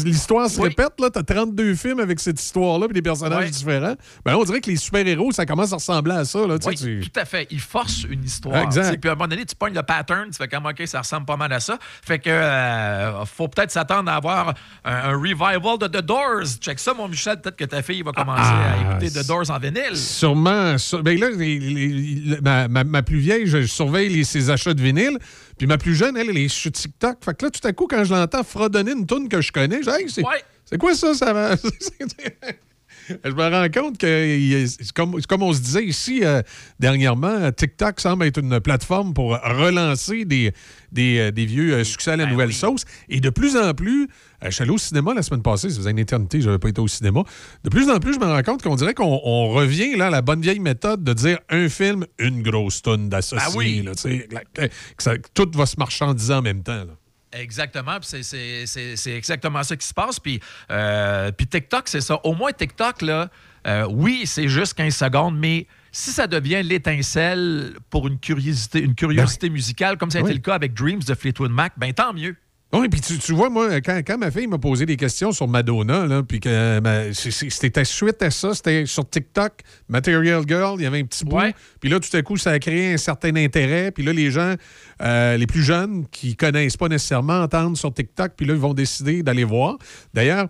[0.04, 3.94] L'histoire se répète, là, t'as 32 films avec cette histoire-là, puis des personnages différents.
[4.24, 6.46] Ben, on dirait que les super-héros, ça commence à ressembler à ça.
[6.46, 7.46] Là, tu Oui, tu- tout à fait.
[7.50, 8.56] Il force une histoire.
[8.62, 8.92] Exact.
[8.92, 11.00] tu Puis à un moment donné, tu pognes le pattern, tu fais comme OK, ça
[11.00, 11.78] ressemble pas mal à ça.
[12.04, 14.54] Fait que euh, faut peut-être s'attendre à avoir
[14.84, 16.44] un, un revival de The Doors.
[16.60, 17.21] Check ça, mon Michel.
[17.24, 19.96] Peut-être que ta fille va commencer Ah, à écouter The Doors en vinyle.
[19.96, 20.76] Sûrement.
[20.78, 24.50] sur- ben là, les- les- les- ma, ma- ma plus vieille, je, je surveille ses
[24.50, 25.18] achats de vinyle.
[25.58, 27.18] Puis ma plus jeune, elle, elle est sur TikTok.
[27.24, 29.78] Fait que là, tout à coup, quand je l'entends fredonner une tune que je connais,
[29.82, 30.22] je dis, Hey, c'est
[30.64, 31.14] c'est quoi ça?
[31.14, 31.54] ça va?
[33.24, 36.42] Je me rends compte que c'est comme, on se disait ici euh,
[36.78, 40.52] dernièrement, TikTok semble être une plateforme pour relancer des,
[40.92, 42.84] des, euh, des vieux euh, succès à la nouvelle sauce.
[43.08, 45.76] Et de plus en plus, euh, je suis allé au cinéma la semaine passée, ça
[45.76, 47.22] faisait une éternité, je n'avais pas été au cinéma.
[47.64, 50.10] De plus en plus, je me rends compte qu'on dirait qu'on on revient là, à
[50.10, 53.46] la bonne vieille méthode de dire un film, une grosse tonne d'associés.
[53.48, 53.82] Ah oui.
[54.30, 56.84] là, que- que ça- que tout va se marchandiser en même temps.
[56.84, 56.96] là.
[57.32, 57.98] Exactement.
[58.02, 60.20] C'est- exactement ça qui se passe.
[60.20, 60.40] Puis,
[60.70, 62.20] euh, puis TikTok, c'est ça.
[62.24, 63.28] Au moins, TikTok, là,
[63.66, 68.94] euh, oui, c'est juste 15 secondes, mais si ça devient l'étincelle pour une curiosité, une
[68.94, 70.30] curiosité musicale, comme ça a Ben Oui.
[70.32, 72.36] été le cas avec Dreams de Fleetwood Mac, ben tant mieux.
[72.74, 75.46] Oui, puis tu, tu vois, moi, quand, quand ma fille m'a posé des questions sur
[75.46, 79.52] Madonna, là, puis que euh, c'était suite à ça, c'était sur TikTok,
[79.88, 81.36] Material Girl, il y avait un petit bout.
[81.80, 83.90] Puis là, tout à coup, ça a créé un certain intérêt.
[83.90, 84.54] Puis là, les gens,
[85.02, 88.74] euh, les plus jeunes, qui connaissent pas nécessairement, entendent sur TikTok, puis là, ils vont
[88.74, 89.76] décider d'aller voir.
[90.14, 90.48] D'ailleurs,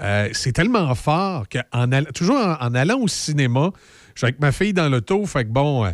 [0.00, 3.70] euh, c'est tellement fort que en toujours en, en allant au cinéma,
[4.14, 5.90] je suis avec ma fille dans l'auto, fait que bon, euh,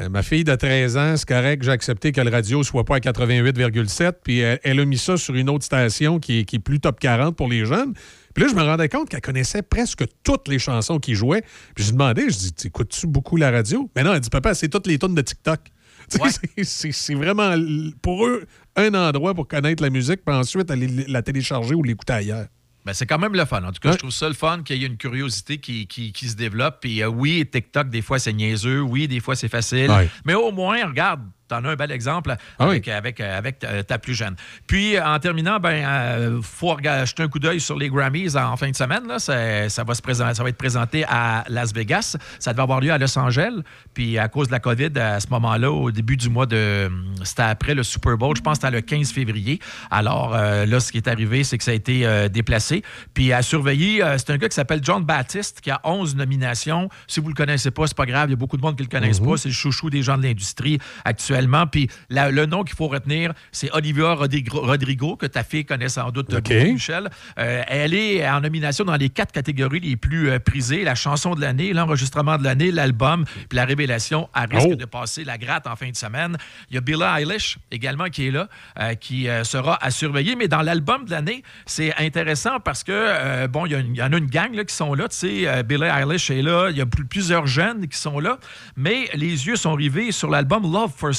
[0.00, 2.96] euh, ma fille de 13 ans, c'est correct, j'ai accepté que le radio soit pas
[2.96, 6.56] à 88,7, puis elle, elle a mis ça sur une autre station qui est, qui
[6.56, 7.94] est plus top 40 pour les jeunes.
[8.34, 11.42] Puis là, je me rendais compte qu'elle connaissait presque toutes les chansons qui jouaient.
[11.74, 13.88] Puis je lui demandais, je dis, écoutes-tu beaucoup la radio?
[13.94, 15.60] Mais non, elle dit, papa, c'est toutes les tunes de TikTok.
[16.64, 17.54] C'est- vraiment,
[18.02, 18.44] pour eux,
[18.76, 22.46] un endroit pour connaître la musique, puis ensuite aller la télécharger ou l'écouter ailleurs.
[22.84, 23.62] Ben, c'est quand même le fun.
[23.64, 26.12] En tout cas, je trouve ça le fun qu'il y ait une curiosité qui, qui-
[26.12, 26.78] qui se développe.
[26.80, 28.80] Puis euh, oui, TikTok, des fois, c'est niaiseux.
[28.82, 29.90] Oui, des fois, c'est facile.
[29.90, 30.08] Ouais.
[30.26, 34.14] Mais au moins, regarde, t'en as un bel exemple Ah avec, avec, avec ta, plus
[34.14, 34.36] jeune.
[34.66, 38.70] Puis, en terminant, ben, euh, faut jeter un coup d'œil sur les Grammys en fin
[38.70, 39.06] de semaine.
[39.06, 39.18] Là.
[39.18, 42.16] Ça, ça va se présenter, ça va être présenté à Las Vegas.
[42.38, 43.62] Ça devait avoir lieu à Los Angeles.
[43.92, 46.90] Puis, à cause de la COVID, à ce moment-là, au début du mois de...
[47.22, 48.36] C'était après le Super Bowl.
[48.36, 49.60] Je pense que c'était le 15 février.
[49.90, 52.82] Alors, euh, là, ce qui est arrivé, c'est que ça a été euh, déplacé.
[53.12, 56.88] Puis, à surveiller, euh, c'est un gars qui s'appelle John Baptiste, qui a 11 nominations.
[57.06, 58.28] Si vous le connaissez pas, c'est pas grave.
[58.28, 59.36] Il y a beaucoup de monde qui le connaissent pas.
[59.36, 61.33] C'est le chouchou des gens de l'industrie actuellement.
[61.70, 66.10] Puis, la- le nom qu'il faut retenir, c'est Olivia Rodrigo, que ta fille connaît sans
[66.10, 66.42] doute OK.
[66.42, 67.10] beaucoup, Michel.
[67.38, 71.34] Euh, elle est en nomination dans les quatre catégories les plus euh, prisées la chanson
[71.34, 74.76] de l'année, l'enregistrement de l'année, l'album, puis la révélation à risque Oh.
[74.76, 76.36] de passer la gratte en fin de semaine.
[76.70, 78.48] Il y a Billie Eilish également qui est là,
[78.80, 80.36] euh, qui sera à surveiller.
[80.36, 84.26] Mais dans l'album de l'année, c'est intéressant parce que, bon, il y, en a une
[84.26, 85.08] gang là, qui sont là.
[85.08, 86.68] Tu sais, Billie Eilish est là.
[86.70, 88.38] Il y a plus- plusieurs jeunes qui sont là.
[88.76, 91.14] Mais les yeux sont rivés sur l'album Love for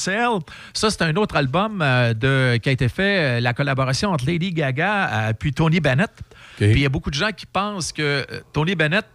[0.74, 4.26] Ça, c'est un autre album euh, de, qui a été fait, euh, la collaboration entre
[4.26, 6.12] Lady Gaga euh, puis Tony Bennett.
[6.58, 9.06] Puis il y a beaucoup de gens qui pensent que euh, Tony Bennett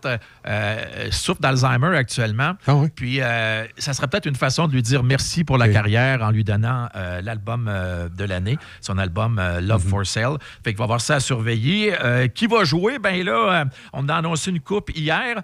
[0.47, 2.53] euh, euh, souffre d'Alzheimer actuellement.
[2.95, 6.31] Puis euh, ça serait peut-être une façon de lui dire merci pour la carrière en
[6.31, 7.71] lui donnant euh, l'album
[8.17, 10.37] de l'année, son album Love for Sale.
[10.65, 11.95] Fait qu'il va avoir ça à surveiller.
[12.35, 12.99] Qui va jouer?
[12.99, 15.43] Ben là, on a annoncé une coupe hier,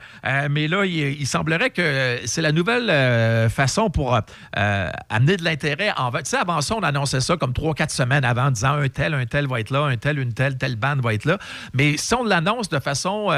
[0.51, 4.19] mais là, il, il semblerait que c'est la nouvelle façon pour
[4.53, 8.25] amener de l'intérêt en Tu sais, avant ça, on annonçait ça comme trois, quatre semaines
[8.25, 10.77] avant, en disant un tel, un tel va être là, un tel, une telle, telle
[10.77, 11.39] bande va être là.
[11.75, 13.29] Mais si on l'annonce de façon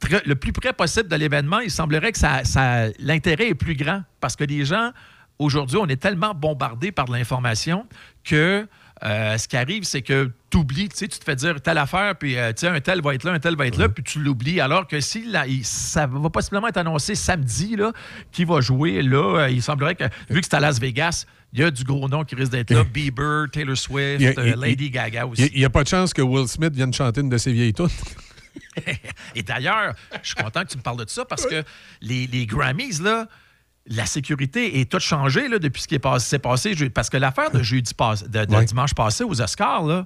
[0.00, 3.74] très- le plus près possible de l'événement, il semblerait que ça, ça- l'intérêt est plus
[3.74, 4.90] grand parce que les gens,
[5.38, 7.86] aujourd'hui, on est tellement bombardés par de l'information
[8.24, 8.66] que
[9.04, 11.76] euh, ce qui arrive, c'est que tu oublies, tu sais, tu te fais dire telle
[11.76, 14.20] affaire, puis euh, un tel va être là, un tel va être là, puis tu
[14.20, 14.58] l'oublies.
[14.58, 17.92] Alors que si là, il- ça va possiblement être annoncé samedi, là,
[18.32, 21.60] qui va jouer, là, euh, il semblerait que, vu que c'est à Las Vegas, il
[21.60, 22.84] y a du gros nom qui risque d'être là.
[22.84, 25.46] Bieber, Taylor Swift, a- euh, Lady Gaga aussi.
[25.52, 27.74] Il n'y a, pas de chance que Will Smith vienne chanter une de ses vieilles
[27.74, 27.88] tunes.
[29.34, 31.62] Et d'ailleurs, je suis content que tu me parles de ça parce que
[32.00, 33.26] les, les Grammys, là,
[33.86, 36.74] la sécurité est toute changée là, depuis ce qui passé, s'est passé.
[36.90, 40.04] Parce que l'affaire de jeudi pass- de, de dimanche passé aux Oscars, là,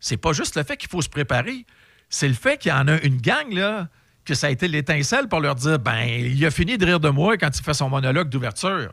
[0.00, 1.66] c'est pas juste le fait qu'il faut se préparer,
[2.08, 3.88] c'est le fait qu'il y en a une gang là,
[4.24, 7.08] que ça a été l'étincelle pour leur dire ben il a fini de rire de
[7.10, 8.92] moi quand il fait son monologue d'ouverture.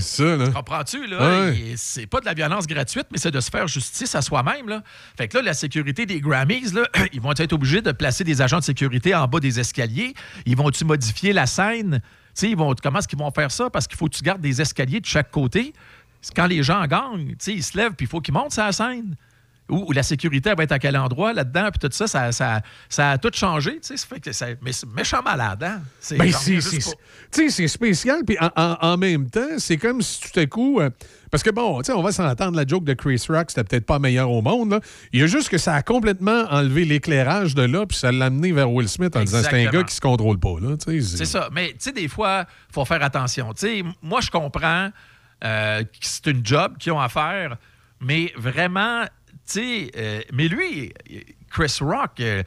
[0.00, 0.48] Ça, là.
[0.50, 1.50] Comprends-tu, là?
[1.50, 1.74] Ouais.
[1.76, 4.82] C'est pas de la violence gratuite, mais c'est de se faire justice à soi-même, là.
[5.16, 8.40] Fait que là, la sécurité des Grammys, là, ils vont être obligés de placer des
[8.40, 10.14] agents de sécurité en bas des escaliers.
[10.46, 12.00] Ils vont-tu modifier la scène?
[12.42, 13.70] Ils vont, comment est-ce qu'ils vont faire ça?
[13.70, 15.72] Parce qu'il faut que tu gardes des escaliers de chaque côté.
[16.34, 18.64] Quand les gens gagnent, tu sais, ils se lèvent puis il faut qu'ils montent sur
[18.64, 19.16] la scène.
[19.70, 22.32] Ou, ou la sécurité elle va être à quel endroit là-dedans, puis tout ça, ça,
[22.32, 22.60] ça,
[22.90, 23.72] ça a tout changé.
[23.80, 23.96] tu sais.
[23.96, 25.80] Ça fait que ça- mais c'est méchant malade, hein?
[26.00, 26.60] C'est Ben, c'est,
[27.68, 28.20] spécial.
[28.26, 30.80] Puis en, en- en même temps, c'est comme si tout à coup.
[30.80, 30.90] euh,
[31.30, 33.86] parce que bon, tu sais, on va s'entendre, la joke de Chris Rock, c'était peut-être
[33.86, 34.70] pas meilleur au monde.
[34.72, 34.80] là.
[35.14, 38.26] Il y a juste que ça a complètement enlevé l'éclairage de là, puis ça l'a
[38.26, 40.56] amené vers Will Smith en disant c'est un gars qui se contrôle pas.
[40.60, 41.48] Là, tu sais, C'est ça.
[41.52, 43.52] Mais tu sais, des fois, il faut faire attention.
[43.54, 44.90] Tu sais, m- moi, je comprends
[45.42, 47.56] euh, que c'est une job qu'ils ont à faire,
[48.00, 49.04] mais vraiment,
[49.56, 50.92] euh, mais lui,
[51.50, 52.42] Chris Rock, euh,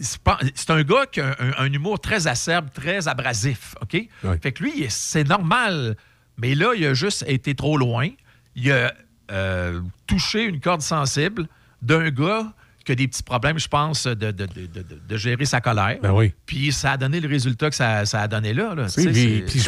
[0.00, 3.96] c'est un gars qui a un, un humour très acerbe, très abrasif, OK?
[4.40, 5.96] Fait que lui, c'est normal.
[6.36, 8.08] Mais là, il a juste été trop loin.
[8.54, 8.92] Il a
[9.30, 11.48] euh, touché une corde sensible
[11.82, 12.52] d'un gars
[12.84, 15.60] qui a des petits problèmes, je pense, de, de- de- de- de- de gérer sa
[15.60, 15.98] colère.
[16.00, 16.32] Ben oui.
[16.46, 18.74] Puis ça a donné le résultat que ça, ça a donné là.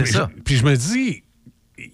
[0.06, 0.12] je,
[0.44, 1.22] puis je me dis,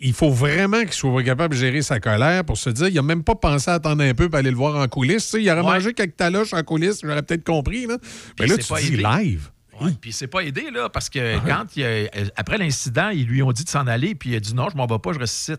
[0.01, 3.03] il faut vraiment qu'il soit capable de gérer sa colère pour se dire, il a
[3.03, 5.35] même pas pensé à attendre un peu pour aller le voir en coulisses.
[5.39, 5.67] Il aurait Ouais.
[5.75, 7.87] mangé quelques taloches en coulisses, j'aurais peut-être compris.
[7.87, 7.97] Là.
[8.41, 9.03] Mais là, c'est tu pas dis aidé.
[9.03, 9.51] live.
[9.81, 12.07] Ouais, Puis c'est pas aidé, là, parce que quand il a- euh,
[12.37, 14.77] après l'incident, ils lui ont dit de s'en aller, puis il a dit non, je
[14.77, 15.53] m'en vais pas, je reste ici.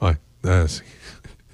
[0.00, 0.12] Ouais.
[0.44, 0.84] Ah, c'est-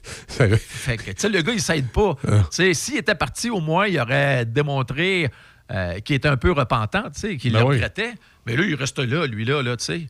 [0.29, 2.17] c'est- Fait que, tu sais, le gars, il s'aide pas.
[2.29, 2.43] Ah.
[2.51, 5.31] S'il était parti, au moins, il aurait démontré
[5.71, 7.75] euh, qu'il était un peu repentant, tu sais, qu'il Ben le oui.
[7.77, 8.13] regrettait.
[8.45, 10.07] Mais là, il reste là, lui, là, là tu sais.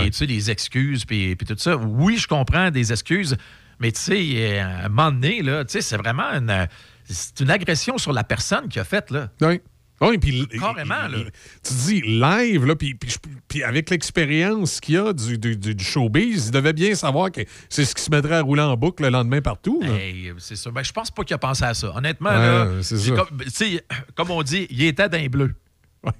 [0.00, 1.76] Puis, tu sais, les excuses, puis, puis tout ça.
[1.76, 3.36] Oui, je comprends des excuses,
[3.80, 6.68] mais tu sais, euh, à un moment donné, là, tu sais, c'est vraiment une,
[7.04, 9.28] c'est une agression sur la personne qu'il a faite, là.
[9.40, 9.60] Oui.
[10.00, 11.18] Oui, puis Carrément, là.
[11.62, 12.98] tu dis live, là, puis,
[13.46, 17.42] puis avec l'expérience qu'il y a du, du- du- showbiz, il devait bien savoir que
[17.68, 19.80] c'est ce qui se mettrait à rouler en boucle le lendemain partout.
[19.84, 20.72] Hey, c'est ça.
[20.72, 21.94] Ben, je pense pas qu'il a pensé à ça.
[21.94, 23.22] Honnêtement, Ouais, là, c'est j'ai ça.
[23.24, 23.84] comme, tu sais,
[24.16, 25.54] comme on dit, il était d'un bleu.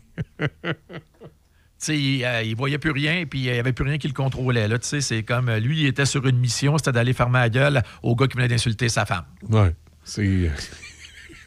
[1.88, 4.68] il, euh, il voyait plus rien, puis il n'y avait plus rien qui le contrôlait.
[4.68, 7.82] Là, c'est comme euh, lui, il était sur une mission, c'était d'aller fermer la gueule
[8.02, 9.24] au gars qui venait d'insulter sa femme.
[9.48, 9.74] Ouais.
[10.04, 10.50] C'est.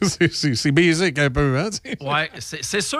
[0.02, 1.70] c'est- basic un peu, hein?
[2.00, 2.98] Ouais, c'est sûr.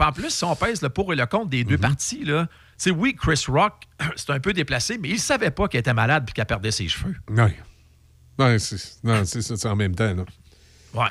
[0.00, 1.80] En plus, si on pèse le pour et le contre des deux Mhm.
[1.80, 2.48] parties, là,
[2.96, 3.82] oui, Chris Rock,
[4.16, 6.88] c'est un peu déplacé, mais il savait pas qu'il était malade puis qu'il perdait ses
[6.88, 7.14] cheveux.
[7.30, 7.56] Ouais.
[8.38, 10.14] Ouais, c'est non, c'est ça, c'est en même temps.
[10.14, 10.24] Là.
[10.94, 11.08] Ouais.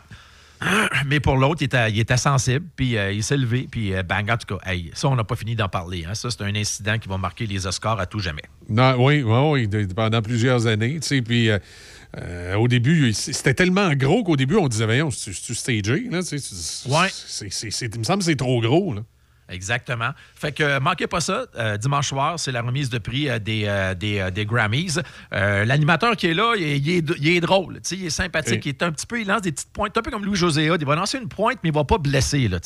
[1.08, 4.04] Mais pour l'autre, il était, il était sensible, puis euh, il s'est levé, puis euh,
[4.04, 6.06] bang, en tout cas, hey, ça, on n'a pas fini d'en parler.
[6.08, 6.14] hein.
[6.14, 8.44] Ça, c'est un incident qui va marquer les Oscars à tout jamais.
[8.70, 11.00] Non, oui, oui, oui, pendant plusieurs années.
[11.00, 15.56] tu sais, Puis euh, au début, c'était tellement gros qu'au début, on disait, voyons, c'est-tu
[15.56, 16.08] stagé?
[16.12, 17.08] Là, tu sais, tu- Ouais.
[17.12, 18.94] c'est- il me semble que c'est trop gros.
[18.94, 19.02] Là.
[19.52, 20.10] Exactement.
[20.36, 21.46] Fait que manquez pas ça.
[21.58, 24.98] euh, dimanche soir, c'est la remise de prix euh, des, euh, des, des Grammys.
[25.32, 27.80] L'animateur qui est là, il est, il est- il est drôle.
[27.92, 28.66] Il est sympathique.
[28.66, 30.70] Il est un petit peu, il lance des petites pointes, un peu comme Louis José
[30.70, 30.82] Hood.
[30.82, 32.48] Il va lancer une pointe, mais il va pas blesser.
[32.48, 32.60] Là,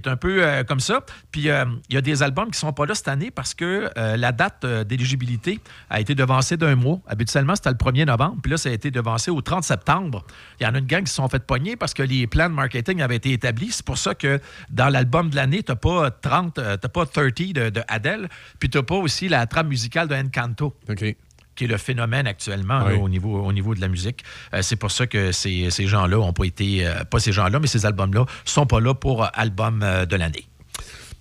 [0.00, 1.00] tu est un peu euh, comme ça.
[1.30, 3.90] Puis euh, il y a des albums qui sont pas là cette année parce que
[3.96, 5.60] euh, la date d'éligibilité
[5.90, 7.00] a été devancée d'un mois.
[7.06, 8.36] Habituellement, c'était le 1er novembre.
[8.42, 10.24] Puis là, ça a été devancé au 30 septembre.
[10.60, 12.48] Il y en a une gang qui se sont fait pogner parce que les plans
[12.48, 13.72] de marketing avaient été établis.
[13.72, 14.40] C'est pour ça que
[14.70, 18.28] dans l'album de l'année, tu n'as pas 30, euh, t'as pas 30 de, de Adele,
[18.58, 20.76] puis tu n'as pas aussi la trame musicale de Encanto.
[20.88, 21.16] OK.
[21.56, 24.24] Qui est le phénomène actuellement là, au, niveau, au niveau de la musique.
[24.52, 26.86] Euh, c'est pour ça que ces, ces gens-là n'ont pas été.
[26.86, 30.16] euh, pas ces gens-là, mais ces albums-là sont pas là pour euh, album euh, de
[30.16, 30.46] l'année.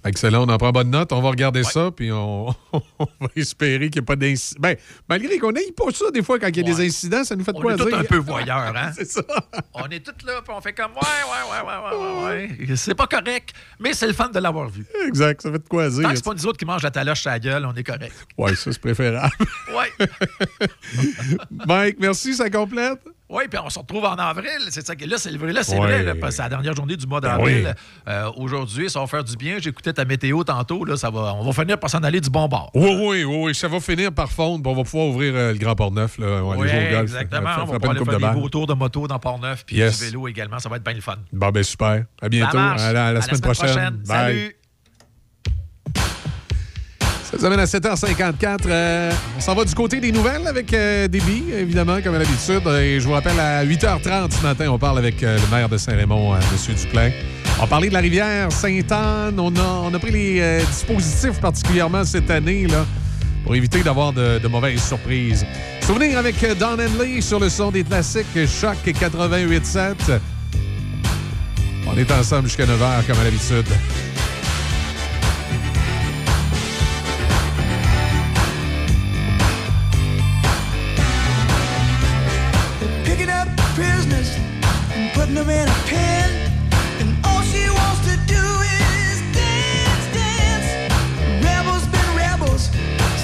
[0.05, 1.11] Excellent, on en prend bonne note.
[1.13, 4.59] On va regarder ça, puis on, on va espérer qu'il n'y ait pas d'incident.
[4.59, 4.75] Ben,
[5.07, 7.43] malgré qu'on n'aille pas ça, des fois, quand il y a des incidents, ça nous
[7.43, 8.91] fait de On quoi est tous un peu voyeurs, hein?
[8.95, 9.21] c'est ça.
[9.73, 12.75] On est tous là, puis on fait comme ouais, ouais, ouais, ouais, ouais, ouais, ouais.
[12.75, 14.85] C'est pas correct, mais c'est le fun de l'avoir vu.
[15.07, 16.01] Exact, ça fait de quoi dire.
[16.03, 17.83] Tant que c'est pas nous autres qui mangent la taloche à la gueule, on est
[17.83, 18.13] correct.
[18.37, 19.33] Ouais, ça, c'est préférable.
[19.73, 20.07] Ouais.
[21.65, 22.99] Mike, merci, ça complète?
[23.33, 24.47] Oui, puis on se retrouve en avril.
[24.69, 25.87] C'est ça que là, c'est le vrai, là, c'est Ouais.
[25.87, 26.03] vrai.
[26.03, 27.63] là, parce que c'est la dernière journée du mois Ben d'avril.
[27.65, 27.73] oui.
[28.07, 29.57] Euh, Aujourd'hui, ça va faire du bien.
[29.59, 30.85] J'écoutais ta météo tantôt.
[30.85, 32.69] Là, ça va, on va finir par s'en aller du bon bord.
[32.75, 35.57] Oui, oui, oui, oui, ça va finir par fondre, on va pouvoir ouvrir euh, le
[35.57, 37.01] Grand Port-Neuf, là, Oui, golf.
[37.01, 37.49] exactement.
[37.61, 39.97] On va pouvoir aller faire de des beaux tours de moto dans Port-Neuf, puis Yes.
[39.99, 40.59] du vélo également.
[40.59, 41.15] Ça va être bien le fun.
[41.31, 42.05] Bon, ben super.
[42.21, 42.57] À bientôt.
[42.57, 43.73] À la, à la À la semaine, semaine prochaine.
[43.75, 43.95] prochaine.
[44.05, 44.05] Bye.
[44.35, 44.55] Salut.
[47.33, 48.59] Ça nous amène à 7h54.
[48.67, 52.61] Euh, on s'en va du côté des nouvelles avec euh, évidemment, comme à l'habitude.
[52.79, 55.77] Et je vous rappelle, à 8h30 ce matin, on parle avec euh, le maire de
[55.77, 56.75] Saint-Raymond, euh, M.
[56.75, 57.09] Duplain.
[57.59, 59.39] On parler de la rivière Sainte-Anne.
[59.39, 62.85] On a, on a pris les dispositifs particulièrement cette année là,
[63.43, 65.43] pour éviter d'avoir de, mauvaises surprises.
[65.81, 70.19] Souvenir avec Don Henley sur le son des classiques Choc 88.7.
[71.87, 73.65] On est ensemble jusqu'à 9h, comme à l'habitude.
[85.25, 86.51] Putting in a pen.
[86.99, 88.43] And all she wants to do
[88.79, 90.69] is dance, dance.
[91.45, 92.69] Rebels been rebels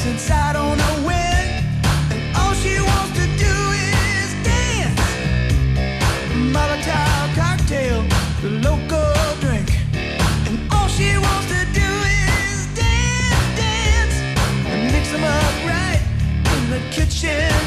[0.03, 1.43] since I don't know when.
[2.13, 3.55] And all she wants to do
[3.91, 5.01] is dance.
[6.55, 8.01] Molotov cocktail,
[8.43, 9.13] the local
[9.43, 9.69] drink.
[10.47, 11.89] And all she wants to do
[12.23, 14.15] is dance, dance.
[14.71, 16.01] And up right
[16.53, 17.59] in the kitchen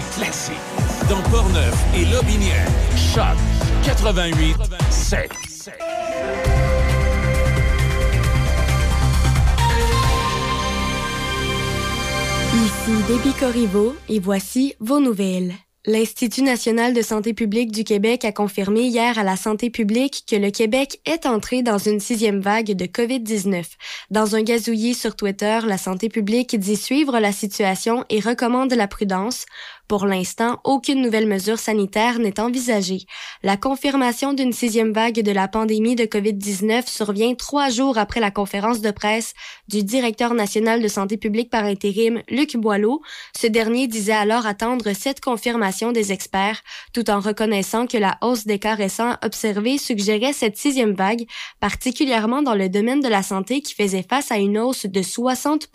[0.00, 0.54] des classiques.
[1.08, 2.66] Dans Portneuf et Lobinière.
[2.96, 3.36] Choc
[3.84, 4.56] 88
[4.90, 5.30] 7.
[12.52, 15.54] Ici Déby Corriveau et voici vos nouvelles.
[15.86, 20.36] L'Institut national de santé publique du Québec a confirmé hier à la santé publique que
[20.36, 23.64] le Québec est entré dans une sixième vague de COVID-19.
[24.10, 28.88] Dans un gazouillis sur Twitter, la santé publique dit suivre la situation et recommande la
[28.88, 29.46] prudence.
[29.90, 33.06] Pour l'instant, aucune nouvelle mesure sanitaire n'est envisagée.
[33.42, 38.30] La confirmation d'une sixième vague de la pandémie de COVID-19 survient trois jours après la
[38.30, 39.34] conférence de presse
[39.66, 43.02] du directeur national de santé publique par intérim, Luc Boileau.
[43.36, 46.60] Ce dernier disait alors attendre cette confirmation des experts,
[46.92, 51.26] tout en reconnaissant que la hausse des cas récents observés suggérait cette sixième vague,
[51.58, 55.68] particulièrement dans le domaine de la santé qui faisait face à une hausse de 60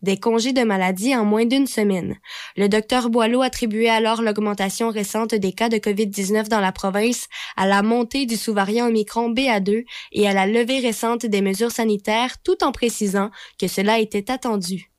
[0.00, 2.16] des congés de maladie en moins d'une semaine.
[2.56, 7.66] Le docteur Boileau attribuait alors l'augmentation récente des cas de COVID-19 dans la province à
[7.66, 12.62] la montée du sous-variant Omicron BA2 et à la levée récente des mesures sanitaires tout
[12.62, 14.90] en précisant que cela était attendu.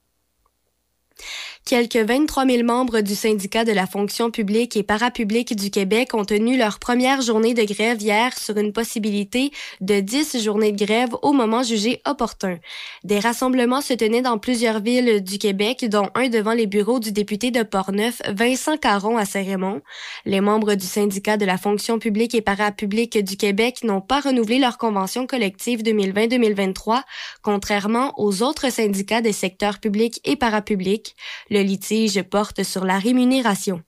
[1.68, 6.24] Quelques 23 000 membres du syndicat de la fonction publique et parapublique du Québec ont
[6.24, 9.50] tenu leur première journée de grève hier sur une possibilité
[9.82, 12.60] de 10 journées de grève au moment jugé opportun.
[13.04, 17.12] Des rassemblements se tenaient dans plusieurs villes du Québec, dont un devant les bureaux du
[17.12, 19.82] député de Portneuf, Vincent Caron à Saint-Raymond.
[20.26, 24.60] Les membres du syndicat de la fonction publique et parapublique du Québec n'ont pas renouvelé
[24.60, 27.02] leur convention collective 2020-2023,
[27.42, 31.16] contrairement aux autres syndicats des secteurs publics et parapublics.
[31.56, 33.82] Le litige porte sur la rémunération.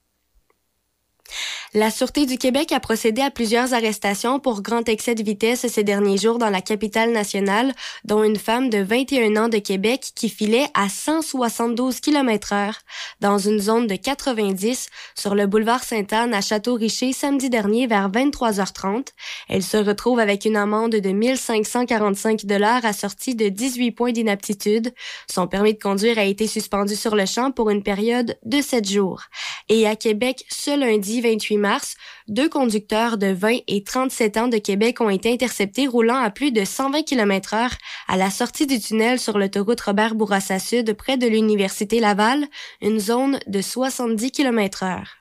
[1.74, 5.84] La Sûreté du Québec a procédé à plusieurs arrestations pour grand excès de vitesse ces
[5.84, 7.74] derniers jours dans la capitale nationale,
[8.06, 12.78] dont une femme de 21 ans de Québec qui filait à 172 km heure
[13.20, 19.08] dans une zone de 90 sur le boulevard Sainte-Anne à Château-Richer samedi dernier vers 23h30.
[19.50, 24.94] Elle se retrouve avec une amende de 1545 dollars assortie de 18 points d'inaptitude.
[25.30, 28.88] Son permis de conduire a été suspendu sur le champ pour une période de 7
[28.88, 29.24] jours.
[29.68, 31.96] Et à Québec, ce lundi 28 mars,
[32.28, 36.52] deux conducteurs de 20 et 37 ans de Québec ont été interceptés roulant à plus
[36.52, 37.74] de 120 km heure
[38.06, 42.46] à la sortie du tunnel sur l'autoroute Robert Bourassa Sud près de l'Université Laval,
[42.80, 45.16] une zone de 70 km heure.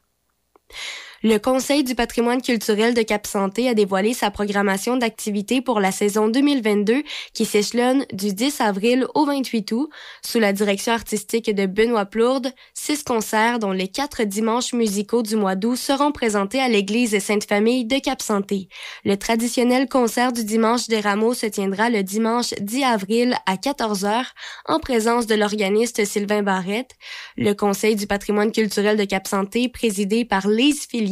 [1.24, 6.28] Le Conseil du patrimoine culturel de Cap-Santé a dévoilé sa programmation d'activités pour la saison
[6.28, 7.02] 2022
[7.34, 9.90] qui s'échelonne du 10 avril au 28 août.
[10.24, 15.36] Sous la direction artistique de Benoît Plourde, six concerts dont les quatre dimanches musicaux du
[15.36, 18.70] mois d'août seront présentés à l'église Sainte-Famille de Cap-Santé.
[19.04, 24.24] Le traditionnel concert du dimanche des rameaux se tiendra le dimanche 10 avril à 14h
[24.68, 26.92] en présence de l'organiste Sylvain Barrette.
[27.38, 31.07] Le Conseil du patrimoine culturel de Cap-Santé, présidé par Lise Philippe,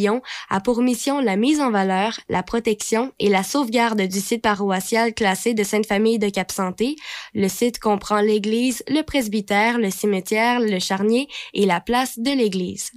[0.49, 5.13] a pour mission la mise en valeur, la protection et la sauvegarde du site paroissial
[5.13, 6.95] classé de Sainte-Famille de Cap-Santé.
[7.33, 12.91] Le site comprend l'église, le presbytère, le cimetière, le charnier et la place de l'église.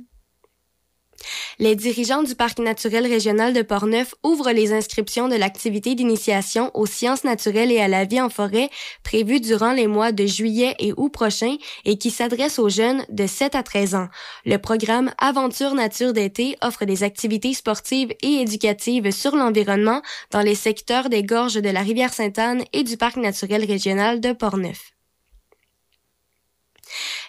[1.58, 6.86] Les dirigeants du Parc naturel régional de Portneuf ouvrent les inscriptions de l'activité d'initiation aux
[6.86, 8.70] sciences naturelles et à la vie en forêt
[9.02, 13.26] prévue durant les mois de juillet et août prochains et qui s'adresse aux jeunes de
[13.26, 14.08] 7 à 13 ans.
[14.44, 20.54] Le programme Aventure Nature d'été offre des activités sportives et éducatives sur l'environnement dans les
[20.54, 24.97] secteurs des gorges de la rivière Sainte-Anne et du Parc naturel régional de Portneuf.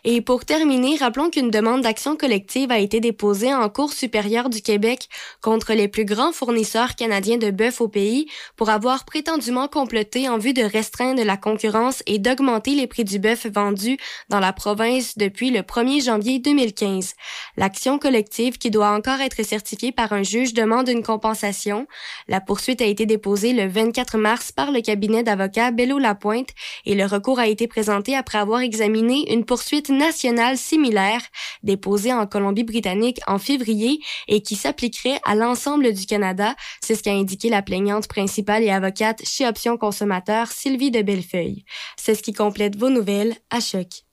[0.05, 4.61] Et pour terminer, rappelons qu'une demande d'action collective a été déposée en Cour supérieure du
[4.61, 5.09] Québec
[5.41, 10.37] contre les plus grands fournisseurs canadiens de bœuf au pays pour avoir prétendument comploté en
[10.37, 13.97] vue de restreindre la concurrence et d'augmenter les prix du bœuf vendu
[14.29, 17.13] dans la province depuis le 1er janvier 2015.
[17.57, 21.87] L'action collective, qui doit encore être certifiée par un juge, demande une compensation.
[22.27, 26.49] La poursuite a été déposée le 24 mars par le cabinet d'avocats Bello-Lapointe
[26.85, 31.21] et le recours a été présenté après avoir examiné une poursuite nationale similaire
[31.63, 36.55] déposée en Colombie-Britannique en février et qui s'appliquerait à l'ensemble du Canada.
[36.81, 41.63] C'est ce qu'a indiqué la plaignante principale et avocate chez Option Consommateur, Sylvie de Bellefeuille.
[41.97, 44.03] C'est ce qui complète vos nouvelles à choc.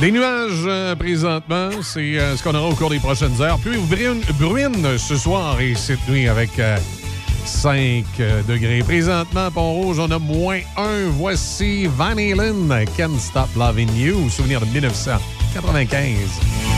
[0.00, 3.58] Des nuages euh, présentement, c'est euh, ce qu'on aura au cours des prochaines heures.
[3.58, 6.76] Puis bruine, bruine ce soir et cette nuit avec euh,
[7.48, 8.04] 5
[8.46, 8.82] degrés.
[8.82, 11.08] Présentement, Pont-Rouge, on a moins 1.
[11.18, 16.77] Voici Van Halen, Can't Stop Loving You, souvenir de 1995.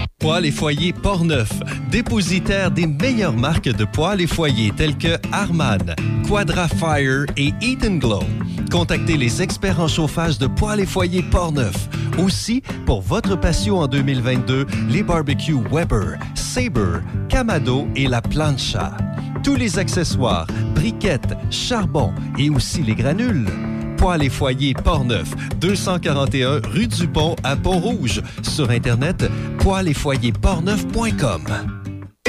[0.21, 1.49] Poêles et foyers Portneuf,
[1.89, 5.95] dépositaire des meilleures marques de poêles et foyers tels que Harman,
[6.27, 8.23] Quadra Fire et Eat Glow.
[8.71, 11.89] Contactez les experts en chauffage de poêles et foyers Portneuf.
[12.19, 18.95] Aussi, pour votre patio en 2022, les barbecues Weber, Sabre, Camado et la Plancha.
[19.43, 20.45] Tous les accessoires,
[20.75, 23.47] briquettes, charbon et aussi les granules.
[24.01, 28.23] Poêles et foyers Portneuf, 241 rue du Pont à Pont-Rouge.
[28.41, 29.29] Sur Internet,
[30.23, 31.41] et portneuf.com.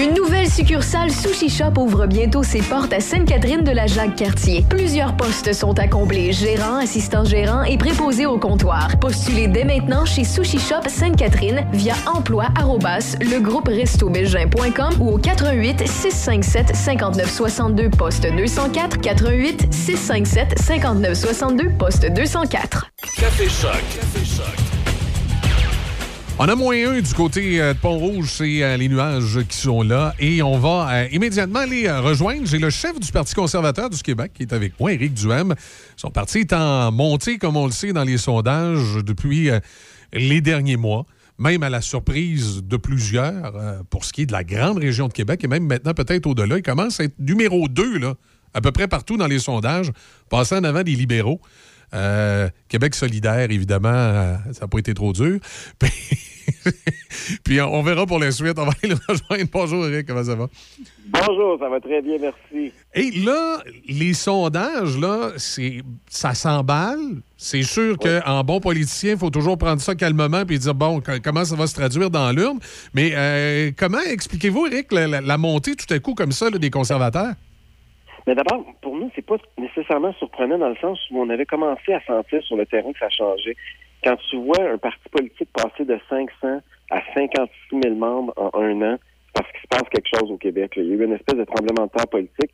[0.00, 4.64] Une nouvelle succursale Sushi Shop ouvre bientôt ses portes à Sainte-Catherine de la Jacques-Cartier.
[4.68, 8.98] Plusieurs postes sont à combler, gérant, assistant gérant et préposé au comptoir.
[8.98, 16.74] Postulez dès maintenant chez Sushi Shop Sainte-Catherine via emploi arrobas legrouperestobelgin.com ou au 88 657
[16.74, 22.90] 59 62 poste 204 88 657 59 62 poste 204.
[23.18, 23.72] Café Choc.
[23.94, 24.61] Café Choc.
[26.38, 29.82] On a moins un du côté euh, de Pont-Rouge, c'est euh, les nuages qui sont
[29.82, 30.14] là.
[30.18, 32.46] Et on va euh, immédiatement les rejoindre.
[32.46, 35.54] J'ai le chef du Parti conservateur du Québec qui est avec moi, Éric Duhem.
[35.96, 39.50] Son parti est en montée, comme on le sait, dans les sondages depuis
[40.12, 41.04] les derniers mois.
[41.38, 45.12] Même à la surprise de plusieurs, pour ce qui est de la grande région de
[45.12, 48.14] Québec, et même maintenant peut-être au-delà, il commence à être numéro 2, là,
[48.54, 49.90] à peu près partout dans les sondages,
[50.28, 51.40] passant en avant des libéraux.
[51.94, 55.38] Euh, Québec solidaire, évidemment, euh, ça n'a pas été trop dur.
[57.44, 58.58] Puis on verra pour la suite.
[58.58, 59.50] On va aller le rejoindre.
[59.52, 60.48] Bonjour, Eric, comment ça va?
[61.06, 62.72] Bonjour, ça va très bien, merci.
[62.94, 66.98] Et là, les sondages, là, c'est, ça s'emballe.
[67.36, 71.44] C'est sûr qu'en bon politicien, il faut toujours prendre ça calmement et dire, bon, comment
[71.44, 72.58] ça va se traduire dans l'urne?
[72.94, 76.58] Mais euh, comment expliquez-vous, Eric, la, la- la montée tout à coup comme ça là,
[76.58, 77.34] des conservateurs?
[78.26, 81.92] Mais d'abord, pour nous, c'est pas nécessairement surprenant dans le sens où on avait commencé
[81.92, 83.56] à sentir sur le terrain que ça changeait.
[84.04, 88.94] Quand tu vois un parti politique passer de 500 à 56 000 membres en un
[88.94, 90.76] an, c'est parce qu'il se passe quelque chose au Québec.
[90.76, 90.82] là.
[90.82, 92.50] Il y a eu une espèce de tremblement de terre politique.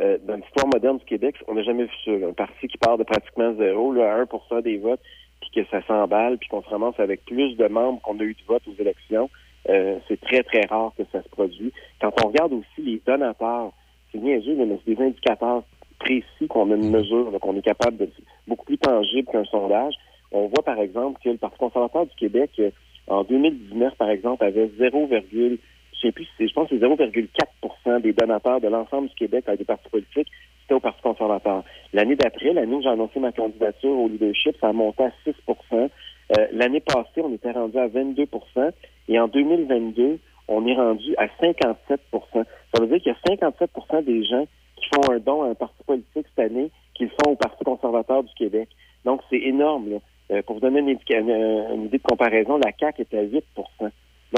[0.00, 2.12] Euh, dans l'histoire moderne du Québec, on n'a jamais vu ça.
[2.12, 5.00] Un parti qui part de pratiquement zéro, là, à 1 des votes,
[5.40, 8.34] puis que ça s'emballe, puis qu'on se ramasse avec plus de membres qu'on a eu
[8.34, 9.28] de votes aux élections.
[9.68, 11.72] Euh, c'est très, très rare que ça se produise.
[12.00, 13.72] Quand on regarde aussi les donateurs,
[14.12, 15.62] c'est niaiseux, là, mais c'est des indicateurs
[15.98, 18.08] précis qu'on a une mesure, là, qu'on est capable de
[18.48, 19.94] beaucoup plus tangible qu'un sondage.
[20.32, 22.70] On voit par exemple que le Parti conservateur du Québec, euh,
[23.08, 25.56] en 2019, par exemple, avait 0, je
[26.00, 29.44] sais plus, si c'est- je pense que c'est 0,4% des donateurs de l'ensemble du Québec
[29.46, 30.28] avec des partis politiques,
[30.62, 31.64] c'était au Parti conservateur.
[31.92, 35.90] L'année d'après, l'année où j'ai annoncé ma candidature au leadership, ça a monté à 6%
[36.38, 38.70] Euh, L'année passée, on était rendu à 22%
[39.08, 42.00] et en 2022, on est rendu à 57
[42.74, 45.54] Ça veut dire qu'il y a 57% des gens qui font un don à un
[45.54, 48.68] parti politique cette année qui le font au Parti conservateur du Québec.
[49.04, 49.90] Donc, c'est énorme.
[49.90, 49.96] Là.
[50.30, 53.90] Euh, pour vous donner une, une idée de comparaison, la CAQ est à 8%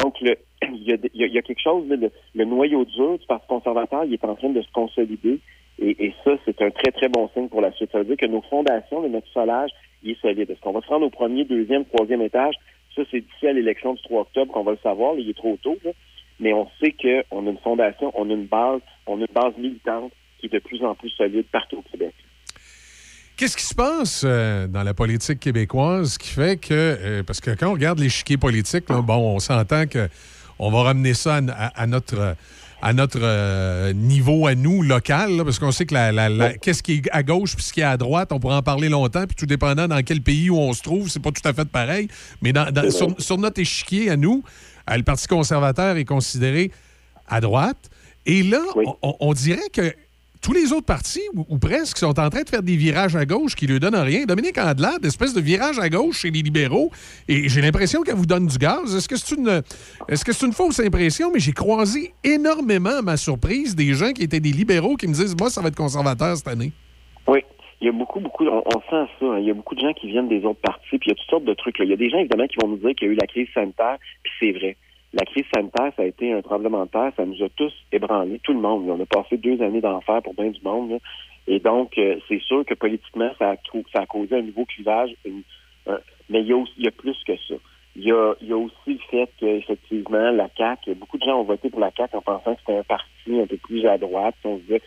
[0.03, 0.37] Donc, le,
[0.73, 1.97] il, y a, il y a- quelque chose, là,
[2.35, 5.41] le, noyau dur du Parti conservateur, il est en train de se consolider.
[5.79, 7.91] Et, et ça, c'est un très, très bon signe pour la suite.
[7.93, 9.71] Ça veut dire que nos fondations, notre solage,
[10.03, 10.51] il est solide.
[10.51, 12.55] Est-ce qu'on va se rendre au premier, deuxième, troisième étage?
[12.95, 15.15] Ça, c'est d'ici à l'élection du 3 octobre qu'on va le savoir.
[15.15, 15.77] Là, il est trop tôt.
[15.85, 15.91] là.
[16.43, 19.55] Mais on sait qu'on a une fondation, on a une base, on a une base
[19.57, 22.13] militante qui est de plus en plus solide partout au Québec.
[23.37, 27.53] Qu'est-ce qui se passe euh, dans la politique québécoise qui fait que, euh, parce que
[27.53, 30.09] quand on regarde l'échiquier politique, là, bon, on s'entend que
[30.59, 31.41] on va ramener ça
[31.75, 32.37] à, notre
[32.85, 36.55] à notre euh, niveau à nous local, là, parce qu'on sait que la, la- la-
[36.55, 38.89] qu'est-ce qui est à gauche puis ce qui est à droite, on pourra en parler
[38.89, 41.53] longtemps, puis tout dépendant dans quel pays où on se trouve, c'est pas tout à
[41.53, 42.09] fait pareil.
[42.43, 44.43] Mais dans- dans- sur, sur notre échiquier à nous,
[44.89, 46.71] le Parti conservateur est considéré
[47.29, 47.91] à droite.
[48.27, 49.93] Et là, on- on, on dirait que
[50.41, 53.25] tous les autres partis, ou, ou presque, sont en train de faire des virages à
[53.25, 54.25] gauche qui ne lui donnent rien.
[54.25, 56.91] Dominique Andelade, espèce de virage à gauche chez les libéraux,
[57.29, 58.93] et j'ai l'impression qu'elle vous donne du gaz.
[58.95, 59.63] Est-ce que c'est une,
[60.09, 61.31] est-ce que c'est une fausse impression?
[61.33, 65.15] Mais j'ai croisé énormément, à ma surprise, des gens qui étaient des libéraux qui me
[65.15, 66.73] disent, moi, ça va être conservateur cette année.
[67.29, 67.39] Oui,
[67.83, 69.27] il y a beaucoup, beaucoup, on, sent ça.
[69.27, 69.39] hein.
[69.41, 71.15] Il y a beaucoup de gens qui viennent des autres partis, puis il y a
[71.17, 71.79] toutes sortes de trucs.
[71.79, 71.85] Là.
[71.85, 73.27] Il y a des gens, évidemment, qui vont nous dire qu'il y a eu la
[73.27, 74.77] crise sanitaire, puis c'est vrai.
[75.13, 78.39] La crise sanitaire, ça a été un tremblement de terre, ça nous a tous ébranlés,
[78.45, 78.89] tout le monde.
[78.89, 80.93] On a passé deux années d'enfer pour bien du monde.
[80.93, 80.99] là.
[81.49, 83.57] Et donc, euh, c'est sûr que politiquement, ça a,
[83.93, 85.11] ça a causé un nouveau clivage.
[85.27, 87.55] mais il y, a aussi, il y a plus que ça.
[87.97, 91.41] Il y a, il y a aussi le fait qu'effectivement, la CAQ, beaucoup de gens
[91.41, 93.99] ont voté pour la CAQ en pensant que c'était un parti un peu plus à
[93.99, 94.37] droite.
[94.45, 94.83] On se disait,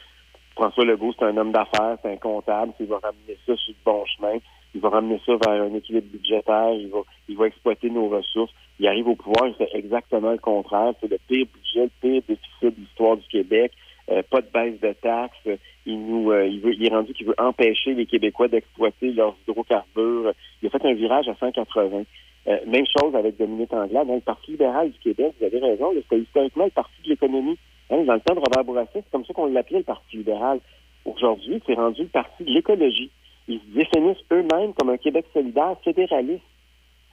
[0.56, 3.84] François Legault, c'est un homme d'affaires, c'est un comptable, il va ramener ça sur le
[3.84, 4.38] bon chemin,
[4.73, 8.53] il va ramener ça vers un équilibre budgétaire, il va, il va exploiter nos ressources.
[8.80, 10.94] Il arrive au pouvoir, il fait exactement le contraire.
[10.99, 13.72] C'est le pire budget, le pire déficit de l'histoire du Québec.
[14.11, 15.60] Euh, pas de baisse de taxes.
[15.86, 19.36] Il nous, euh, il veut, il est rendu qu'il veut empêcher les Québécois d'exploiter leurs
[19.48, 20.34] hydrocarbures.
[20.61, 22.03] Il a fait un virage à 180.
[22.48, 24.07] Euh, même chose avec Dominique Anglade.
[24.07, 27.57] Dans le Parti libéral du Québec, vous avez raison, c'était historiquement le Parti de l'économie.
[27.91, 30.60] Hein, dans le temps de Robert Bourassa, c'est comme ça qu'on l'appelait le Parti libéral.
[31.06, 33.12] Aujourd'hui, c'est rendu le Parti de l'écologie.
[33.48, 36.41] Ils se définissent eux-mêmes comme un Québec solidaire fédéraliste.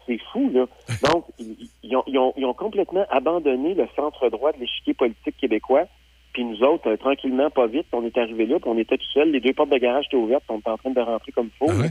[0.07, 0.67] C'est fou, là.
[1.13, 5.37] Donc, ils, ont, ils ont- ils ont complètement abandonné le centre droit de l'échiquier politique
[5.37, 5.85] québécois.
[6.33, 9.05] Puis nous autres, euh, tranquillement, pas vite, on est arrivés là, puis on était tout
[9.13, 11.31] seuls, les deux portes de garage étaient ouvertes, puis on était en train de rentrer
[11.33, 11.71] comme il faut.
[11.79, 11.89] là.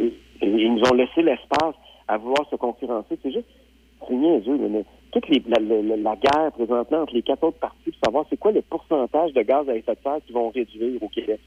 [0.00, 0.12] et, et
[0.48, 1.76] ils nous ont laissé l'espace
[2.08, 3.16] à vouloir se concurrencer.
[3.22, 3.46] C'est juste,
[4.08, 4.84] c'est niaiseux, mais
[5.28, 8.52] les, la, la- la guerre présentement entre les quatre autres partis pour savoir c'est quoi
[8.52, 11.40] le pourcentage de gaz à effet de serre qu'ils vont réduire au Québec.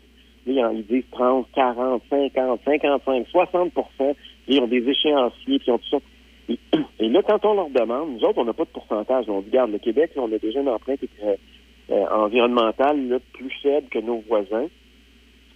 [0.45, 4.15] Ils en- ils disent 30, 40, 50, 55, 60%
[4.47, 5.97] Ils ont des échéanciers, puis ils ont tout ça.
[6.99, 9.25] Et, là, quand on leur demande, nous autres, on n'a pas de pourcentage.
[9.27, 11.35] On regarde, le Québec, on a déjà une empreinte euh,
[11.91, 14.67] euh, environnementale plus faible que nos voisins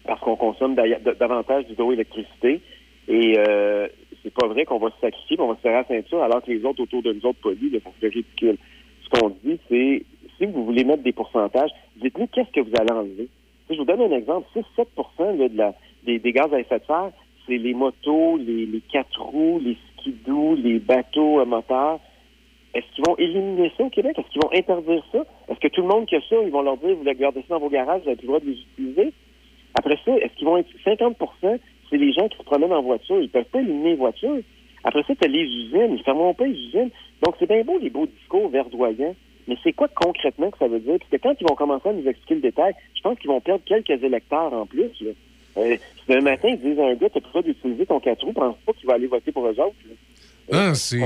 [0.05, 2.59] parce qu'on consomme davantage d'hydroélectricité.
[3.07, 3.87] Et euh,
[4.23, 6.41] c'est pas vrai qu'on va se sacrifier, puis on va se faire la ceinture alors
[6.43, 8.57] que les autres autour de nous autres là, C'est ridicule.
[9.03, 10.03] Ce qu'on dit, c'est
[10.37, 13.27] si vous voulez mettre des pourcentages, dites-nous qu'est-ce que vous allez enlever.
[13.69, 14.47] Je vous donne un exemple.
[14.55, 15.73] 6-7 là, de la,
[16.03, 17.11] des, gaz à effet de serre,
[17.47, 21.99] c'est les motos, les, les quatre roues, les skidoo, les bateaux à moteur.
[22.73, 24.17] Est-ce qu'ils vont éliminer ça au Québec?
[24.17, 25.19] Est-ce qu'ils vont interdire ça?
[25.49, 27.41] Est-ce que tout le monde qui a ça, ils vont leur dire, vous voulez garder
[27.41, 29.13] ça dans vos garages, vous avez le droit de les utiliser?
[29.77, 31.17] Après ça, est-ce qu'ils vont être 50
[31.91, 33.21] c'est les gens qui se promènent en voiture.
[33.21, 34.37] Ils peuvent pas éliminer les voitures.
[34.83, 35.89] Après ça, tu as les usines.
[35.91, 36.89] Ils ne fermeront pas les usines.
[37.23, 39.15] Donc, c'est bien beau les beaux discours verdoyants,
[39.47, 40.97] mais c'est quoi concrètement que ça veut dire?
[40.97, 43.41] Parce que quand ils vont commencer à nous expliquer le détail, je pense qu'ils vont
[43.41, 44.89] perdre quelques électeurs en plus.
[45.01, 45.11] Là.
[45.57, 48.55] Euh, matin, ils disent à un gars, tu as pas d'utiliser ton 4 roues, pense
[48.65, 49.75] pas qu'il va aller voter pour eux autres.
[49.87, 49.95] là.
[50.53, 50.97] Ah, c'est.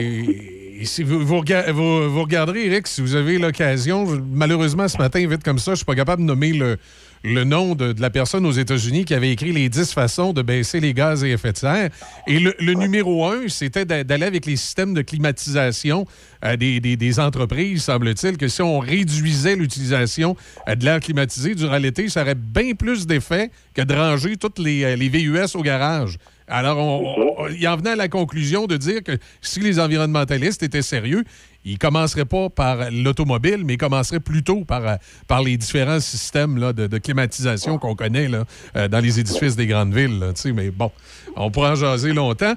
[1.03, 5.43] vous, vous, rega- vous- vous regarderez, Eric, si vous avez l'occasion, malheureusement, ce matin, vite
[5.43, 6.77] comme ça, je suis pas capable de nommer le,
[7.25, 10.41] le nom de, de la personne aux États-Unis qui avait écrit les 10 façons de
[10.41, 11.89] baisser les gaz à effet de serre.
[12.27, 16.05] Et le, le numéro un, c'était d'a- d'aller avec les systèmes de climatisation
[16.43, 20.35] euh, des, des- des entreprises, semble-t-il, que si on réduisait l'utilisation
[20.69, 24.59] euh, de l'air climatisé durant l'été, ça aurait bien plus d'effet que de ranger toutes
[24.59, 26.17] les, euh, les VUS au garage.
[26.47, 30.61] Alors, on, on- il en venait à la conclusion de dire que si les environnementalistes
[30.63, 31.23] étaient sérieux,
[31.65, 34.95] ils commenceraient pas par l'automobile, mais ils commenceraient plutôt par, euh,
[35.27, 39.67] par les différents systèmes là, de, climatisation qu'on connaît là, euh, dans les édifices des
[39.67, 40.33] grandes villes.
[40.53, 40.91] mais bon,
[41.35, 42.53] on pourra jaser longtemps.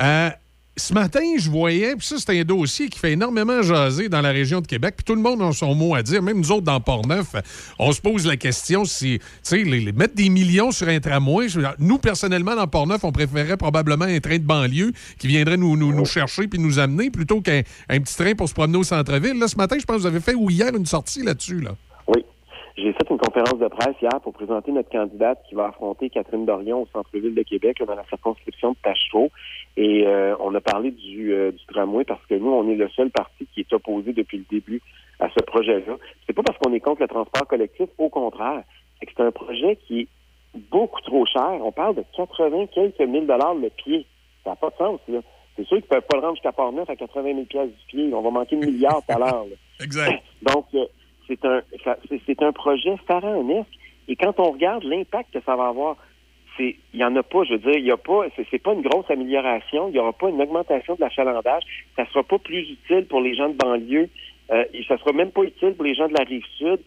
[0.00, 0.30] Euh,
[0.76, 4.30] ce matin, je voyais, puis ça, c'est un dossier qui fait énormément jaser dans la
[4.30, 6.64] région de Québec, puis tout le monde a son mot à dire, même nous autres
[6.64, 7.36] dans Port-Neuf,
[7.78, 11.46] on se pose la question si, tu sais, les, mettre des millions sur un tramway,
[11.78, 15.94] nous, personnellement, dans Port-Neuf, on préférait probablement un train de banlieue qui viendrait nous, nous,
[15.94, 19.38] nous chercher puis nous amener plutôt qu'un un petit train pour se promener au centre-ville.
[19.38, 21.76] Là, ce matin, je pense que vous avez fait, ou hier, une sortie là-dessus, là.
[22.08, 22.24] Oui.
[22.76, 26.44] J'ai fait une conférence de presse hier pour présenter notre candidate qui va affronter Catherine
[26.44, 29.30] Dorion au centre-ville de Québec, dans la circonscription de Tachereau.
[29.76, 32.88] Et euh, on a parlé du, euh, du tramway parce que nous, on est le
[32.88, 34.82] seul parti qui est opposé depuis le début
[35.20, 35.96] à ce projet-là.
[36.26, 38.64] C'est pas parce qu'on est contre le transport collectif, au contraire.
[38.98, 40.08] C'est que c'est un projet qui est
[40.70, 41.60] beaucoup trop cher.
[41.62, 44.04] On parle de 80 quelques mille dollars le pied.
[44.42, 45.20] Ça n'a pas de sens, là.
[45.56, 48.12] C'est sûr qu'ils peuvent pas le rendre jusqu'à Port-Neuf à 80 000 pièces du pied.
[48.12, 49.46] On va manquer de milliards tout à l'heure.
[49.80, 50.20] Exact.
[50.42, 50.84] Donc, euh,
[51.28, 51.62] c'est un,
[52.26, 53.66] c'est- un projet pharaonique.
[54.08, 55.96] Et quand on regarde l'impact que ça va avoir,
[56.56, 58.72] c'est, il y en a pas, je veux dire, il y a pas, c'est, pas
[58.74, 61.62] une grosse amélioration, il y aura pas une augmentation de l'achalandage,
[61.96, 64.08] ça sera pas plus utile pour les gens de banlieue,
[64.52, 66.80] euh, et ça sera même pas utile pour les gens de la rive sud.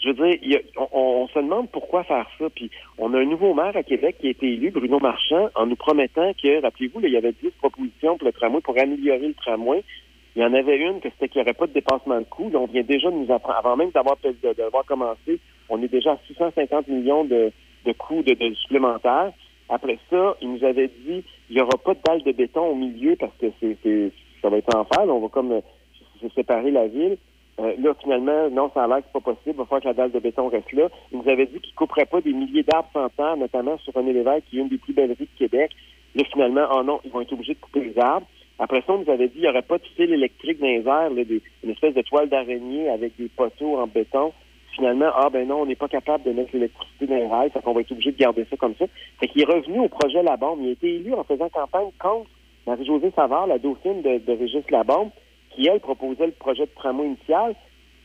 [0.00, 2.50] Je veux dire, on, on se demande pourquoi faire ça.
[2.50, 5.66] Puis on a un nouveau maire à Québec qui a été élu, Bruno Marchand, en
[5.66, 9.34] nous promettant que, rappelez-vous, il y avait 10 propositions pour le tramway, pour améliorer le
[9.34, 9.84] tramway.
[10.34, 12.50] Il y en avait une que c'était qu'il n'y aurait pas de dépassement de coûts.
[12.54, 14.16] On vient déjà de nous apprendre, avant même d'avoir
[14.86, 15.38] commencé,
[15.68, 17.52] on est déjà à 650 millions de,
[17.84, 19.32] de coûts de, de supplémentaires.
[19.68, 22.74] Après ça, il nous avait dit il n'y aura pas de dalle de béton au
[22.74, 24.10] milieu parce que c'est c'est-
[24.40, 25.06] ça va être enfer.
[25.06, 25.12] là.
[25.12, 25.60] on va comme euh,
[26.20, 27.16] se séparer la ville.
[27.60, 29.54] Euh, là, finalement, non, ça a l'air que c'est pas possible.
[29.54, 30.88] Il va falloir que la dalle de béton reste là.
[31.12, 34.12] Il nous avait dit qu'il ne couperait pas des milliers d'arbres centenaires, notamment sur René
[34.14, 35.70] Lévesque, qui est une des plus belles rues de Québec.
[36.14, 38.26] Là, finalement, oh non, ils vont être obligés de couper les arbres.
[38.62, 40.86] Après ça, on nous avait dit qu'il n'y aurait pas de fil électrique dans les
[40.86, 41.10] airs,
[41.64, 44.32] une espèce de toile d'araignée avec des poteaux en béton.
[44.76, 47.60] Finalement, ah ben non, on n'est pas capable de mettre l'électricité dans les rails, fait
[47.60, 48.84] qu'on va être obligé de garder ça comme ça.
[49.18, 50.60] Fait qu'il est revenu au projet Labombe.
[50.62, 52.30] Il a été élu en faisant campagne contre
[52.68, 55.10] Marie-Josée Savard, la dauphine de, de Régis Labombe,
[55.50, 57.56] qui, elle, proposait le projet de tramway initial.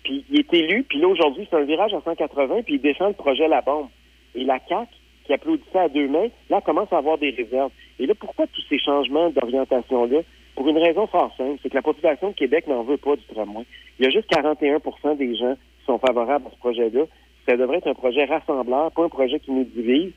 [0.03, 3.09] Puis il est élu, puis là, aujourd'hui, c'est un virage à 180, puis il défend
[3.09, 3.89] le projet Labombe.
[4.34, 4.89] Et la CAQ,
[5.25, 7.71] qui applaudissait à deux mains, là, commence à avoir des réserves.
[7.99, 10.21] Et là, pourquoi tous ces changements d'orientation-là?
[10.57, 13.21] Pour une raison fort simple, c'est que la population de Québec n'en veut pas du
[13.31, 13.63] tramway.
[13.99, 17.03] Il y a juste 41% des gens qui sont favorables à ce projet-là.
[17.47, 20.13] Ça devrait être un projet rassembleur, pas un projet qui nous divise.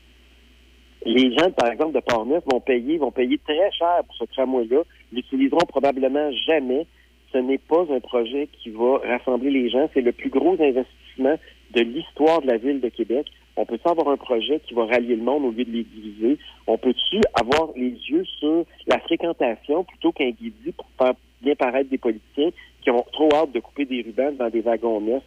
[1.05, 4.81] Les gens, par exemple, de Port-Neuf vont payer, vont payer très cher pour ce tramway-là,
[5.13, 6.87] l'utiliseront probablement jamais.
[7.31, 9.91] Ce n'est pas un projet qui va rassembler les gens.
[9.93, 11.37] C'est le plus gros investissement
[11.69, 13.27] de l'histoire de la ville de Québec.
[13.57, 16.37] On peut-tu avoir un projet qui va rallier le monde au lieu de les diviser?
[16.67, 21.89] On peut-tu avoir les yeux sur la fréquentation plutôt qu'un guidi pour faire bien paraître
[21.89, 22.49] des politiciens
[22.81, 25.23] qui ont trop hâte de couper des rubans dans des wagons neufs?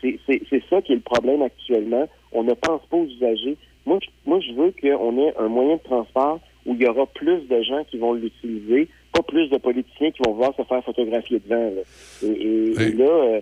[0.00, 2.08] C'est c'est- c'est ça qui est le problème actuellement.
[2.32, 3.56] On ne pense pas aux usagers.
[3.86, 7.06] Moi, je, moi, je veux qu'on ait un moyen de transport où il y aura
[7.06, 10.84] plus de gens qui vont l'utiliser, pas plus de politiciens qui vont vouloir se faire
[10.84, 11.70] photographier devant.
[11.70, 11.82] là.
[12.22, 13.40] Et, et- et là, euh,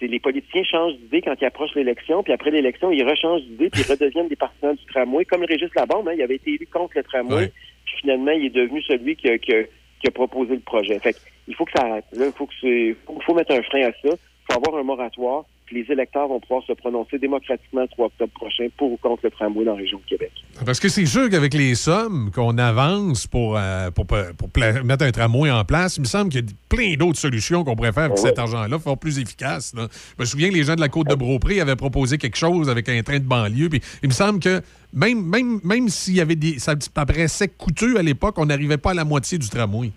[0.00, 3.82] les politiciens changent d'idée quand ils approchent l'élection, puis après l'élection, ils rechangent d'idée, puis
[3.86, 6.96] ils redeviennent des partisans du tramway, comme Régis Labombe, hein, il avait été élu contre
[6.96, 7.52] le tramway,
[7.84, 9.64] puis finalement, il est devenu celui qui a, qui a-
[10.00, 10.98] qui a proposé le projet.
[10.98, 12.04] Fait que, il faut que ça arrête.
[12.12, 13.98] Là, il faut que faut, faut mettre un frein à ça.
[14.04, 18.32] Il faut avoir un moratoire, les électeurs vont pouvoir se prononcer démocratiquement le 3 octobre
[18.32, 20.30] prochain pour ou contre le tramway dans la région de Québec.
[20.64, 24.48] Parce que c'est sûr qu'avec les sommes qu'on avance pour, euh, pour, pour
[24.84, 27.74] mettre un tramway en place, il me semble qu'il y a plein d'autres solutions qu'on
[27.74, 29.74] pourrait faire avec cet argent-là, faire plus efficace.
[29.74, 29.88] là.
[30.16, 32.68] Je me souviens que les gens de la côte de Beaupré avaient proposé quelque chose
[32.68, 33.68] avec un train de banlieue.
[33.68, 34.60] Puis il me semble que
[34.92, 36.58] même, même, même s'il y avait des.
[36.58, 39.90] Ça paraissait coûteux à l'époque, on n'arrivait pas à la moitié du tramway.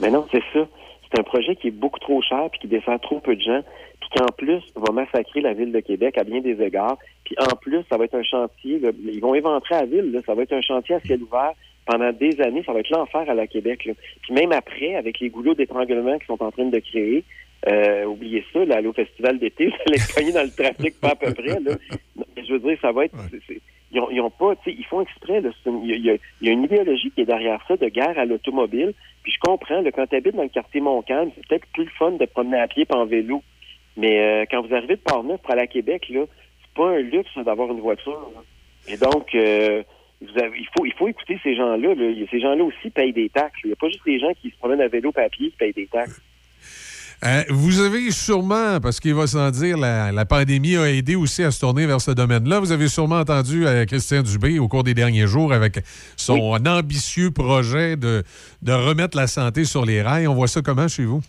[0.00, 0.60] Mais non, c'est ça.
[1.10, 3.62] C'est un projet qui est beaucoup trop cher puis qui dessert trop peu de gens
[4.14, 6.98] qui, en plus, va massacrer la ville de Québec à bien des égards.
[7.24, 8.78] Puis, en plus, ça va être un chantier.
[8.78, 10.12] là, ils vont éventrer la ville.
[10.12, 11.52] là, ça va être un chantier à ciel ouvert
[11.86, 13.84] pendant des années, ça va être l'enfer à la Québec.
[13.86, 13.94] là.
[14.22, 17.24] Puis même après, avec les goulots d'étranglement qu'ils sont en train de créer,
[17.68, 21.10] euh, oubliez ça, là, aller au festival d'été, allez être cogné dans le trafic pas
[21.10, 21.58] à peu près.
[21.60, 21.72] Là.
[22.36, 23.14] Je veux dire, ça va être...
[23.92, 25.40] ils, ont, ils ont pas, ils font exprès.
[25.40, 25.50] là.
[25.64, 27.26] C'est une- Il y, a- il y a- il y a une idéologie qui est
[27.26, 28.92] derrière ça, de guerre à l'automobile.
[29.24, 31.90] Puis je comprends, là, quand tu habites dans le quartier Montcalm, c'est peut-être plus le
[31.98, 33.42] fun de promener à pied pas en vélo.
[33.96, 36.24] Mais euh, quand vous arrivez de Port-Neuf pour aller à Québec, là,
[36.62, 38.30] c'est pas un luxe d'avoir une voiture.
[38.34, 38.42] là.
[38.88, 39.82] Et donc, euh,
[40.20, 41.94] vous avez, il faut il faut écouter ces gens-là.
[41.94, 42.26] là.
[42.30, 43.58] Ces gens-là aussi payent des taxes.
[43.64, 45.72] Il n'y a pas juste des gens qui se promènent à vélo pied qui payent
[45.72, 46.20] des taxes.
[47.24, 51.44] Euh, vous avez sûrement, parce qu'il va sans dire, la, la pandémie a aidé aussi
[51.44, 52.58] à se tourner vers ce domaine-là.
[52.58, 55.78] Vous avez sûrement entendu euh, Christian Dubé au cours des derniers jours avec
[56.16, 58.24] son ambitieux projet de,
[58.62, 60.26] de remettre la santé sur les rails.
[60.26, 61.20] On voit ça comment chez vous?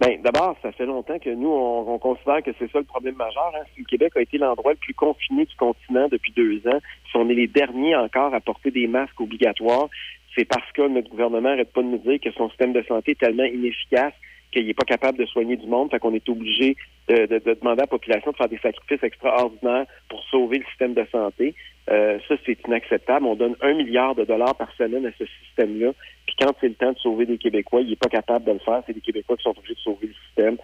[0.00, 3.14] Ben, d'abord, ça fait longtemps que nous, on, on considère que c'est ça le problème
[3.14, 3.52] majeur.
[3.54, 3.64] Hein.
[3.78, 7.28] Le Québec a été l'endroit le plus confiné du continent depuis deux ans, si on
[7.28, 9.88] est les derniers encore à porter des masques obligatoires,
[10.34, 13.12] c'est parce que notre gouvernement n'arrête pas de nous dire que son système de santé
[13.12, 14.14] est tellement inefficace
[14.50, 16.76] qu'il n'est pas capable de soigner du monde, fait qu'on est obligé
[17.08, 21.06] de demander à la population de faire des sacrifices extraordinaires pour sauver le système de
[21.10, 21.54] santé.
[21.90, 23.26] Euh, ça, c'est inacceptable.
[23.26, 25.92] On donne un milliard de dollars par semaine à ce système-là.
[26.26, 28.58] Puis quand c'est le temps de sauver des Québécois, il n'est pas capable de le
[28.60, 28.82] faire.
[28.86, 30.56] C'est des Québécois qui sont obligés de sauver le système.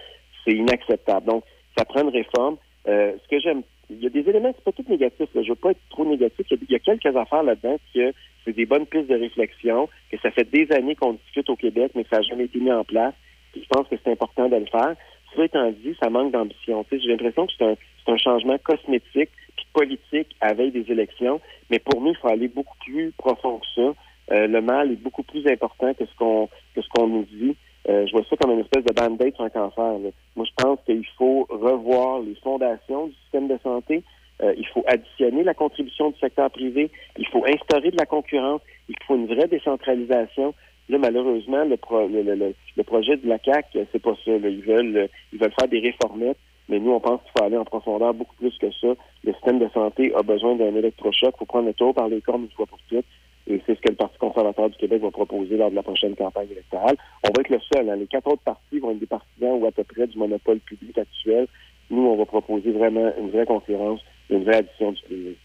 [0.45, 1.27] C'est inacceptable.
[1.27, 1.45] Donc,
[1.77, 2.57] ça prend une réforme.
[2.87, 5.29] Euh, ce que j'aime, il y a des éléments, c'est pas tout négatif.
[5.35, 5.43] Là.
[5.43, 6.47] Je veux pas être trop négatif.
[6.51, 8.13] Il y a, quelques affaires là-dedans que
[8.45, 11.93] c'est des bonnes pistes de réflexion, que ça fait des années qu'on discute au Québec,
[11.95, 13.15] mais que ça n'a jamais été mis en place.
[13.57, 14.95] Je pense que c'est important de le faire.
[15.33, 16.85] Cela étant dit, ça manque d'ambition.
[16.91, 17.77] J'ai l'impression que c'est un,
[18.13, 21.41] un changement cosmétique puis politique à veille des élections,
[21.71, 23.95] mais pour nous, il faut aller beaucoup plus profond que ça.
[24.31, 27.57] Euh, le mal est beaucoup plus important que ce qu'on que ce qu'on nous dit.
[27.89, 29.99] Euh, je vois ça comme une espèce de band-aid sur un cancer.
[29.99, 30.11] là.
[30.37, 34.05] Moi, je pense qu'il faut revoir les fondations du système de santé.
[34.43, 36.91] Euh, il faut additionner la contribution du secteur privé.
[37.17, 38.61] Il faut instaurer de la concurrence.
[38.89, 40.55] Il faut une vraie décentralisation.
[40.89, 44.31] Là, malheureusement, le, pro- le, le- le- projet de la CAC, c'est pas ça.
[44.39, 44.49] là.
[44.49, 46.39] Ils veulent, euh, ils veulent faire des réformettes,
[46.69, 48.89] mais nous, on pense qu'il faut aller en profondeur beaucoup plus que ça.
[49.25, 51.35] Le système de santé a besoin d'un électrochoc.
[51.35, 53.05] Il faut prendre le tour par les cornes une fois pour toutes.
[53.51, 56.15] Et c'est ce que le Parti conservateur du Québec va proposer lors de la prochaine
[56.15, 56.97] campagne électorale.
[57.25, 57.89] On va être le seul.
[57.89, 57.97] hein.
[57.97, 60.97] Les quatre autres partis vont être des partisans ou à peu près du monopole public
[60.99, 61.47] actuel.
[61.91, 65.37] Nous, on va proposer vraiment une vraie concurrence, une vraie addition du privé.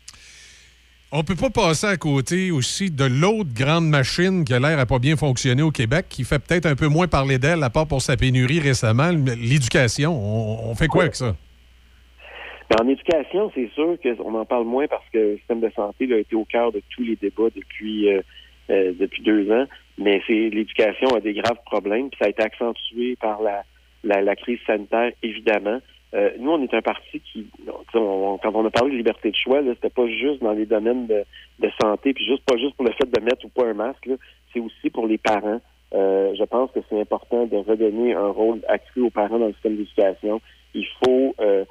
[1.16, 4.88] On peut pas passer à côté aussi de l'autre grande machine qui a l'air à
[4.88, 7.86] pas bien fonctionner au Québec, qui fait peut-être un peu moins parler d'elle, à part
[7.86, 10.12] pour sa pénurie récemment, l'éducation.
[10.12, 11.36] On, on fait quoi avec ça?
[12.72, 16.08] Mais en éducation, c'est sûr qu'on en parle moins parce que le système de santé
[16.08, 18.22] là, a été au cœur de tous les débats depuis euh,
[18.72, 19.68] euh, depuis deux ans.
[20.00, 23.62] Mais c'est l'éducation a des graves problèmes, puis ça a été accentué par la,
[24.04, 25.80] la, la crise sanitaire, évidemment.
[26.14, 27.48] Euh, nous, on est un parti qui,
[27.96, 31.08] on- quand on a parlé de liberté de choix, c'était pas juste dans les domaines
[31.08, 31.24] de,
[31.60, 34.10] de santé, puis juste pas juste pour le fait de mettre ou pas un masque,
[34.54, 35.60] c'est aussi pour les parents.
[35.94, 39.54] Euh, je pense que c'est important de redonner un rôle accru aux parents dans le
[39.54, 40.42] système d'éducation.
[40.76, 41.66] Il faut, euh,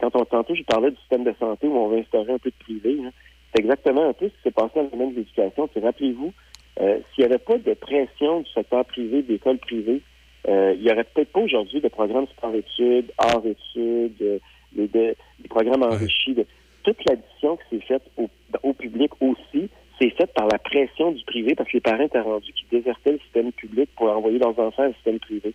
[0.00, 2.50] quand on tantôt je parlais du système de santé où on veut instaurer un peu
[2.50, 3.10] de privé, hein,
[3.52, 5.68] c'est exactement un peu ce qui s'est passé dans le domaine de l'éducation.
[5.82, 6.32] Rappelez-vous,
[6.80, 10.02] euh, s'il n'y avait pas de pression du secteur privé, d'écoles privées,
[10.48, 14.38] euh, il n'y aurait peut-être pas aujourd'hui de programmes sport-études, hors-études, euh,
[14.72, 15.14] des,
[15.48, 16.34] programmes enrichis.
[16.34, 16.46] De,
[16.84, 18.28] toute l'addition qui s'est faite au,
[18.62, 19.68] au public aussi,
[20.00, 23.12] c'est faite par la pression du privé parce que les parents étaient rendus qui désertaient
[23.12, 25.52] le système public pour envoyer leurs enfants au système privé.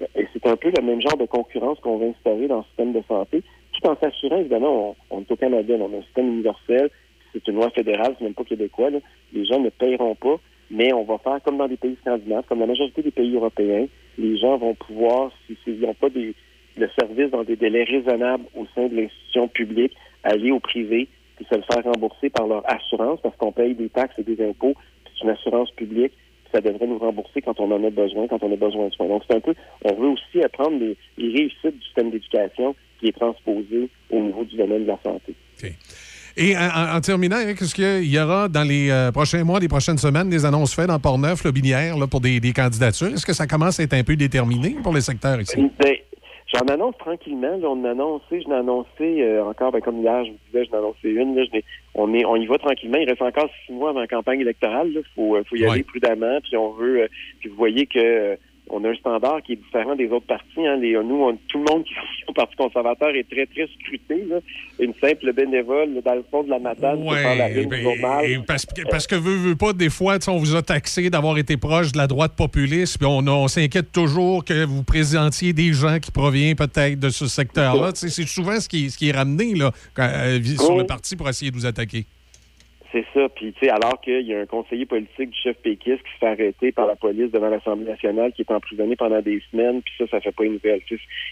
[0.00, 2.64] Euh, Et c'est un peu le même genre de concurrence qu'on va instaurer dans le
[2.64, 6.02] système de santé, tout en s'assurant, évidemment, on, on est au Canada, on a un
[6.02, 6.90] système universel,
[7.32, 8.98] c'est une loi fédérale, c'est même pas québécois, là.
[9.32, 10.36] les gens ne paieront pas,
[10.70, 13.86] mais on va faire comme dans les pays scandinaves, comme la majorité des pays européens,
[14.18, 16.34] les gens vont pouvoir, si- s'ils n'ont pas des,
[16.76, 19.92] le service dans des délais raisonnables au sein de l'institution publique,
[20.24, 23.88] aller au privé, puis se le faire rembourser par leur assurance, parce qu'on paye des
[23.88, 24.74] taxes et des impôts,
[25.04, 26.12] c'est une assurance publique,
[26.52, 29.08] ça devrait nous rembourser quand on en a besoin, quand on a besoin de soins.
[29.08, 33.18] Donc c'est un peu, on veut aussi apprendre les réussites du système d'éducation qui est
[33.18, 35.34] transposé au niveau du domaine de la santé.
[36.36, 39.60] Et en, en- en terminant, Eric, est-ce qu'il y aura dans les euh, prochains mois,
[39.60, 43.08] les prochaines semaines, des annonces faites dans Port-Neuf, le Binière, là, pour des, des candidatures?
[43.08, 45.56] Est-ce que ça commence à être un peu déterminé pour les secteurs ici?
[45.82, 45.94] Ben,
[46.54, 47.56] j'en annonce tranquillement.
[47.58, 50.64] Là, on a annoncé, je l'ai annoncé euh, encore, ben, comme hier, je vous disais,
[50.64, 51.34] je l'ai annoncé une.
[51.36, 51.60] Là, je
[51.94, 52.98] on, est, on y va tranquillement.
[52.98, 54.88] Il reste encore six mois avant la campagne électorale.
[54.94, 55.70] Il faut, euh, faut y Ouais.
[55.70, 56.38] aller prudemment.
[56.42, 57.02] Puis on veut.
[57.02, 57.08] euh,
[57.40, 58.36] puis vous voyez que euh,
[58.74, 60.66] on a un standard qui est différent des autres partis.
[60.66, 60.76] Hein.
[60.80, 64.24] Les, nous, on- tout le monde qui est au Parti conservateur est très, très scruté.
[64.28, 64.38] Là.
[64.80, 68.64] Une simple bénévole dans le fond de la matane Ouais, la une ben, et parce,
[68.66, 71.92] que- parce que veut, veut pas, des fois, on vous a taxé d'avoir été proche
[71.92, 76.10] de la droite populiste, puis on, on s'inquiète toujours que vous présentiez des gens qui
[76.10, 77.90] proviennent peut-être de ce secteur-là.
[77.94, 81.28] C'est souvent ce qui, ce qui est ramené là, quand, euh, sur le parti pour
[81.28, 82.06] essayer de vous attaquer.
[82.92, 83.26] C'est ça.
[83.30, 86.18] Puis, tu sais, alors qu'il y a un conseiller politique du chef péquiste qui se
[86.18, 89.94] fait arrêter par la police devant l'Assemblée nationale, qui est emprisonné pendant des semaines, puis
[89.98, 90.82] ça, ça fait pas une nouvelle.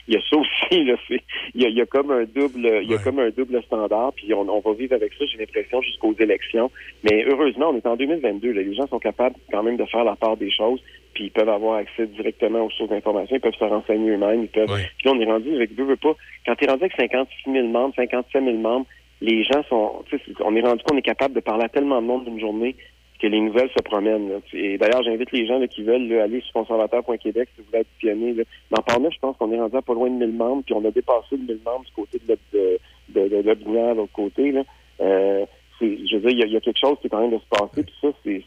[0.09, 0.95] Il y a ça aussi, là.
[1.07, 1.21] c'est-
[1.55, 3.63] Il y a, il y a comme un double, il y a comme un double
[3.65, 6.71] standard, puis on, on va vivre avec ça, j'ai l'impression, jusqu'aux élections.
[7.05, 8.53] Mais heureusement, on est en 2022.
[8.53, 8.63] là.
[8.63, 10.81] Les gens sont capables quand même de faire la part des choses,
[11.13, 14.49] puis ils peuvent avoir accès directement aux sources d'information, ils peuvent se renseigner eux-mêmes, ils
[14.49, 14.71] peuvent.
[14.97, 16.17] Puis là, on est rendu avec veux, veux pas.
[16.47, 18.87] Quand tu es rendu avec 56 000 membres, 57 000 membres,
[19.21, 20.03] les gens sont,
[20.45, 22.77] on est rendu qu'on est capable de parler à tellement de monde d'une journée
[23.21, 24.31] que les nouvelles se promènent.
[24.31, 24.37] là.
[24.55, 27.81] Et d'ailleurs, j'invite les gens là, qui veulent là, aller sur conservateur.québec si vous voulez
[27.81, 28.33] additionner.
[28.33, 28.45] Là.
[28.71, 30.85] Dans Parneuf, je pense qu'on est rendu à pas loin de 1000 membres, puis on
[30.87, 32.79] a dépassé le 1000 membres du côté de, de,
[33.11, 34.53] de, de, de l'autre côté.
[34.53, 34.63] Là.
[35.03, 35.45] Euh,
[35.83, 37.29] je veux dire, il y, a- il y a quelque chose qui est en train
[37.29, 38.43] de se passer, puis ça, c'est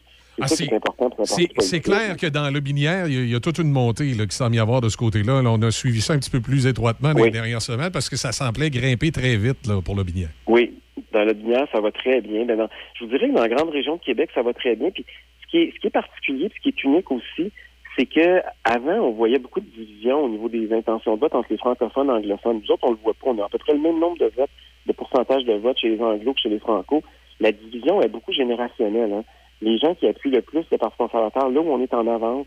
[0.46, 3.70] c'est Ah, clair que dans le binière, il y, a- il y a toute une
[3.70, 5.42] montée là, qui semble y avoir de ce côté-là.
[5.42, 7.26] Là, on a suivi ça un petit peu plus étroitement dans Oui.
[7.26, 10.30] les dernières semaines parce que ça semblait grimper très vite là, pour le binière.
[10.46, 10.74] Oui,
[11.12, 12.44] dans le Binière, ça va très bien.
[12.44, 14.74] Ben, dans- je vous dirais que dans la grande région de Québec, ça va très
[14.76, 14.90] bien.
[14.90, 15.04] Puis
[15.42, 17.52] ce qui est, ce qui est particulier, puis ce qui est unique aussi,
[17.96, 21.48] c'est que avant, on voyait beaucoup de divisions au niveau des intentions de vote entre
[21.50, 22.60] les francophones et les anglophones.
[22.64, 23.28] Nous autres, on le voit pas.
[23.30, 24.50] On a à peu près le même nombre de votes,
[24.86, 27.02] de pourcentage de votes chez les anglos que chez les francos.
[27.40, 29.12] La division est beaucoup générationnelle.
[29.12, 29.24] hein.
[29.64, 32.46] Les gens qui appuient le plus le Parti conservateur, là où on est en avance,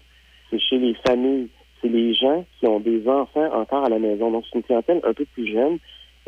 [0.49, 1.49] c'est chez les familles.
[1.81, 4.31] C'est les gens qui ont des enfants encore à la maison.
[4.31, 5.77] Donc, c'est une clientèle un peu plus jeune.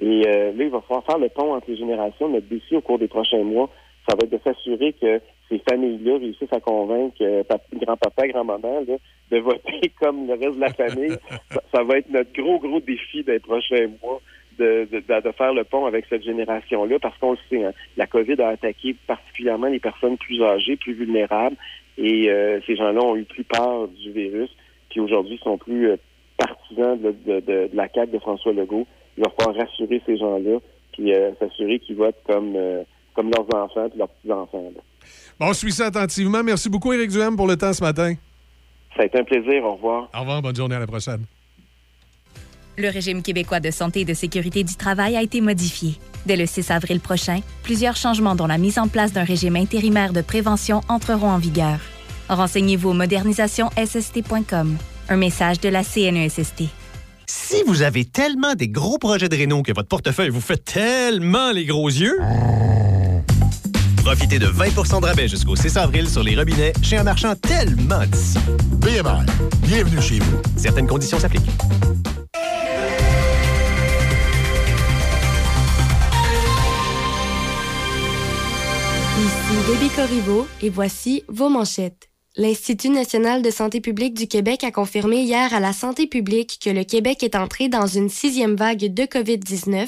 [0.01, 2.29] Et euh, là, il va falloir faire le pont entre les générations.
[2.29, 3.69] Notre défi au cours des prochains mois,
[4.07, 5.19] ça va être de s'assurer que
[5.49, 8.83] ces familles-là réussissent à convaincre euh, pap- grand-papa, grand-maman
[9.31, 11.17] de voter comme le reste de la famille.
[11.73, 14.21] ça va être notre gros, gros défi des prochains mois
[14.59, 17.71] de, de, de- de faire le pont avec cette génération-là parce qu'on le sait, hein,
[17.97, 21.55] la COVID a attaqué particulièrement les personnes plus âgées, plus vulnérables
[21.97, 24.49] et euh, ces gens-là ont eu plus peur du virus
[24.89, 25.97] puis aujourd'hui sont plus euh,
[26.37, 28.85] partisans de, la CAQ de François Legault.
[29.17, 30.59] Il va falloir rassurer ces gens-là
[30.93, 32.55] puis euh, s'assurer qu'ils votent comme,
[33.13, 34.71] comme leurs enfants et leurs petits-enfants.
[35.39, 36.43] Bon, on suit ça attentivement.
[36.43, 38.13] Merci beaucoup, Éric Duhem, pour le temps ce matin.
[38.95, 39.63] Ça a été un plaisir.
[39.63, 40.09] Au revoir.
[40.15, 40.41] Au revoir.
[40.41, 40.75] Bonne journée.
[40.75, 41.25] À la prochaine.
[42.79, 45.95] Le régime québécois de santé et de sécurité du travail a été modifié.
[46.25, 50.13] Dès le 6 avril prochain, plusieurs changements dont la mise en place d'un régime intérimaire
[50.13, 51.77] de prévention entreront en vigueur.
[52.29, 54.77] Renseignez-vous au modernisationsst.com.
[55.09, 56.69] Un message de la CNESST.
[57.25, 61.51] Si vous avez tellement des gros projets de réno que votre portefeuille vous fait tellement
[61.51, 62.17] les gros yeux,
[63.97, 68.05] profitez de 20% de rabais jusqu'au 6 avril sur les robinets chez un marchand tellement
[68.05, 68.39] d'ici.
[68.77, 69.25] BMR,
[69.63, 70.41] bienvenue chez vous.
[70.55, 71.51] Certaines conditions s'appliquent.
[79.49, 82.09] Ici Debbie Corriveau et voici vos manchettes.
[82.35, 86.69] L'Institut national de santé publique du Québec a confirmé hier à la santé publique que
[86.69, 89.87] le Québec est entré dans une sixième vague de COVID-19.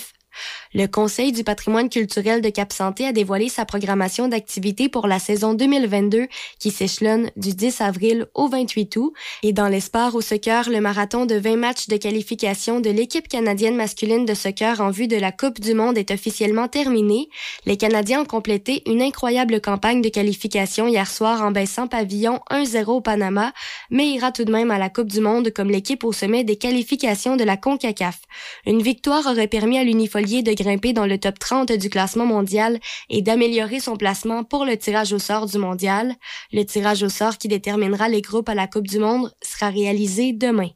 [0.74, 5.20] Le Conseil du patrimoine culturel de Cap Santé a dévoilé sa programmation d'activités pour la
[5.20, 6.28] saison 2022
[6.60, 9.14] qui s'échelonne du 10 avril au 28 août.
[9.44, 13.28] Et dans les sports au soccer, le marathon de 20 matchs de qualification de l'équipe
[13.28, 17.28] canadienne masculine de soccer en vue de la Coupe du Monde est officiellement terminé.
[17.66, 22.86] Les Canadiens ont complété une incroyable campagne de qualification hier soir en baissant pavillon 1-0
[22.86, 23.52] au Panama,
[23.90, 26.56] mais ira tout de même à la Coupe du Monde comme l'équipe au sommet des
[26.56, 28.22] qualifications de la CONCACAF.
[28.66, 32.80] Une victoire aurait permis à l'Unifolier de grimper dans le top 30 du classement mondial
[33.10, 36.16] et d'améliorer son placement pour le tirage au sort du mondial.
[36.52, 40.34] Le tirage au sort qui déterminera les groupes à la Coupe du Monde sera réalisé
[40.34, 40.70] demain.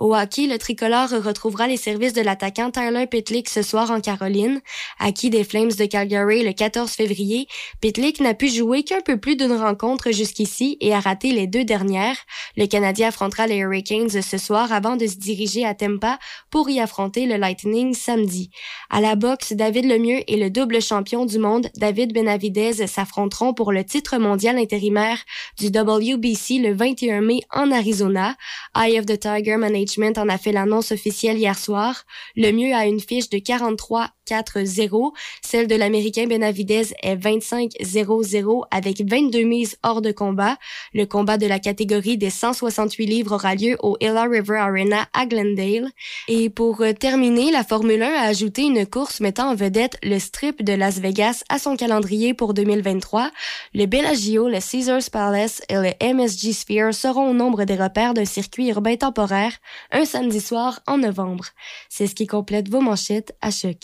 [0.00, 4.62] Au hockey, le tricolore retrouvera les services de l'attaquant Tyler Pitlick ce soir en Caroline.
[4.98, 7.48] Acquis des Flames de Calgary le 14 février,
[7.82, 11.64] Pitlick n'a pu jouer qu'un peu plus d'une rencontre jusqu'ici et a raté les deux
[11.64, 12.16] dernières.
[12.56, 16.80] Le Canadien affrontera les Hurricanes ce soir avant de se diriger à Tampa pour y
[16.80, 18.48] affronter le Lightning samedi.
[18.88, 23.70] À la boxe, David Lemieux et le double champion du monde David Benavidez s'affronteront pour
[23.70, 25.18] le titre mondial intérimaire
[25.58, 28.34] du WBC le 21 mai en Arizona.
[28.74, 29.58] Eye of the Tiger
[29.98, 32.04] Management en a fait l'annonce officielle hier soir.
[32.36, 35.12] Le mieux a une fiche de 43-4-0.
[35.42, 40.56] Celle de l'Américain Benavidez est 25-0-0 avec 22 mises hors de combat.
[40.94, 45.26] Le combat de la catégorie des 168 livres aura lieu au Ella River Arena à
[45.26, 45.88] Glendale.
[46.28, 50.18] Et pour euh, terminer, la Formule 1 a ajouté une course mettant en vedette le
[50.18, 53.30] strip de Las Vegas à son calendrier pour 2023.
[53.74, 58.24] Le Bellagio, le Caesars Palace et le MSG Sphere seront au nombre des repères d'un
[58.24, 59.52] circuit urbain temporaire
[59.92, 61.44] un samedi soir en novembre.
[61.88, 63.78] C'est ce qui complète vos manchettes à choc.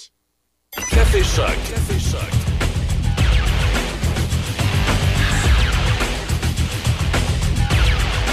[0.91, 1.57] Café Choc.
[1.71, 2.33] Café Choc.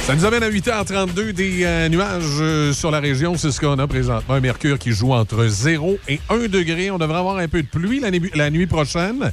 [0.05, 3.37] Ça nous amène à 8h32 des euh, nuages euh, sur la région.
[3.37, 4.33] C'est ce qu'on a présentement.
[4.35, 6.91] Un mercure qui joue entre 0 et 1 degré.
[6.91, 9.31] On devrait avoir un peu de pluie la, nuit- la nuit prochaine.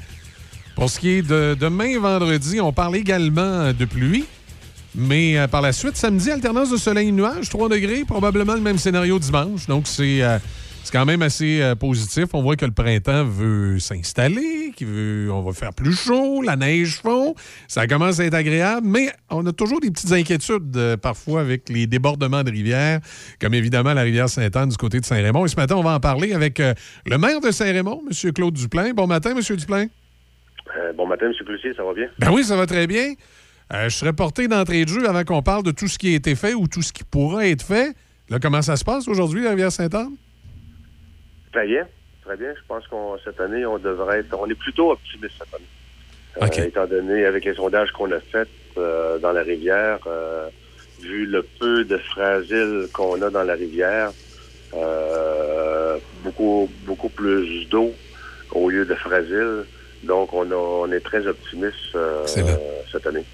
[0.76, 4.26] Pour ce qui est de demain, vendredi, on parle également de pluie.
[4.94, 8.60] Mais euh, par la suite, samedi, alternance de soleil et nuages, 3 degrés, probablement le
[8.60, 9.66] même scénario dimanche.
[9.66, 10.38] Donc, c'est euh,
[10.92, 12.26] quand même assez euh, positif.
[12.32, 16.56] On voit que le printemps veut s'installer, qu'il veut, on va faire plus chaud, la
[16.56, 17.36] neige fond.
[17.68, 21.86] Ça commence à être agréable, mais on a toujours des petites inquiétudes parfois avec les
[21.86, 22.98] débordements de rivières,
[23.40, 25.46] comme évidemment la rivière Sainte-Anne du côté de Saint-Raymond.
[25.46, 28.32] Et ce matin, on va en parler avec le maire de Saint-Raymond, M.
[28.32, 28.92] Claude Duplain.
[28.92, 29.56] Bon matin, M.
[29.56, 29.86] Duplain.
[30.96, 31.32] Bon matin, M.
[31.46, 32.08] Cloutier, ça va bien?
[32.18, 33.14] Ben oui, ça va très bien.
[33.72, 36.16] Euh, je serais porté d'entrée de jeu avant qu'on parle de tout ce qui a
[36.16, 37.94] été fait ou tout ce qui pourra être fait.
[38.28, 40.14] Là, comment ça se passe aujourd'hui, la rivière Sainte-Anne?
[41.52, 41.86] Très bien,
[42.24, 42.52] très bien.
[42.54, 45.64] Je pense qu'on cette année, on devrait être, on est plutôt optimiste cette année.
[46.42, 49.98] Euh, étant donné, avec les sondages qu'on a faits euh, dans la rivière,
[51.00, 54.12] vu le peu de fragiles qu'on a dans la rivière,
[56.24, 57.92] beaucoup, beaucoup plus d'eau
[58.52, 59.64] au lieu de fragiles.
[60.04, 62.24] Donc, on, a- on est très optimiste euh,
[62.90, 63.24] cette année.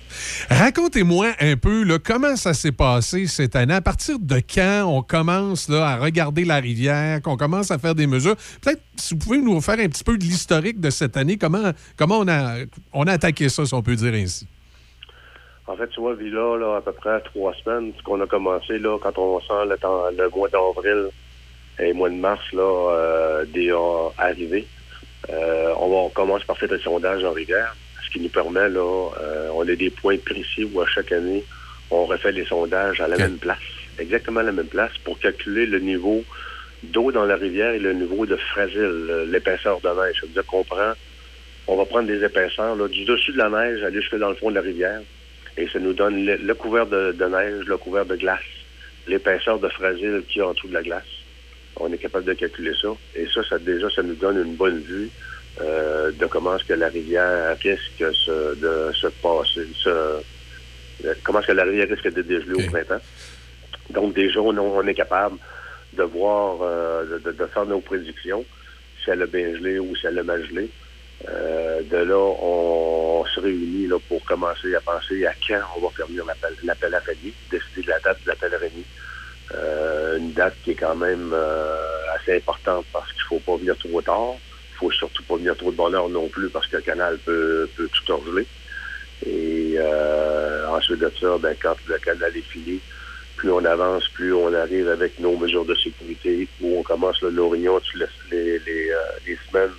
[0.51, 3.75] Racontez-moi un peu là, comment ça s'est passé cette année?
[3.75, 7.95] À partir de quand on commence là, à regarder la rivière, qu'on commence à faire
[7.95, 8.37] des mesures?
[8.63, 11.73] Peut-être si vous pouvez nous faire un petit peu de l'historique de cette année, comment,
[11.97, 12.57] comment on, a,
[12.93, 14.47] on a attaqué ça, si on peut dire ainsi?
[15.69, 18.79] En fait, tu vois, Villa, là, à peu près trois semaines, ce qu'on a commencé,
[18.79, 21.11] là, quand on sent le, temps, le mois d'avril
[21.81, 23.75] et le mois de mars, là, euh, déjà
[24.17, 24.67] arrivé,
[25.29, 27.75] euh, on, va, on commence par faire des sondages en rivière,
[28.17, 31.45] qui nous permet, là, euh, on a des points précis où à chaque année,
[31.91, 33.59] on refait les sondages à la même place,
[33.99, 36.25] exactement à la même place, pour calculer le niveau
[36.83, 40.17] d'eau dans la rivière et le niveau de fragile, euh, l'épaisseur de neige.
[40.21, 40.93] Ça veut dire qu'on prend,
[41.67, 44.37] on va prendre des épaisseurs là, du dessus de la neige, aller jusque dans le
[44.37, 45.01] fond de la rivière,
[45.59, 48.41] et ça nous donne le, le couvert de, de neige, le couvert de glace,
[49.07, 51.05] l'épaisseur de fragile qu'il y a en dessous de la glace.
[51.79, 52.89] On est capable de calculer ça.
[53.15, 55.11] Et ça, ça déjà, ça nous donne une bonne vue
[55.61, 60.23] euh, de comment est-ce que la rivière risque se- de se passer, se,
[61.25, 63.01] comment est-ce que la rivière risque de dégeler au printemps.
[63.91, 65.39] Donc déjà, on, on est capable
[65.93, 68.47] de voir, euh, de, de- de faire nos prédictions,
[69.03, 70.73] si elle a bien gelé ou si elle a mal gelé.
[71.29, 75.89] Euh, de là, on, se réunit là, pour commencer à penser à quand on va
[75.97, 76.25] faire venir
[76.63, 78.87] l'appel, à renier, décider de la date de l'appel à renier.
[79.55, 83.77] Euh, une date qui est quand même euh, assez importante parce qu'il faut pas venir
[83.79, 84.37] trop tard.
[84.77, 87.17] Il faut surtout pas venir trop de bonne heure non plus parce que le canal
[87.25, 88.47] peut, peut tout orgeler.
[89.25, 92.79] Et euh, ensuite de ça, ben, quand le canal est fini,
[93.37, 97.31] plus on avance, plus on arrive avec nos mesures de sécurité, où on commence là,
[97.31, 98.97] nos réunions, tu laisses les, les, euh,
[99.27, 99.73] les semaines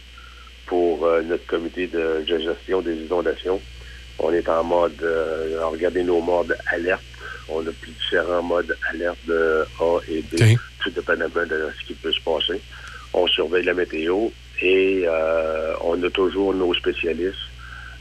[0.66, 3.61] pour euh, notre comité de de gestion des inondations.
[4.17, 7.03] On est en mode, euh, à regarder nos modes alerte.
[7.50, 11.93] On a plus différents modes alerte de A et B, tout dépendamment de ce qui
[11.93, 12.59] peut se passer.
[13.14, 14.30] On surveille la météo
[14.61, 17.38] et euh, on a toujours nos spécialistes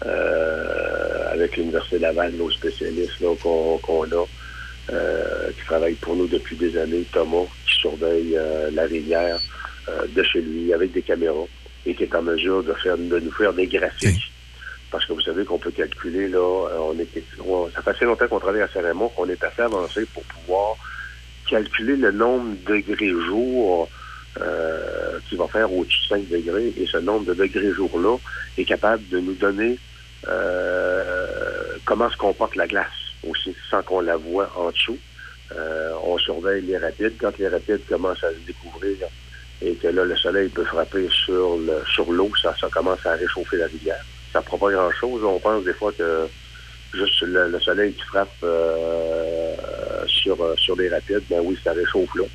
[0.05, 4.27] euh, avec l'Université Laval, nos spécialistes là, qu'on qu'on a,
[4.93, 9.41] euh, qui travaillent pour nous depuis des années, Thomas, qui surveille euh, la rivière
[9.89, 11.47] euh, de chez lui avec des caméras
[11.85, 14.33] et qui est en mesure de faire de nous faire des graphiques.
[14.91, 17.11] Parce que vous savez qu'on peut calculer, là, euh, on est,
[17.41, 20.77] on- ça fait assez longtemps qu'on travaille à Saint-Raymond, qu'on est assez avancé pour pouvoir
[21.49, 23.91] calculer le nombre de degrés jour
[24.41, 26.73] euh, qui va faire au-dessus de 5 degrés.
[26.77, 28.17] Et ce nombre de degrés jour-là
[28.59, 29.79] est capable de nous donner
[30.29, 32.87] euh, comment se comporte la glace
[33.29, 34.99] aussi, sans qu'on la voit en dessous.
[35.57, 37.15] Euh, on surveille les rapides.
[37.19, 38.97] Quand les rapides commencent à se découvrir
[39.63, 43.13] et que là, le soleil peut frapper sur le sur l'eau, ça, ça commence à
[43.13, 44.05] réchauffer la rivière.
[44.33, 45.25] Ça ne prend pas grand-chose.
[45.25, 46.29] On pense des fois que
[46.93, 49.55] juste le, le soleil qui frappe euh,
[50.07, 52.29] sur, sur les rapides, ben oui, ça réchauffe l'eau.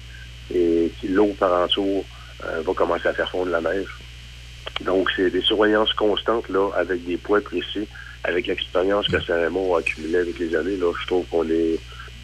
[0.54, 2.04] Et l'eau par en dessous
[2.42, 3.88] va commencer à faire fondre la neige.
[4.82, 7.88] Donc, c'est des surveillances constantes, là, avec des points précis,
[8.24, 11.80] avec l'expérience que Saint-Raymond a accumulée avec les années, là, je trouve qu'on est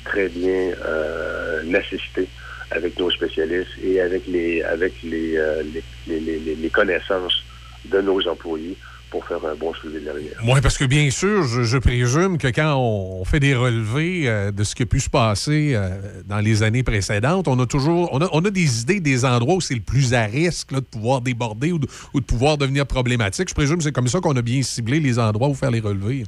[0.06, 2.28] très bien euh, assisté
[2.72, 5.64] avec nos spécialistes et avec les avec les, euh,
[6.08, 7.44] les connaissances
[7.86, 8.76] de nos employés
[9.10, 10.38] pour faire un bon suivi de la rivière.
[10.44, 14.52] Oui, parce que bien sûr, je, je présume que quand on, fait des relevés euh,
[14.52, 15.90] de ce qui a pu se passer euh,
[16.26, 19.56] dans les années précédentes, on a toujours on a, on a des idées des endroits
[19.56, 22.58] où c'est le plus à risque là, de pouvoir déborder ou de, ou de pouvoir
[22.58, 23.50] devenir problématique.
[23.50, 25.80] Je présume que c'est comme ça qu'on a bien ciblé les endroits où faire les
[25.80, 26.24] relevés.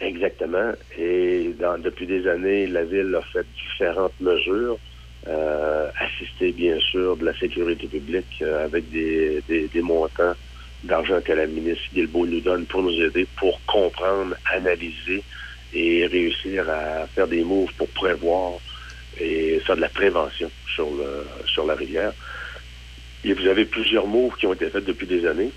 [0.00, 0.72] Exactement.
[0.98, 4.78] Et dans- depuis des années, la Ville a fait différentes mesures,
[5.28, 10.34] euh, assistée bien sûr de la sécurité publique avec des, des, des montants
[10.84, 15.22] d'argent que la ministre Guilbeault nous donne pour nous aider, pour comprendre, analyser
[15.74, 18.54] et réussir à faire des moves pour prévoir
[19.20, 22.12] et faire de la prévention sur, le, sur la rivière.
[23.24, 25.50] Et vous avez plusieurs moves qui ont été faits depuis des années.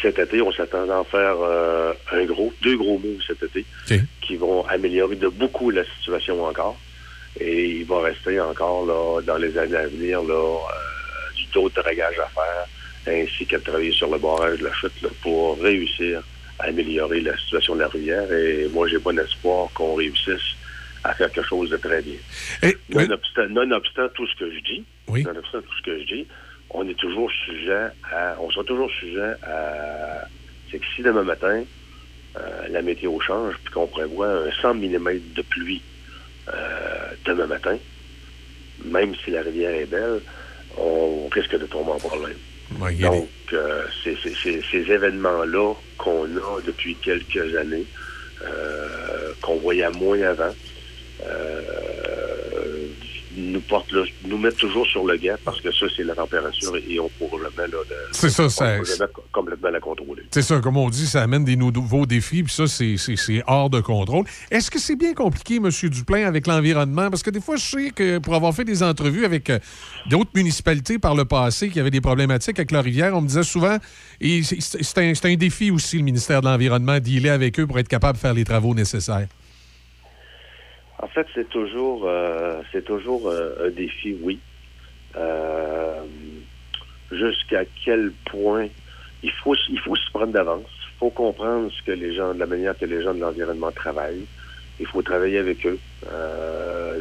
[0.00, 3.64] cet été, on s'attend à en faire euh, un gros, deux gros moves cet été
[4.20, 6.78] qui vont améliorer de beaucoup la situation encore.
[7.40, 11.68] Et il va rester encore là, dans les années à venir là, euh, du taux
[11.68, 12.66] de dragage à faire,
[13.08, 16.22] ainsi qu'à travailler sur le barrage de la chute là, pour réussir
[16.58, 18.30] à améliorer la situation de la rivière.
[18.32, 20.56] Et moi, j'ai bon espoir qu'on réussisse
[21.04, 22.16] à faire quelque chose de très bien.
[23.48, 26.26] nonobstant, tout ce que je dis, nonobstant tout ce que je dis,
[26.70, 30.26] on est toujours sujet à, on sera toujours sujet à,
[30.70, 31.62] c'est que si demain matin,
[32.36, 35.82] euh, la météo change, puis qu'on prévoit un 100 mm de pluie
[36.48, 37.78] euh, demain matin,
[38.84, 40.20] même si la rivière est belle,
[40.76, 42.36] on risque de tomber en problème.
[42.70, 44.16] Donc, euh, c'est
[44.70, 47.86] ces événements-là qu'on a depuis quelques années,
[49.42, 50.54] qu'on voyait moins avant,
[53.38, 53.92] nous porte
[54.26, 57.68] nous toujours sur le guet parce que ça, c'est la température et on pourra jamais,
[57.68, 57.78] là,
[58.12, 58.78] c'est ça, ça
[59.32, 60.22] complètement la contrôler.
[60.30, 63.80] C'est ça, comme on dit, ça amène des nouveaux défis, puis ça, c'est hors de
[63.80, 64.24] contrôle.
[64.50, 65.70] Est-ce que c'est bien compliqué, M.
[65.90, 67.10] Duplain, avec l'environnement?
[67.10, 69.58] Parce que des fois, je sais que pour avoir fait des entrevues avec euh,
[70.08, 73.42] d'autres municipalités par le passé qui avaient des problématiques avec la rivière, on me disait
[73.42, 73.76] souvent,
[74.20, 77.88] et c'est un, un défi aussi, le ministère de l'Environnement, d'y avec eux pour être
[77.88, 79.28] capable de faire les travaux nécessaires.
[81.00, 84.40] En fait, c'est toujours, euh, c'est toujours euh, un défi, oui.
[85.16, 86.02] Euh,
[87.12, 88.66] jusqu'à quel point
[89.22, 90.66] il faut, il faut se prendre d'avance.
[90.94, 93.70] Il faut comprendre ce que les gens, de la manière que les gens de l'environnement
[93.70, 94.26] travaillent.
[94.80, 95.78] Il faut travailler avec eux.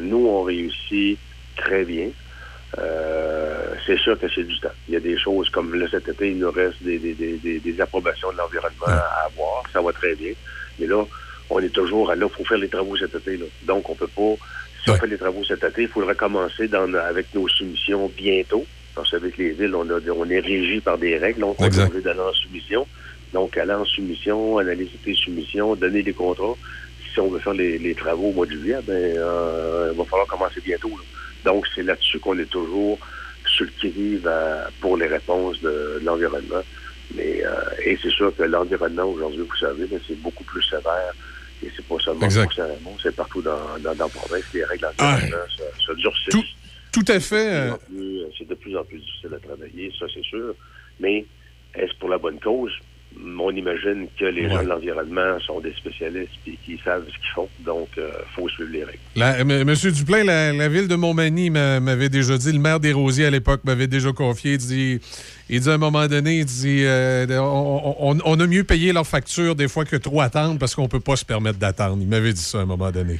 [0.01, 1.17] nous, on réussit
[1.55, 2.09] très bien.
[3.85, 4.69] c'est sûr que c'est du temps.
[4.87, 7.59] Il y a des choses comme là, cet été, il nous reste des, des, des,
[7.59, 9.63] des approbations de l'environnement à avoir.
[9.73, 10.33] Ça va très bien.
[10.79, 11.03] Mais là,
[11.49, 13.37] on est toujours à là, il faut faire les travaux cet été.
[13.37, 13.45] Là.
[13.63, 14.35] Donc, on peut pas,
[14.83, 18.65] si on fait les travaux cet été, il faudrait commencer dans, avec nos soumissions bientôt.
[18.95, 21.79] Parce qu'avec les villes, on, a, on est régi par des règles, donc on est
[21.79, 22.87] obligé d'aller en soumission.
[23.33, 26.55] Donc, aller en soumission, analyser les soumissions, donner les contrats.
[27.13, 30.27] Si on veut faire les, travaux au mois de juillet, ben, euh, il va falloir
[30.27, 30.91] commencer bientôt.
[31.45, 32.97] Donc, c'est là-dessus qu'on est toujours
[33.45, 34.21] sur le qui
[34.81, 36.63] pour les réponses de, l'environnement.
[37.15, 37.51] Mais euh,
[37.85, 41.13] et c'est sûr que l'environnement aujourd'hui, vous savez, c'est beaucoup plus sévère
[41.63, 44.43] et c'est pas seulement pour Saint-Raymond, c'est partout dans, dans, dans, la province.
[44.53, 46.29] Les règles ah, se, durcissent.
[46.29, 46.43] Tout,
[46.91, 47.71] tout à fait.
[47.71, 50.53] Euh, c'est de plus en plus difficile à travailler, ça c'est sûr.
[50.99, 51.25] Mais
[51.75, 52.71] est-ce pour la bonne cause?
[53.39, 57.31] On imagine que les gens de l'environnement sont des spécialistes et qui savent ce qu'ils
[57.33, 57.49] font.
[57.59, 59.65] Donc, il euh, faut suivre les règles.
[59.65, 63.61] Monsieur Duplain, la, ville de Montmagny m'avait déjà dit, le maire des Rosiers à l'époque
[63.63, 64.99] m'avait déjà confié, il dit,
[65.49, 69.55] il dit à un moment donné, il dit, euh, on, a mieux payé leurs factures
[69.55, 71.97] des fois que trop attendre parce qu'on ne peut pas se permettre d'attendre.
[72.01, 73.19] Il m'avait dit ça à un moment donné.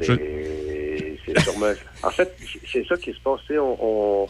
[0.00, 1.72] C'est sûrement...
[2.02, 2.34] en fait,
[2.72, 3.40] c'est ça qui se passe.
[3.58, 4.26] on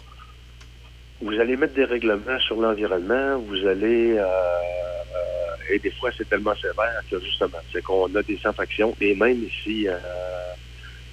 [1.21, 6.29] vous allez mettre des règlements sur l'environnement, vous allez euh, euh, et des fois c'est
[6.29, 8.95] tellement sévère que justement, c'est qu'on a des infractions.
[9.01, 9.97] Et même ici euh,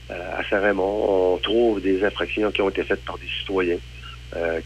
[0.09, 3.77] à Saint-Raymond, on trouve des infractions qui ont été faites par des citoyens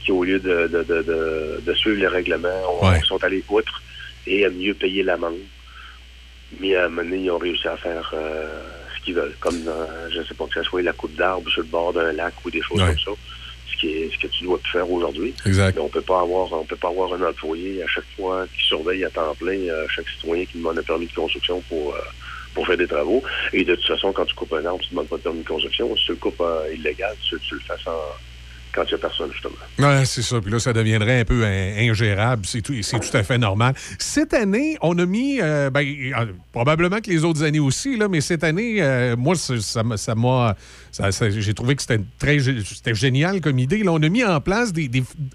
[0.04, 2.50] qui au lieu de, de, de, de, suivre les règlements,
[3.04, 3.84] sont allés outre
[4.26, 5.38] et à mieux payer l'amende.
[6.60, 9.72] Mais à un moment donné, ils ont réussi à faire ce qu'ils veulent, comme
[10.10, 12.34] je ne sais pas que ce soit la coupe d'arbre sur le bord d'un lac
[12.44, 13.12] ou des choses comme ça
[13.88, 15.34] ce que tu dois faire aujourd'hui.
[15.46, 15.78] Exact.
[15.80, 19.06] on peut pas avoir, on peut pas avoir un employé à chaque fois qui surveille
[19.06, 22.00] à temps plein euh, chaque citoyen qui demande un permis de construction pour euh,
[22.54, 23.24] pour faire des travaux.
[23.54, 25.44] Et de toute façon, quand tu coupes un arbre, tu ne demandes pas de permis
[25.44, 25.96] de construction.
[25.96, 26.44] Si tu le coupes
[26.74, 28.02] illégal, tu, le fais sans,
[28.74, 29.56] quand il n'y a personne, justement.
[30.06, 30.40] C'est ça.
[30.42, 32.46] Puis là, ça deviendrait un peu ingérable.
[32.46, 33.74] C'est tout, tout à fait normal.
[33.98, 38.08] Cette année, on a mis, euh, ben, euh, probablement que les autres années aussi, là,
[38.08, 40.56] mais cette année, euh, moi, ça m'a.
[41.30, 43.84] J'ai trouvé que c'était très c'était génial comme idée.
[43.84, 44.90] Là, on a mis en place des,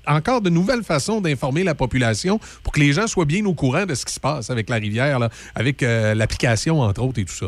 [0.06, 3.86] encore de nouvelles façons d'informer la population pour que les gens soient bien au courant
[3.86, 7.32] de ce qui se passe avec la rivière, là, avec l'application, entre autres, et tout
[7.32, 7.46] ça.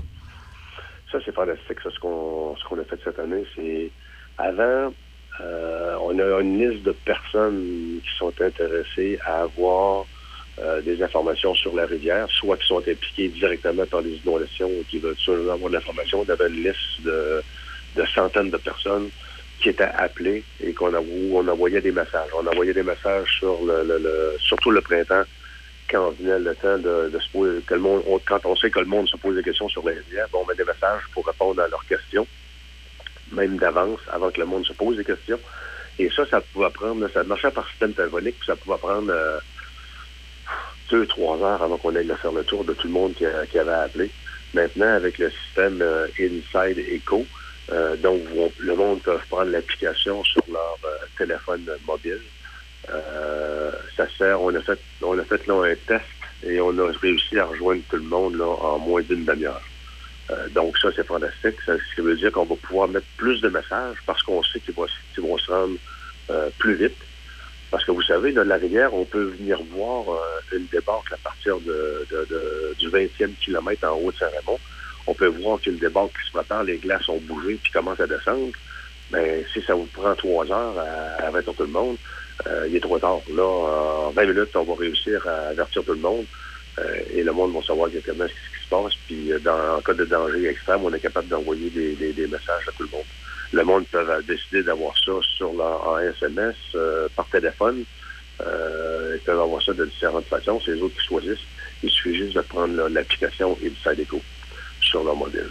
[1.12, 1.78] Ça, c'est fantastique.
[1.82, 3.90] Ça, ce qu'on a fait cette année, c'est
[4.38, 4.92] avant,
[5.40, 10.06] euh, on a une liste de personnes qui sont intéressées à avoir
[10.58, 14.84] euh, des informations sur la rivière, soit qui sont impliquées directement par les inondations ou
[14.88, 16.24] qui veulent seulement avoir de l'information.
[16.26, 17.42] On avait une liste de,
[18.14, 19.10] centaines de personnes
[19.60, 22.30] qui étaient appelées et qu'on on envoyait des messages.
[22.34, 25.24] On envoyait des messages sur le, surtout le printemps
[25.90, 28.86] quand venait le temps de, se poser que le monde, quand on sait que le
[28.86, 31.68] monde se pose des questions sur la rivière, on met des messages pour répondre à
[31.68, 32.26] leurs questions
[33.32, 35.40] même d'avance, avant que le monde se pose des questions.
[35.98, 39.38] Et ça, ça pouvait prendre, ça marchait par système téléphonique, puis ça pouvait prendre euh,
[40.90, 43.72] deux, trois heures avant qu'on aille faire le tour de tout le monde qui, avait
[43.72, 44.10] appelé.
[44.54, 47.26] Maintenant, avec le système euh, Inside Echo,
[47.72, 48.20] euh, donc
[48.58, 50.78] le monde peut prendre l'application sur leur
[51.16, 52.20] téléphone mobile,
[52.90, 56.04] Euh, ça sert, on a fait, on a fait là un test
[56.44, 59.62] et on a réussi à rejoindre tout le monde là, en moins d'une demi-heure.
[60.30, 61.56] Euh, donc ça, c'est fantastique.
[61.64, 64.60] Ça, ce qui veut dire qu'on va pouvoir mettre plus de messages parce qu'on sait
[64.60, 64.86] qu'ils vont,
[65.38, 65.78] se rendre
[66.30, 66.98] euh, plus vite.
[67.70, 70.18] Parce que vous savez, dans la rivière, on peut venir voir euh,
[70.52, 74.60] une débarque à partir de, de- de- du 20e kilomètre en haut de Saint-Raymond.
[75.06, 78.06] On peut voir qu'une débarque qui se prépare, les glaces ont bougé puis commencent à
[78.06, 78.52] descendre.
[79.10, 80.82] Mais si ça vous prend trois heures à,
[81.22, 81.98] à avertir tout le monde,
[82.46, 83.20] euh, il est trop tard.
[83.28, 86.26] Là, en 20 minutes, on va réussir à avertir tout le monde
[86.80, 88.94] euh, et le monde va savoir exactement ce qui se passe.
[89.06, 92.26] Puis, euh, dans, en cas de danger extrême, on est capable d'envoyer des, des- des
[92.26, 93.06] messages à tout le monde.
[93.52, 97.84] Le monde peut décider d'avoir ça sur leur, en SMS, euh, par téléphone.
[98.42, 100.60] Euh, ils peuvent avoir ça de différentes façons.
[100.64, 101.46] C'est les autres qui choisissent.
[101.82, 104.20] Il suffit juste de prendre l'application et du Echo
[104.80, 105.48] sur leur modèle.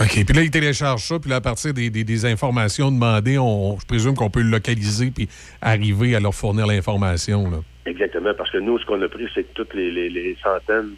[0.00, 0.24] OK.
[0.24, 1.18] Puis là, ils téléchargent ça.
[1.18, 4.48] Puis là, à partir des, des- des informations demandées, on, je présume qu'on peut le
[4.50, 5.28] localiser puis
[5.60, 7.62] arriver à leur fournir l'information.
[7.84, 10.92] Exactement, parce que nous, ce qu'on a pris, c'est que toutes les, les- les centaines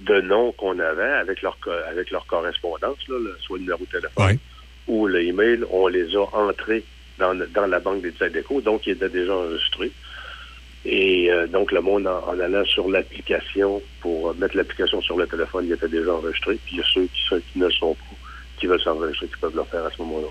[0.00, 3.90] de noms qu'on avait avec leur avec leur correspondance, là, le- soit le numéro de
[3.90, 4.12] téléphone
[4.86, 6.84] ou le email, on les a entrés
[7.18, 9.92] dans, dans la banque des Zydeco, donc ils étaient déjà enregistrés.
[10.84, 15.26] Et euh, donc, le monde, en, en allant sur l'application, pour mettre l'application sur le
[15.26, 16.54] téléphone, il était déjà enregistré.
[16.64, 18.16] Puis il y a ceux qui, sont- qui ne le sont pas,
[18.60, 20.28] qui veulent s'enregistrer, qui peuvent le faire à ce moment-là.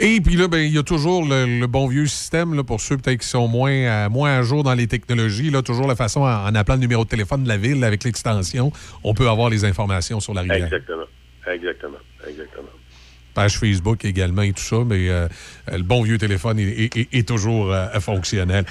[0.00, 2.80] Et puis là, ben, il y a toujours le, le bon vieux système là, pour
[2.80, 5.50] ceux peut-être qui sont moins à, moins à jour dans les technologies.
[5.50, 8.04] Là, toujours la façon, en, en appelant le numéro de téléphone de la ville avec
[8.04, 8.72] l'extension,
[9.02, 10.64] on peut avoir les informations sur la rivière.
[10.64, 11.04] Exactement.
[11.52, 11.98] Exactement.
[12.28, 12.68] Exactement.
[13.34, 15.26] Page Facebook également et tout ça, mais euh,
[15.72, 18.64] le bon vieux téléphone est, est- est- est toujours euh, fonctionnel.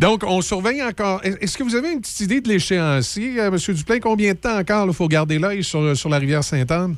[0.00, 1.24] Donc, on surveille encore.
[1.24, 3.74] Est- Est-ce que vous avez une petite idée de l'échéancier, euh, M.
[3.74, 4.00] Duplain?
[4.00, 6.96] Combien de temps encore il faut garder l'œil sur, sur la rivière Sainte-Anne?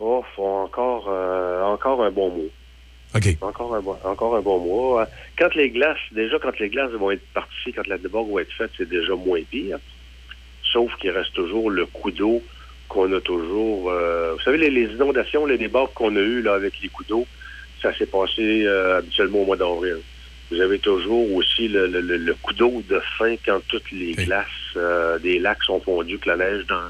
[0.00, 2.44] Oh, faut encore, euh, encore un bon mois.
[3.14, 3.36] OK.
[3.42, 5.06] Encore un, bon- encore un bon mois.
[5.38, 8.52] Quand les glaces, déjà, quand les glaces vont être parties, quand la débarque va être
[8.52, 9.78] faite, c'est déjà moins pire.
[10.72, 12.42] Sauf qu'il reste toujours le coup d'eau
[12.88, 13.90] qu'on a toujours.
[13.90, 17.08] euh, vous savez, les, les inondations, les débarques qu'on a eues là, avec les coups
[17.08, 17.26] d'eau,
[17.80, 19.98] ça s'est passé euh, habituellement au mois d'avril.
[20.50, 24.46] Vous avez toujours aussi le, le- le- coup d'eau de fin quand toutes les glaces
[24.76, 26.88] euh, des lacs sont fondues, que la neige dans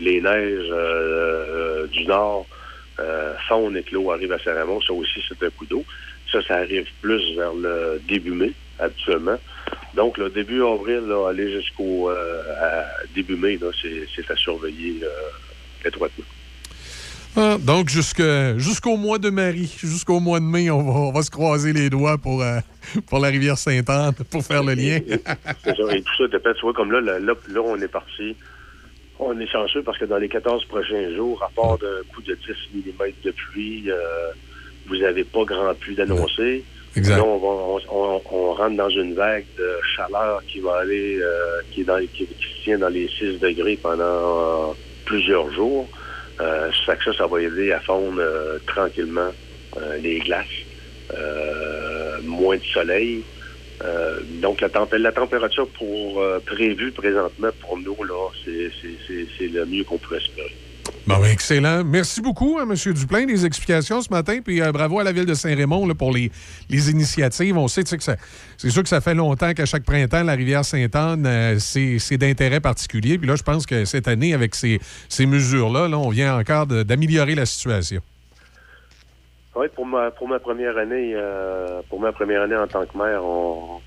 [0.00, 2.46] les neiges euh, euh, du nord
[3.00, 4.80] euh, fondent et l'eau arrive à Saint-Ramon.
[4.80, 5.84] Ça aussi, c'est un coup d'eau.
[6.32, 9.38] Ça, ça arrive plus vers le début mai, habituellement.
[9.94, 12.42] Donc, le début avril, là, aller jusqu'au euh,
[13.14, 15.08] début mai, c'est, à surveiller euh,
[15.88, 16.24] étroitement.
[17.38, 18.22] Ah, donc, jusque-
[18.56, 21.90] jusqu'au mois de Marie, jusqu'au mois de mai, on va, on va se croiser les
[21.90, 22.58] doigts pour, euh,
[23.08, 25.00] pour la rivière Sainte-Anne, pour faire le lien.
[25.64, 25.94] C'est ça.
[25.94, 28.34] Et tout ça dépend, tu vois, comme là, là, là, là, on est parti.
[29.18, 32.34] On est chanceux parce que dans les 14 prochains jours, à part d'un coup de
[32.34, 33.96] 10 mm de pluie, euh,
[34.86, 36.64] vous n'avez pas grand pluie d'annoncer.
[36.96, 37.16] Exact.
[37.18, 41.18] Là, on, va, on, on- on rentre dans une vague de chaleur qui va aller,
[41.20, 42.26] euh, qui, est dans, qui,
[42.62, 44.72] tient dans les 6 degrés pendant euh,
[45.04, 45.88] plusieurs jours.
[46.40, 49.32] Euh, ça que ça, ça va aider à fondre euh, tranquillement
[49.78, 50.46] euh, les glaces.
[51.14, 53.22] Euh, moins de soleil.
[53.84, 57.96] Euh, donc, la, la température pour euh, prévue présentement pour nous,
[58.44, 58.70] c'est-
[59.52, 60.54] le mieux qu'on peut espérer.
[61.06, 61.84] Bon, ben, excellent.
[61.84, 62.94] Merci beaucoup, hein, M.
[62.94, 64.38] Duplain, des explications ce matin.
[64.44, 66.30] Puis euh, bravo à la ville de Saint-Raymond pour les,
[66.70, 67.56] initiatives.
[67.56, 68.02] On sait que
[68.56, 73.18] c'est sûr que ça fait longtemps qu'à chaque printemps, la rivière Sainte-Anne, c'est d'intérêt particulier.
[73.18, 74.80] Puis là, je pense que cette année, avec ces,
[75.20, 78.00] mesures-là, là, on vient encore d'améliorer la situation.
[79.56, 82.96] Oui, pour ma pour ma première année, euh, pour ma première année en tant que
[82.96, 83.80] maire, on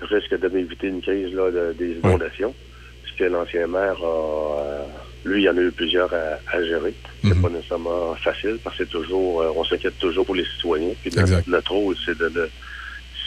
[0.00, 2.54] risque de m'éviter une crise là, de- des inondations.
[3.02, 4.86] Parce que l'ancien maire a, euh,
[5.24, 6.94] lui, il y en a eu plusieurs à, à gérer.
[7.24, 10.94] C'est pas nécessairement facile parce que toujours, euh, on s'inquiète toujours pour les citoyens.
[11.00, 12.50] Puis notre, notre rôle, c'est de, de-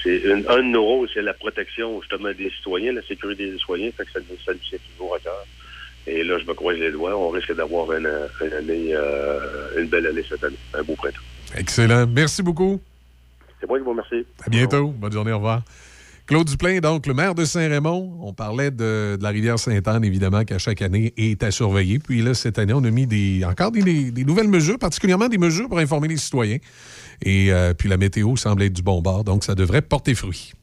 [0.03, 3.58] c'est une- un de nos rôles, c'est la protection justement des citoyens, la sécurité des
[3.58, 3.92] citoyens.
[3.98, 5.45] Fait que ça, ça nous tient toujours à cœur.
[6.06, 7.16] Et là, je me croise les doigts.
[7.18, 11.20] On risque d'avoir une, une année, euh, une belle année cette année, un beau printemps.
[11.57, 12.06] Excellent.
[12.07, 12.80] Merci beaucoup.
[13.59, 14.25] C'est moi qui vous remercie.
[14.45, 14.88] À bientôt.
[14.90, 15.32] Bonne journée.
[15.32, 15.61] Au revoir.
[16.25, 18.17] Claude Duplain, donc le maire de Saint-Raymond.
[18.22, 21.99] On parlait de, de la rivière Sainte-Anne, évidemment, qui à chaque année est à surveiller.
[21.99, 25.27] Puis là, cette année, on a mis des, encore des, des- des nouvelles mesures, particulièrement
[25.27, 26.57] des mesures pour informer les citoyens.
[27.22, 30.53] Et euh, puis la météo semble être du bon bord, donc ça devrait porter fruit.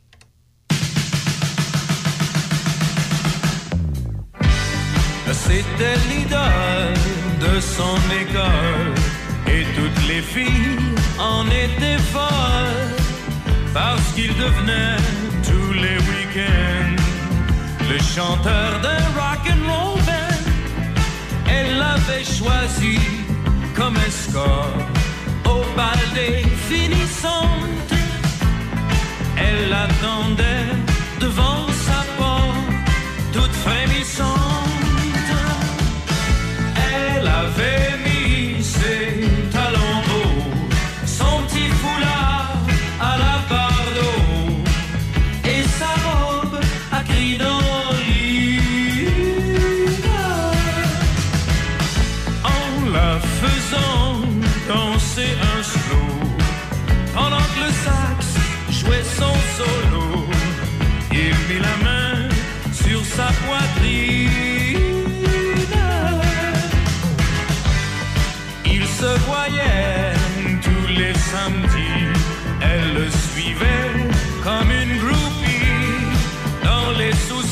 [5.32, 6.94] C'était l'idole
[7.40, 8.94] de son école
[9.52, 10.78] et toutes les filles
[11.18, 12.90] en étaient folles
[13.74, 14.96] parce qu'il devenait
[15.42, 16.96] tous les week-ends
[17.90, 19.60] le chanteur d'un rock and.
[21.48, 22.98] Elle l'avait choisi
[23.74, 24.80] comme escorte
[25.44, 27.94] au bal des finissantes.
[29.36, 30.68] Elle l'attendait
[31.20, 34.49] devant sa porte, toute frémissante.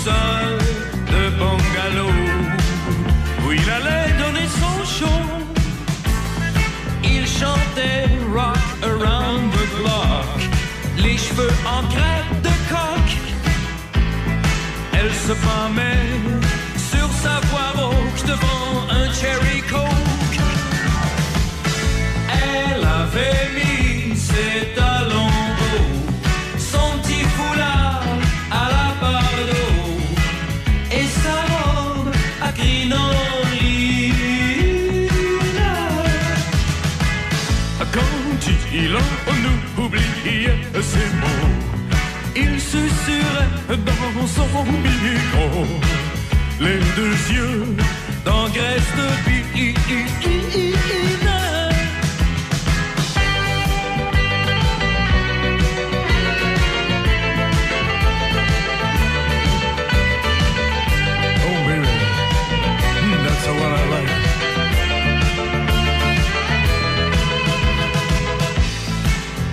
[0.08, 0.58] Sous-sols
[1.12, 2.12] de bungalow
[3.46, 5.20] où il allait donner son show.
[7.04, 10.38] Il chantait Rock Around the Block,
[10.98, 13.06] les cheveux en crêpe de coq.
[14.92, 16.27] Elle se pâmait
[44.18, 45.64] micro
[46.60, 47.76] les deux yeux
[48.24, 49.38] d'engraisse de bine.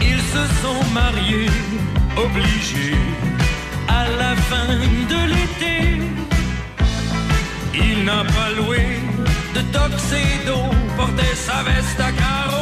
[0.01, 1.49] Ils se sont mariés,
[2.17, 2.95] obligés,
[4.49, 4.67] fin
[5.11, 5.77] de l'été.
[7.73, 8.83] Il n'a pas loué
[9.55, 10.57] de tuxedo,
[10.97, 12.54] portait sa veste à carreaux.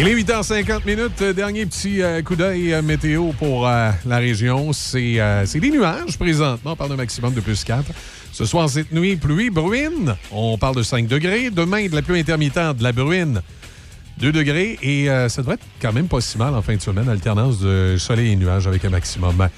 [0.00, 1.22] Il est 8h50 minutes.
[1.22, 4.72] Euh, Dernier petit euh, coup d'œil euh, météo pour la région.
[4.72, 6.72] C'est des nuages présentement.
[6.72, 7.84] On parle d'un maximum de plus 4.
[8.30, 10.14] Ce soir, cette nuit, pluie, bruine.
[10.30, 11.50] On parle de 5 degrés.
[11.50, 13.42] Demain, de la pluie intermittente, de la bruine.
[14.18, 14.78] 2 degrés.
[14.82, 17.08] Et ça devrait être quand même pas si mal en fin de semaine.
[17.08, 19.48] Alternance de soleil et nuages avec un maximum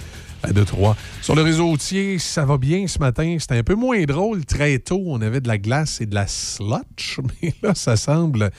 [0.42, 0.96] à- de 3.
[1.22, 3.36] Sur le réseau routier, ça va bien ce matin.
[3.38, 4.44] C'était un peu moins drôle.
[4.44, 7.18] Très tôt, on avait de la glace et de la slotch.
[7.42, 8.50] Mais là, ça semble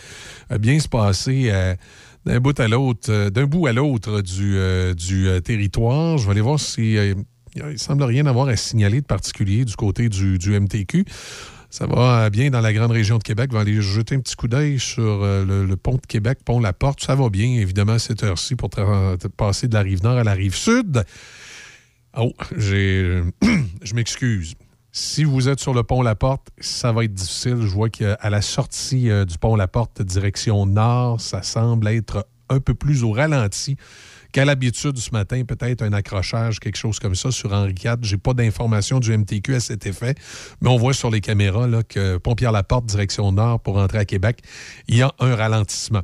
[0.51, 1.75] euh, bien se passer euh,
[2.25, 6.17] d'un bout à l'autre, euh, d'un bout à l'autre du, territoire.
[6.17, 6.97] Je vais aller voir si.
[6.97, 7.13] euh,
[7.55, 11.03] il semble rien avoir à signaler de particulier du côté du, MTQ.
[11.69, 13.49] Ça va bien dans la grande région de Québec.
[13.51, 16.61] On va aller jeter un petit coup d'œil sur le, le pont de Québec, pont
[16.61, 17.01] La Porte.
[17.03, 18.69] Ça va bien, évidemment, à cette heure-ci pour
[19.35, 21.03] passer de la rive nord à la rive sud.
[22.17, 24.55] Oh, je m'excuse.
[24.91, 27.61] Si vous êtes sur le pont La Porte, ça va être difficile.
[27.61, 32.27] Je vois qu'à la sortie euh, du pont La Porte, direction nord, ça semble être
[32.49, 33.77] un peu plus au ralenti
[34.31, 37.97] qu'à l'habitude ce matin, peut-être un accrochage, quelque chose comme ça sur Henri IV.
[38.03, 40.15] J'ai pas d'informations du MTQ à cet effet,
[40.61, 44.41] mais on voit sur les caméras là, que Pont-Pierre-Laporte, direction nord, pour rentrer à Québec,
[44.87, 46.01] il y a un ralentissement.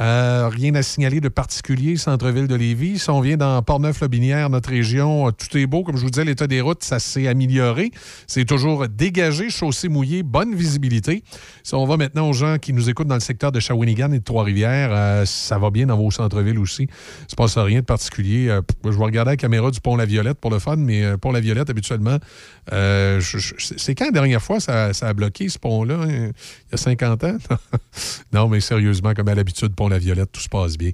[0.00, 2.98] Euh, rien à signaler de particulier, centre-ville de Lévis.
[2.98, 5.84] Si on vient dans Portneuf-Lobinière, notre région, euh, tout est beau.
[5.84, 7.90] Comme je vous disais, l'état des routes, ça s'est amélioré.
[8.26, 11.22] C'est toujours dégagé, chaussée mouillée, bonne visibilité.
[11.62, 14.18] Si on va maintenant aux gens qui nous écoutent dans le secteur de Shawinigan et
[14.18, 16.84] de Trois-Rivières, euh, ça va bien dans vos centres-villes aussi.
[16.84, 18.48] Il se passe rien de particulier.
[18.48, 21.16] Euh, je vais regarder la caméra du pont La Violette pour le fun, mais euh,
[21.16, 22.18] pont La Violette, habituellement,
[22.72, 23.20] euh,
[23.76, 25.94] c'est quand la dernière fois ça, a bloqué ce pont-là?
[25.94, 26.30] hein?
[26.68, 27.36] Il y a 50 ans?
[28.32, 30.92] non, mais sérieusement, comme à l'habitude, pont La Violette, tout se passe bien.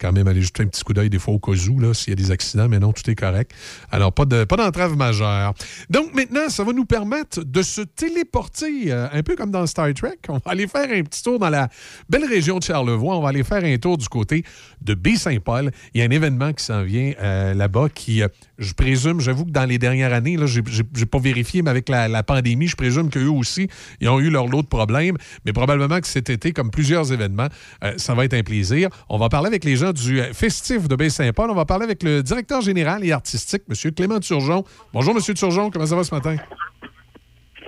[0.00, 2.12] Quand même, aller jeter un petit coup d'œil des fois au cas où, s'il y
[2.12, 3.52] a des accidents, mais non, tout est correct.
[3.90, 5.54] Alors, pas de pas d'entrave majeure.
[5.90, 10.18] Donc, maintenant, ça va nous permettre de se téléporter, un peu comme dans Star Trek.
[10.28, 11.68] On va aller faire un petit tour dans la
[12.08, 13.16] belle région de Charlevoix.
[13.16, 14.44] On va aller faire un tour du côté
[14.80, 15.70] de Baie-Saint-Paul.
[15.94, 18.28] Il y a un événement qui s'en vient euh, là-bas qui, euh,
[18.58, 22.08] je présume, j'avoue que dans les dernières années, là, j'ai pas vérifié, mais avec la,
[22.08, 23.68] la pandémie, je présume qu'eux aussi,
[24.00, 25.16] ils ont eu leur lot de problèmes.
[25.44, 27.48] Mais probablement que cet été, comme plusieurs événements,
[27.82, 28.88] euh, ça va être un plaisir.
[29.08, 31.50] On va parler avec les gens du festif de Baie-Saint-Paul.
[31.50, 33.92] On va parler avec le directeur général et artistique, M.
[33.92, 34.64] Clément Turgeon.
[34.92, 35.34] Bonjour, M.
[35.34, 35.70] Turgeon.
[35.70, 36.36] Comment ça va ce matin?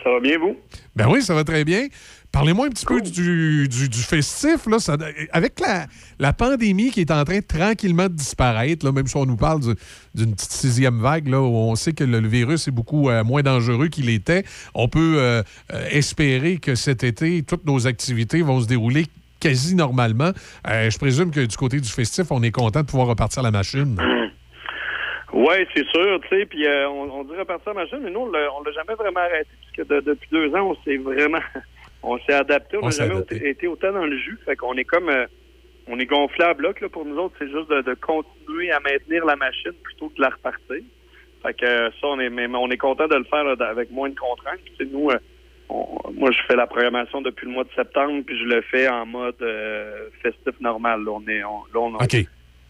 [0.03, 0.57] Ça va bien, vous?
[0.95, 1.89] Ben oui, ça va très bien.
[2.37, 4.67] Parlez-moi un petit peu du, du, du festif.
[4.67, 4.99] Là, ça-
[5.33, 5.87] avec la,
[6.19, 9.61] la pandémie qui est en train tranquillement de disparaître, là, même si on nous parle
[9.61, 9.75] du-
[10.15, 13.25] d'une petite sixième vague, là, où on sait que le, le virus est beaucoup euh,
[13.25, 15.43] moins dangereux qu'il était, on peut euh,
[15.73, 19.07] euh, espérer que cet été, toutes nos activités vont se dérouler
[19.41, 20.33] quasi normalement.
[20.67, 23.97] Je présume que du côté du festif, on est content de pouvoir repartir la machine.
[25.33, 28.31] Oui, c'est sûr, tu sais, puis on, on dit repartir la machine, mais nous, on
[28.31, 31.41] l'a, on l'a jamais vraiment arrêté, puisque de- depuis deux ans, on s'est vraiment,
[32.07, 33.49] on s'est adapté, on n'a jamais adapté.
[33.51, 35.27] été, autant dans le jus, fait qu'on est comme, euh,
[35.89, 38.81] on est gonflé à bloc, là, pour nous autres, c'est juste de, de continuer à
[38.81, 40.83] maintenir la machine plutôt que de la repartir.
[41.43, 43.91] Fait que euh, ça, on est, mais on est content de le faire là, avec
[43.91, 44.61] moins de contraintes.
[44.79, 45.19] Puis, nous, euh,
[45.69, 48.89] on- moi, je fais la programmation depuis le mois de septembre, puis je le fais
[48.89, 51.05] en mode euh, festif normal.
[51.05, 51.97] Là, on est, on, là, on,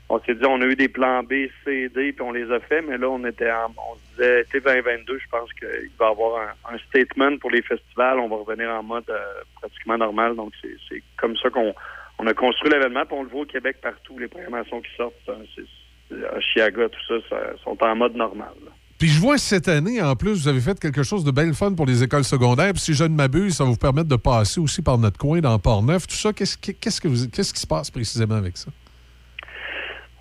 [0.09, 2.61] on s'est dit, on a eu des plans B, C, D, puis on les a
[2.61, 6.11] fait, mais là, on était en, on disait, été 2022, je pense qu'il va y
[6.11, 8.21] avoir un, statement pour les festivals.
[8.21, 10.37] On va revenir en mode euh, pratiquement normal.
[10.37, 11.75] Donc, c'est comme ça qu'on
[12.19, 14.19] on a construit l'événement, puis on le voit au Québec partout.
[14.19, 18.55] Les programmations qui sortent, hein, à Chiaga, tout ça, ça, sont en mode normal.
[18.99, 21.75] Puis je vois cette année, en plus, vous avez fait quelque chose de belle fun
[21.75, 22.73] pour les écoles secondaires.
[22.73, 25.41] Puis si je ne m'abuse, ça va vous permettre de passer aussi par notre coin
[25.41, 26.07] dans Port-Neuf.
[26.07, 28.71] Tout ça, qu'est-ce qu'est-ce que qu'est-ce qui se passe précisément avec ça?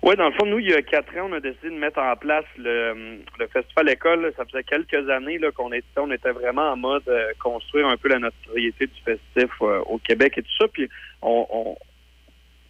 [0.06, 1.98] Oui, dans le fond, nous, il y a quatre ans, on a décidé de mettre
[1.98, 3.18] en place le,
[3.52, 4.32] Festival École.
[4.36, 8.10] Ça faisait quelques années qu'on était, on était vraiment en mode euh, construire un peu
[8.10, 10.68] la notoriété du festif euh, au Québec et tout ça.
[10.68, 10.88] Puis
[11.22, 11.76] on,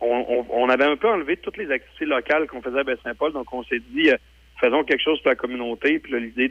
[0.01, 3.35] on, avait un peu enlevé toutes les activités locales qu'on faisait à Baie-Saint-Paul.
[3.35, 4.17] Donc on s'est dit, euh,
[4.59, 5.99] faisons quelque chose pour la communauté.
[5.99, 6.49] Puis l'idée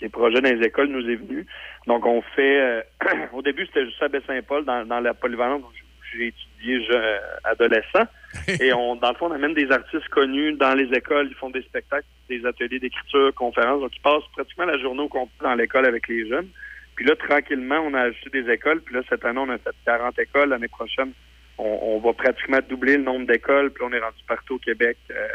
[0.00, 1.46] des projets dans les écoles nous est venue.
[1.86, 2.82] Donc on fait, euh,
[3.32, 5.85] au début, c'était juste à Baie-Saint-Paul, dans, la polyvalente où
[6.16, 8.06] j'ai étudié je- adolescent.
[8.60, 11.28] Et on, dans le fond, on amène des artistes connus dans les écoles.
[11.30, 13.80] Ils font des spectacles, des ateliers d'écriture, conférences.
[13.80, 16.48] Donc, ils passent pratiquement la journée au complet dans l'école avec les jeunes.
[16.96, 18.80] Puis là, tranquillement, on a ajouté des écoles.
[18.80, 20.48] Puis là, cette année, on a fait 40 écoles.
[20.50, 21.12] L'année prochaine,
[21.58, 23.70] on, on va pratiquement doubler le nombre d'écoles.
[23.70, 24.96] Puis là, on est rendu partout au Québec.
[25.10, 25.26] euh,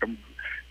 [0.00, 0.14] comme,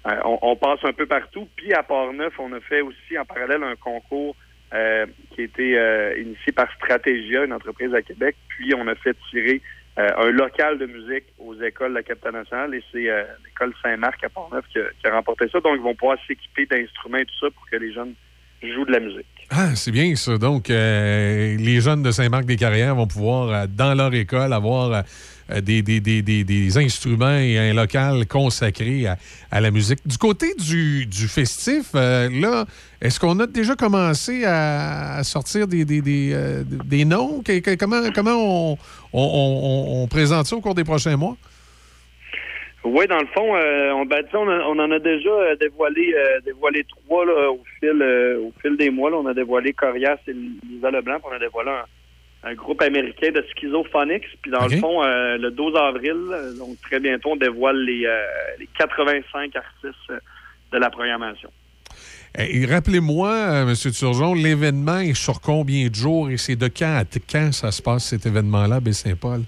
[0.08, 1.48] euh, on, on passe un peu partout.
[1.56, 4.36] Puis à Port-Neuf, on a fait aussi en parallèle un concours
[4.74, 8.36] euh, qui a été euh, initié par Stratégia, une entreprise à Québec.
[8.50, 9.62] Puis on a fait tirer
[10.00, 13.04] euh, un local de musique aux écoles de la capitale nationale et c'est
[13.46, 15.60] l'école Saint-Marc à Port-Neuf qui, a- qui a remporté ça.
[15.60, 18.14] Donc, ils vont pouvoir s'équiper d'instruments et tout ça pour que les jeunes
[18.64, 19.26] jouent de la musique.
[19.52, 20.38] Ah, c'est bien ça.
[20.38, 25.04] Donc, les jeunes de Saint-Marc-des-Carrières vont pouvoir, dans leur école, avoir
[25.62, 29.18] des, des- des- des- des instruments et un local consacré à,
[29.52, 30.00] à la musique.
[30.06, 32.66] Du côté du, du festif, euh, là,
[33.02, 36.64] est-ce qu'on a déjà commencé à, sortir des, des, euh,
[37.06, 37.44] noms?
[37.80, 38.78] Comment comment on,
[39.14, 41.36] on- présente ça au cours des prochains mois?
[42.86, 46.42] Oui, dans le fond, euh, on, ben, on, on en a déjà euh, dévoilé, euh,
[46.46, 49.10] dévoilé trois là, au fil euh, au fil des mois.
[49.10, 49.18] là.
[49.18, 51.86] on a dévoilé Corias et Lisa Leblanc, puis on a dévoilé un,
[52.44, 54.26] un groupe américain de Schizophonics.
[54.42, 58.06] Puis dans le fond, euh, le 12 avril, euh, donc très bientôt, on dévoile les,
[58.06, 58.22] euh,
[58.60, 60.20] les 85 artistes euh,
[60.72, 61.50] de la programmation.
[62.36, 63.92] Et rappelez-moi, euh, M.
[63.92, 67.82] Turgeon, l'événement est sur combien de jours et c'est de quand à quand ça se
[67.82, 69.42] passe, cet événement-là, Baie-Saint-Paul?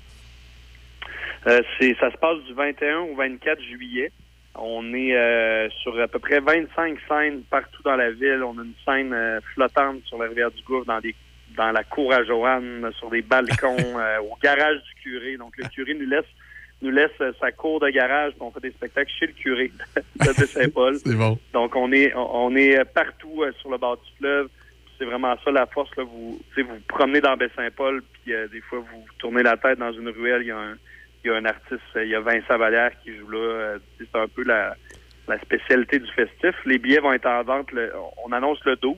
[1.48, 4.12] Euh, c'est, ça se passe du 21 au 24 juillet.
[4.54, 8.42] On est euh, sur à peu près 25 scènes partout dans la ville.
[8.44, 11.16] On a une scène euh, flottante sur la rivière du Gouffre, dans, des,
[11.56, 15.38] dans la cour à Joanne, sur des balcons, euh, au garage du curé.
[15.38, 16.26] Donc le curé nous laisse
[16.82, 20.26] nous laisse euh, sa cour de garage, on fait des spectacles chez le curé de
[20.26, 20.98] Baie-Saint-Paul.
[20.98, 21.40] C'est bon.
[21.54, 24.50] Donc on est on est partout euh, sur le bord du fleuve.
[24.98, 26.04] C'est vraiment ça la force là.
[26.04, 29.92] Vous vous vous promenez dans Baie-Saint-Paul, puis euh, des fois vous tournez la tête dans
[29.94, 30.76] une ruelle, il y a un
[31.24, 33.78] il y a un artiste, il y a Vincent Vallière qui joue là.
[33.98, 34.76] C'est un peu la,
[35.28, 36.54] la spécialité du festif.
[36.66, 37.72] Les billets vont être en vente.
[37.72, 37.92] le-
[38.24, 38.96] on annonce le 12.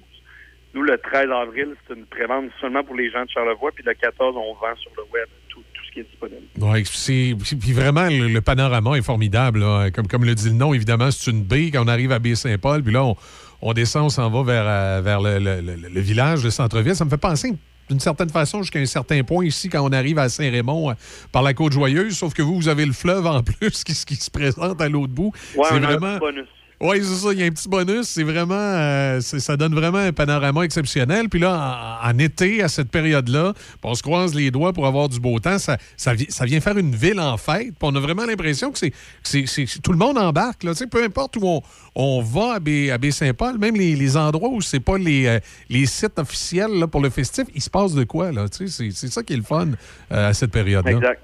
[0.77, 3.72] Nous, le 13 avril, c'est une prévente seulement pour les gens de Charlevoix.
[3.73, 6.41] Puis le 14, on vend sur le web tout, tout ce qui est disponible.
[6.59, 9.59] Ouais, c'est- puis vraiment, le, le panorama est formidable.
[9.61, 9.89] là.
[9.89, 12.83] Comme, comme le dit le nom, évidemment, c'est une baie quand on arrive à Baie-Saint-Paul.
[12.83, 13.15] Puis là, on,
[13.64, 16.95] on descend, on s'en va vers, euh, vers le, le- le- le village, le centre-ville.
[16.95, 17.53] Ça me fait penser
[17.89, 20.93] d'une certaine façon jusqu'à un certain point ici quand on arrive à Saint-Raymond euh,
[21.31, 22.17] par la Côte-Joyeuse.
[22.17, 24.89] Sauf que vous, vous avez le fleuve en plus qui, se- qui se présente à
[24.89, 25.31] l'autre bout.
[25.56, 26.14] Ouais, c'est un vraiment.
[26.15, 26.47] petit bonus.
[26.80, 27.33] Oui, c'est ça.
[27.33, 28.07] Il y a un petit bonus.
[28.07, 28.53] C'est vraiment.
[28.56, 31.27] euh, ça donne vraiment un panorama exceptionnel.
[31.27, 35.19] Puis là, en, été, à cette période-là, on se croise les doigts pour avoir du
[35.19, 35.57] beau temps.
[35.57, 37.69] Ça, ça, ça vient faire une ville en fête.
[37.69, 40.64] Puis on a vraiment l'impression que c'est, tout le monde embarque.
[40.64, 40.73] Là.
[40.89, 41.61] Peu importe où on,
[41.95, 45.39] on va à Baie- à Baie-Saint-Paul, même les, endroits où c'est pas les, euh,
[45.69, 48.31] les sites officiels là, pour le festif, il se passe de quoi.
[48.31, 49.69] Là, c'est, c'est ça qui est le fun
[50.11, 50.91] euh, à cette période-là.
[50.91, 51.22] Exact.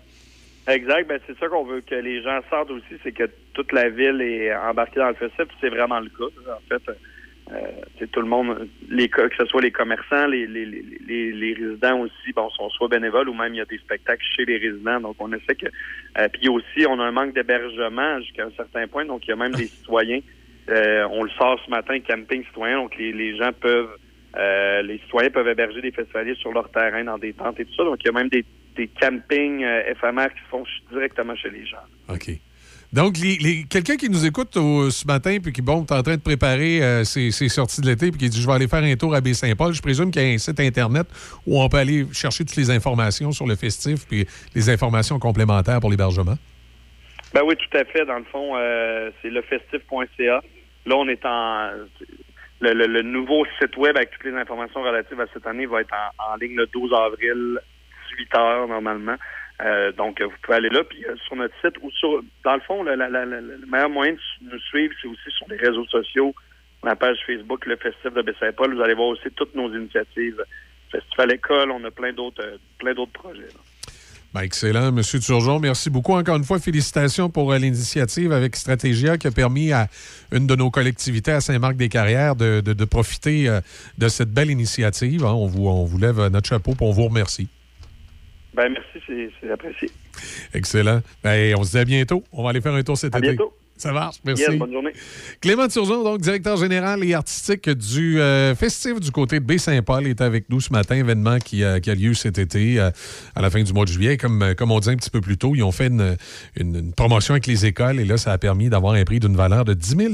[0.68, 1.08] Exact.
[1.08, 4.22] Ben, c'est ça qu'on veut que les gens sortent aussi, c'est que toute la ville
[4.22, 5.46] est embarquée dans le festif.
[5.60, 6.24] C'est vraiment le cas.
[6.52, 6.90] En fait,
[7.52, 7.56] euh,
[8.00, 11.54] c'est tout le monde, les que ce soit les commerçants, les, les, les, les- les
[11.54, 14.58] résidents aussi, bon, sont soit bénévoles ou même il y a des spectacles chez les
[14.58, 15.02] résidents.
[15.02, 15.66] Donc on essaie que.
[16.18, 19.04] euh, puis aussi, on a un manque d'hébergement jusqu'à un certain point.
[19.06, 20.22] Donc il y a même des citoyens.
[20.70, 22.78] euh, on le sort ce matin, camping citoyen.
[22.78, 23.98] Donc les, les gens peuvent,
[24.38, 27.76] euh, les citoyens peuvent héberger des festivaliers sur leur terrain dans des tentes et tout
[27.76, 27.84] ça.
[27.84, 28.46] Donc il y a même des,
[28.76, 31.78] des campings euh, éphémères qui se font directement chez les gens.
[32.10, 32.30] OK.
[32.92, 36.04] Donc, les- les- quelqu'un qui nous écoute au- ce matin, puis qui, bon, est en
[36.04, 38.68] train de préparer euh, ses, ses sorties de l'été, puis qui dit Je vais aller
[38.68, 41.08] faire un tour à Baie-Saint-Paul, je présume qu'il y a un site Internet
[41.48, 45.80] où on peut aller chercher toutes les informations sur le festif, puis les informations complémentaires
[45.80, 46.36] pour l'hébergement?
[47.34, 48.06] Ben oui, tout à fait.
[48.06, 50.42] Dans le fond, euh, c'est lefestif.ca.
[50.86, 51.70] Là, on est en...
[52.60, 55.82] Le, le- le nouveau site web avec toutes les informations relatives à cette année va
[55.82, 57.60] être en, en ligne le 12 avril,
[58.18, 59.16] 18 heures normalement.
[59.62, 60.84] Euh, donc, vous pouvez aller là.
[60.84, 62.22] Puis euh, sur notre site ou sur...
[62.44, 62.96] Dans le fond, le,
[63.68, 66.34] meilleur moyen de nous suivre, c'est aussi sur les réseaux sociaux.
[66.84, 68.76] La page Facebook, le Festif de Baie-Saint-Paul.
[68.76, 70.44] Vous allez voir aussi toutes nos initiatives.
[70.92, 73.40] Festival École, on a plein d'autres euh, plein d'autres projets.
[73.42, 73.94] là.
[74.34, 75.02] Ben, excellent, M.
[75.02, 75.60] Turgeon.
[75.60, 76.14] Merci beaucoup.
[76.14, 79.88] Encore une fois, félicitations pour l'initiative avec Stratégia qui a permis à
[80.32, 83.48] une de nos collectivités à Saint-Marc-des-Carrières de, de- profiter
[84.00, 85.24] de cette belle initiative.
[85.24, 85.34] hein.
[85.34, 87.48] On, vous, on vous lève notre chapeau et on vous remercie.
[88.54, 89.90] Ben merci, c'est apprécié.
[90.54, 91.02] Excellent.
[91.24, 92.24] Ben, on se dit à bientôt.
[92.32, 93.30] On va aller faire un tour cet À été.
[93.30, 93.54] bientôt.
[93.76, 94.18] Ça marche.
[94.24, 94.44] Merci.
[94.48, 94.92] Yes, bonne journée.
[95.42, 100.22] Clément Turgeon, donc directeur général et artistique du euh, festif du côté de Baie-Saint-Paul, est
[100.22, 102.92] avec nous ce matin, événement qui, euh, qui a lieu cet été euh,
[103.36, 104.16] à la fin du mois de juillet.
[104.18, 106.16] Comme, euh, comme on dit un petit peu plus tôt, ils ont fait une,
[106.56, 109.36] une- une promotion avec les écoles et là, ça a permis d'avoir un prix d'une
[109.36, 110.14] valeur de 10 000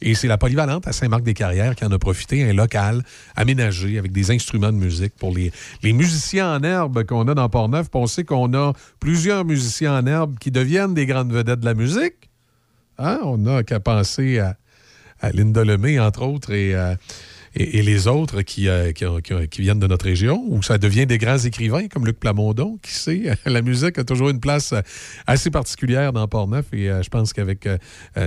[0.00, 3.02] Et c'est la polyvalente à Saint-Marc-des-Carrières qui en a profité, un local
[3.34, 5.50] aménagé avec des instruments de musique pour les,
[5.82, 7.88] les musiciens en herbe qu'on a dans Port-Neuf.
[7.92, 11.74] On sait qu'on a plusieurs musiciens en herbe qui deviennent des grandes vedettes de la
[11.74, 12.25] musique.
[12.98, 13.20] Hein?
[13.24, 14.56] On n'a qu'à penser à,
[15.20, 16.94] à Linda Lemay, entre autres, et, euh,
[17.56, 19.04] et, les autres qui, euh, qui,
[19.50, 22.92] qui viennent de notre région, où ça devient des grands écrivains comme Luc Plamondon, qui
[22.92, 24.80] sait, la musique a toujours une place euh,
[25.26, 27.68] assez particulière dans Port-Neuf, et euh, je pense qu'avec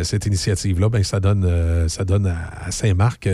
[0.03, 3.29] cette initiative-là, ben, ça donne, ça donne à, Saint-Marc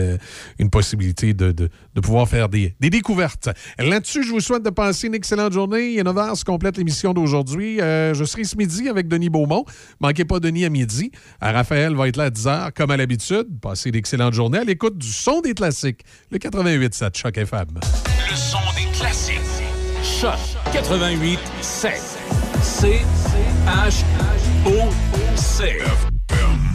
[0.58, 3.48] une possibilité de, de- pouvoir faire des, des découvertes.
[3.78, 5.92] Là-dessus, je vous souhaite de passer une excellente journée.
[5.92, 7.78] Il est 9 h se complète l'émission d'aujourd'hui.
[7.78, 9.64] Je serai ce midi avec Denis Beaumont.
[10.00, 11.10] Manquez pas Denis à midi.
[11.40, 13.46] Raphaël va être là à 10 h, comme à l'habitude.
[13.60, 15.85] Passez d'excellentes journées à l'écoute du son des classiques,
[16.30, 17.66] le 88.7 Choc FM.
[18.30, 19.40] Le son des classiques.
[20.02, 20.38] Choc
[20.72, 21.92] 88 7.
[22.62, 23.00] C
[23.66, 24.04] H
[24.66, 24.90] O
[25.36, 25.78] C.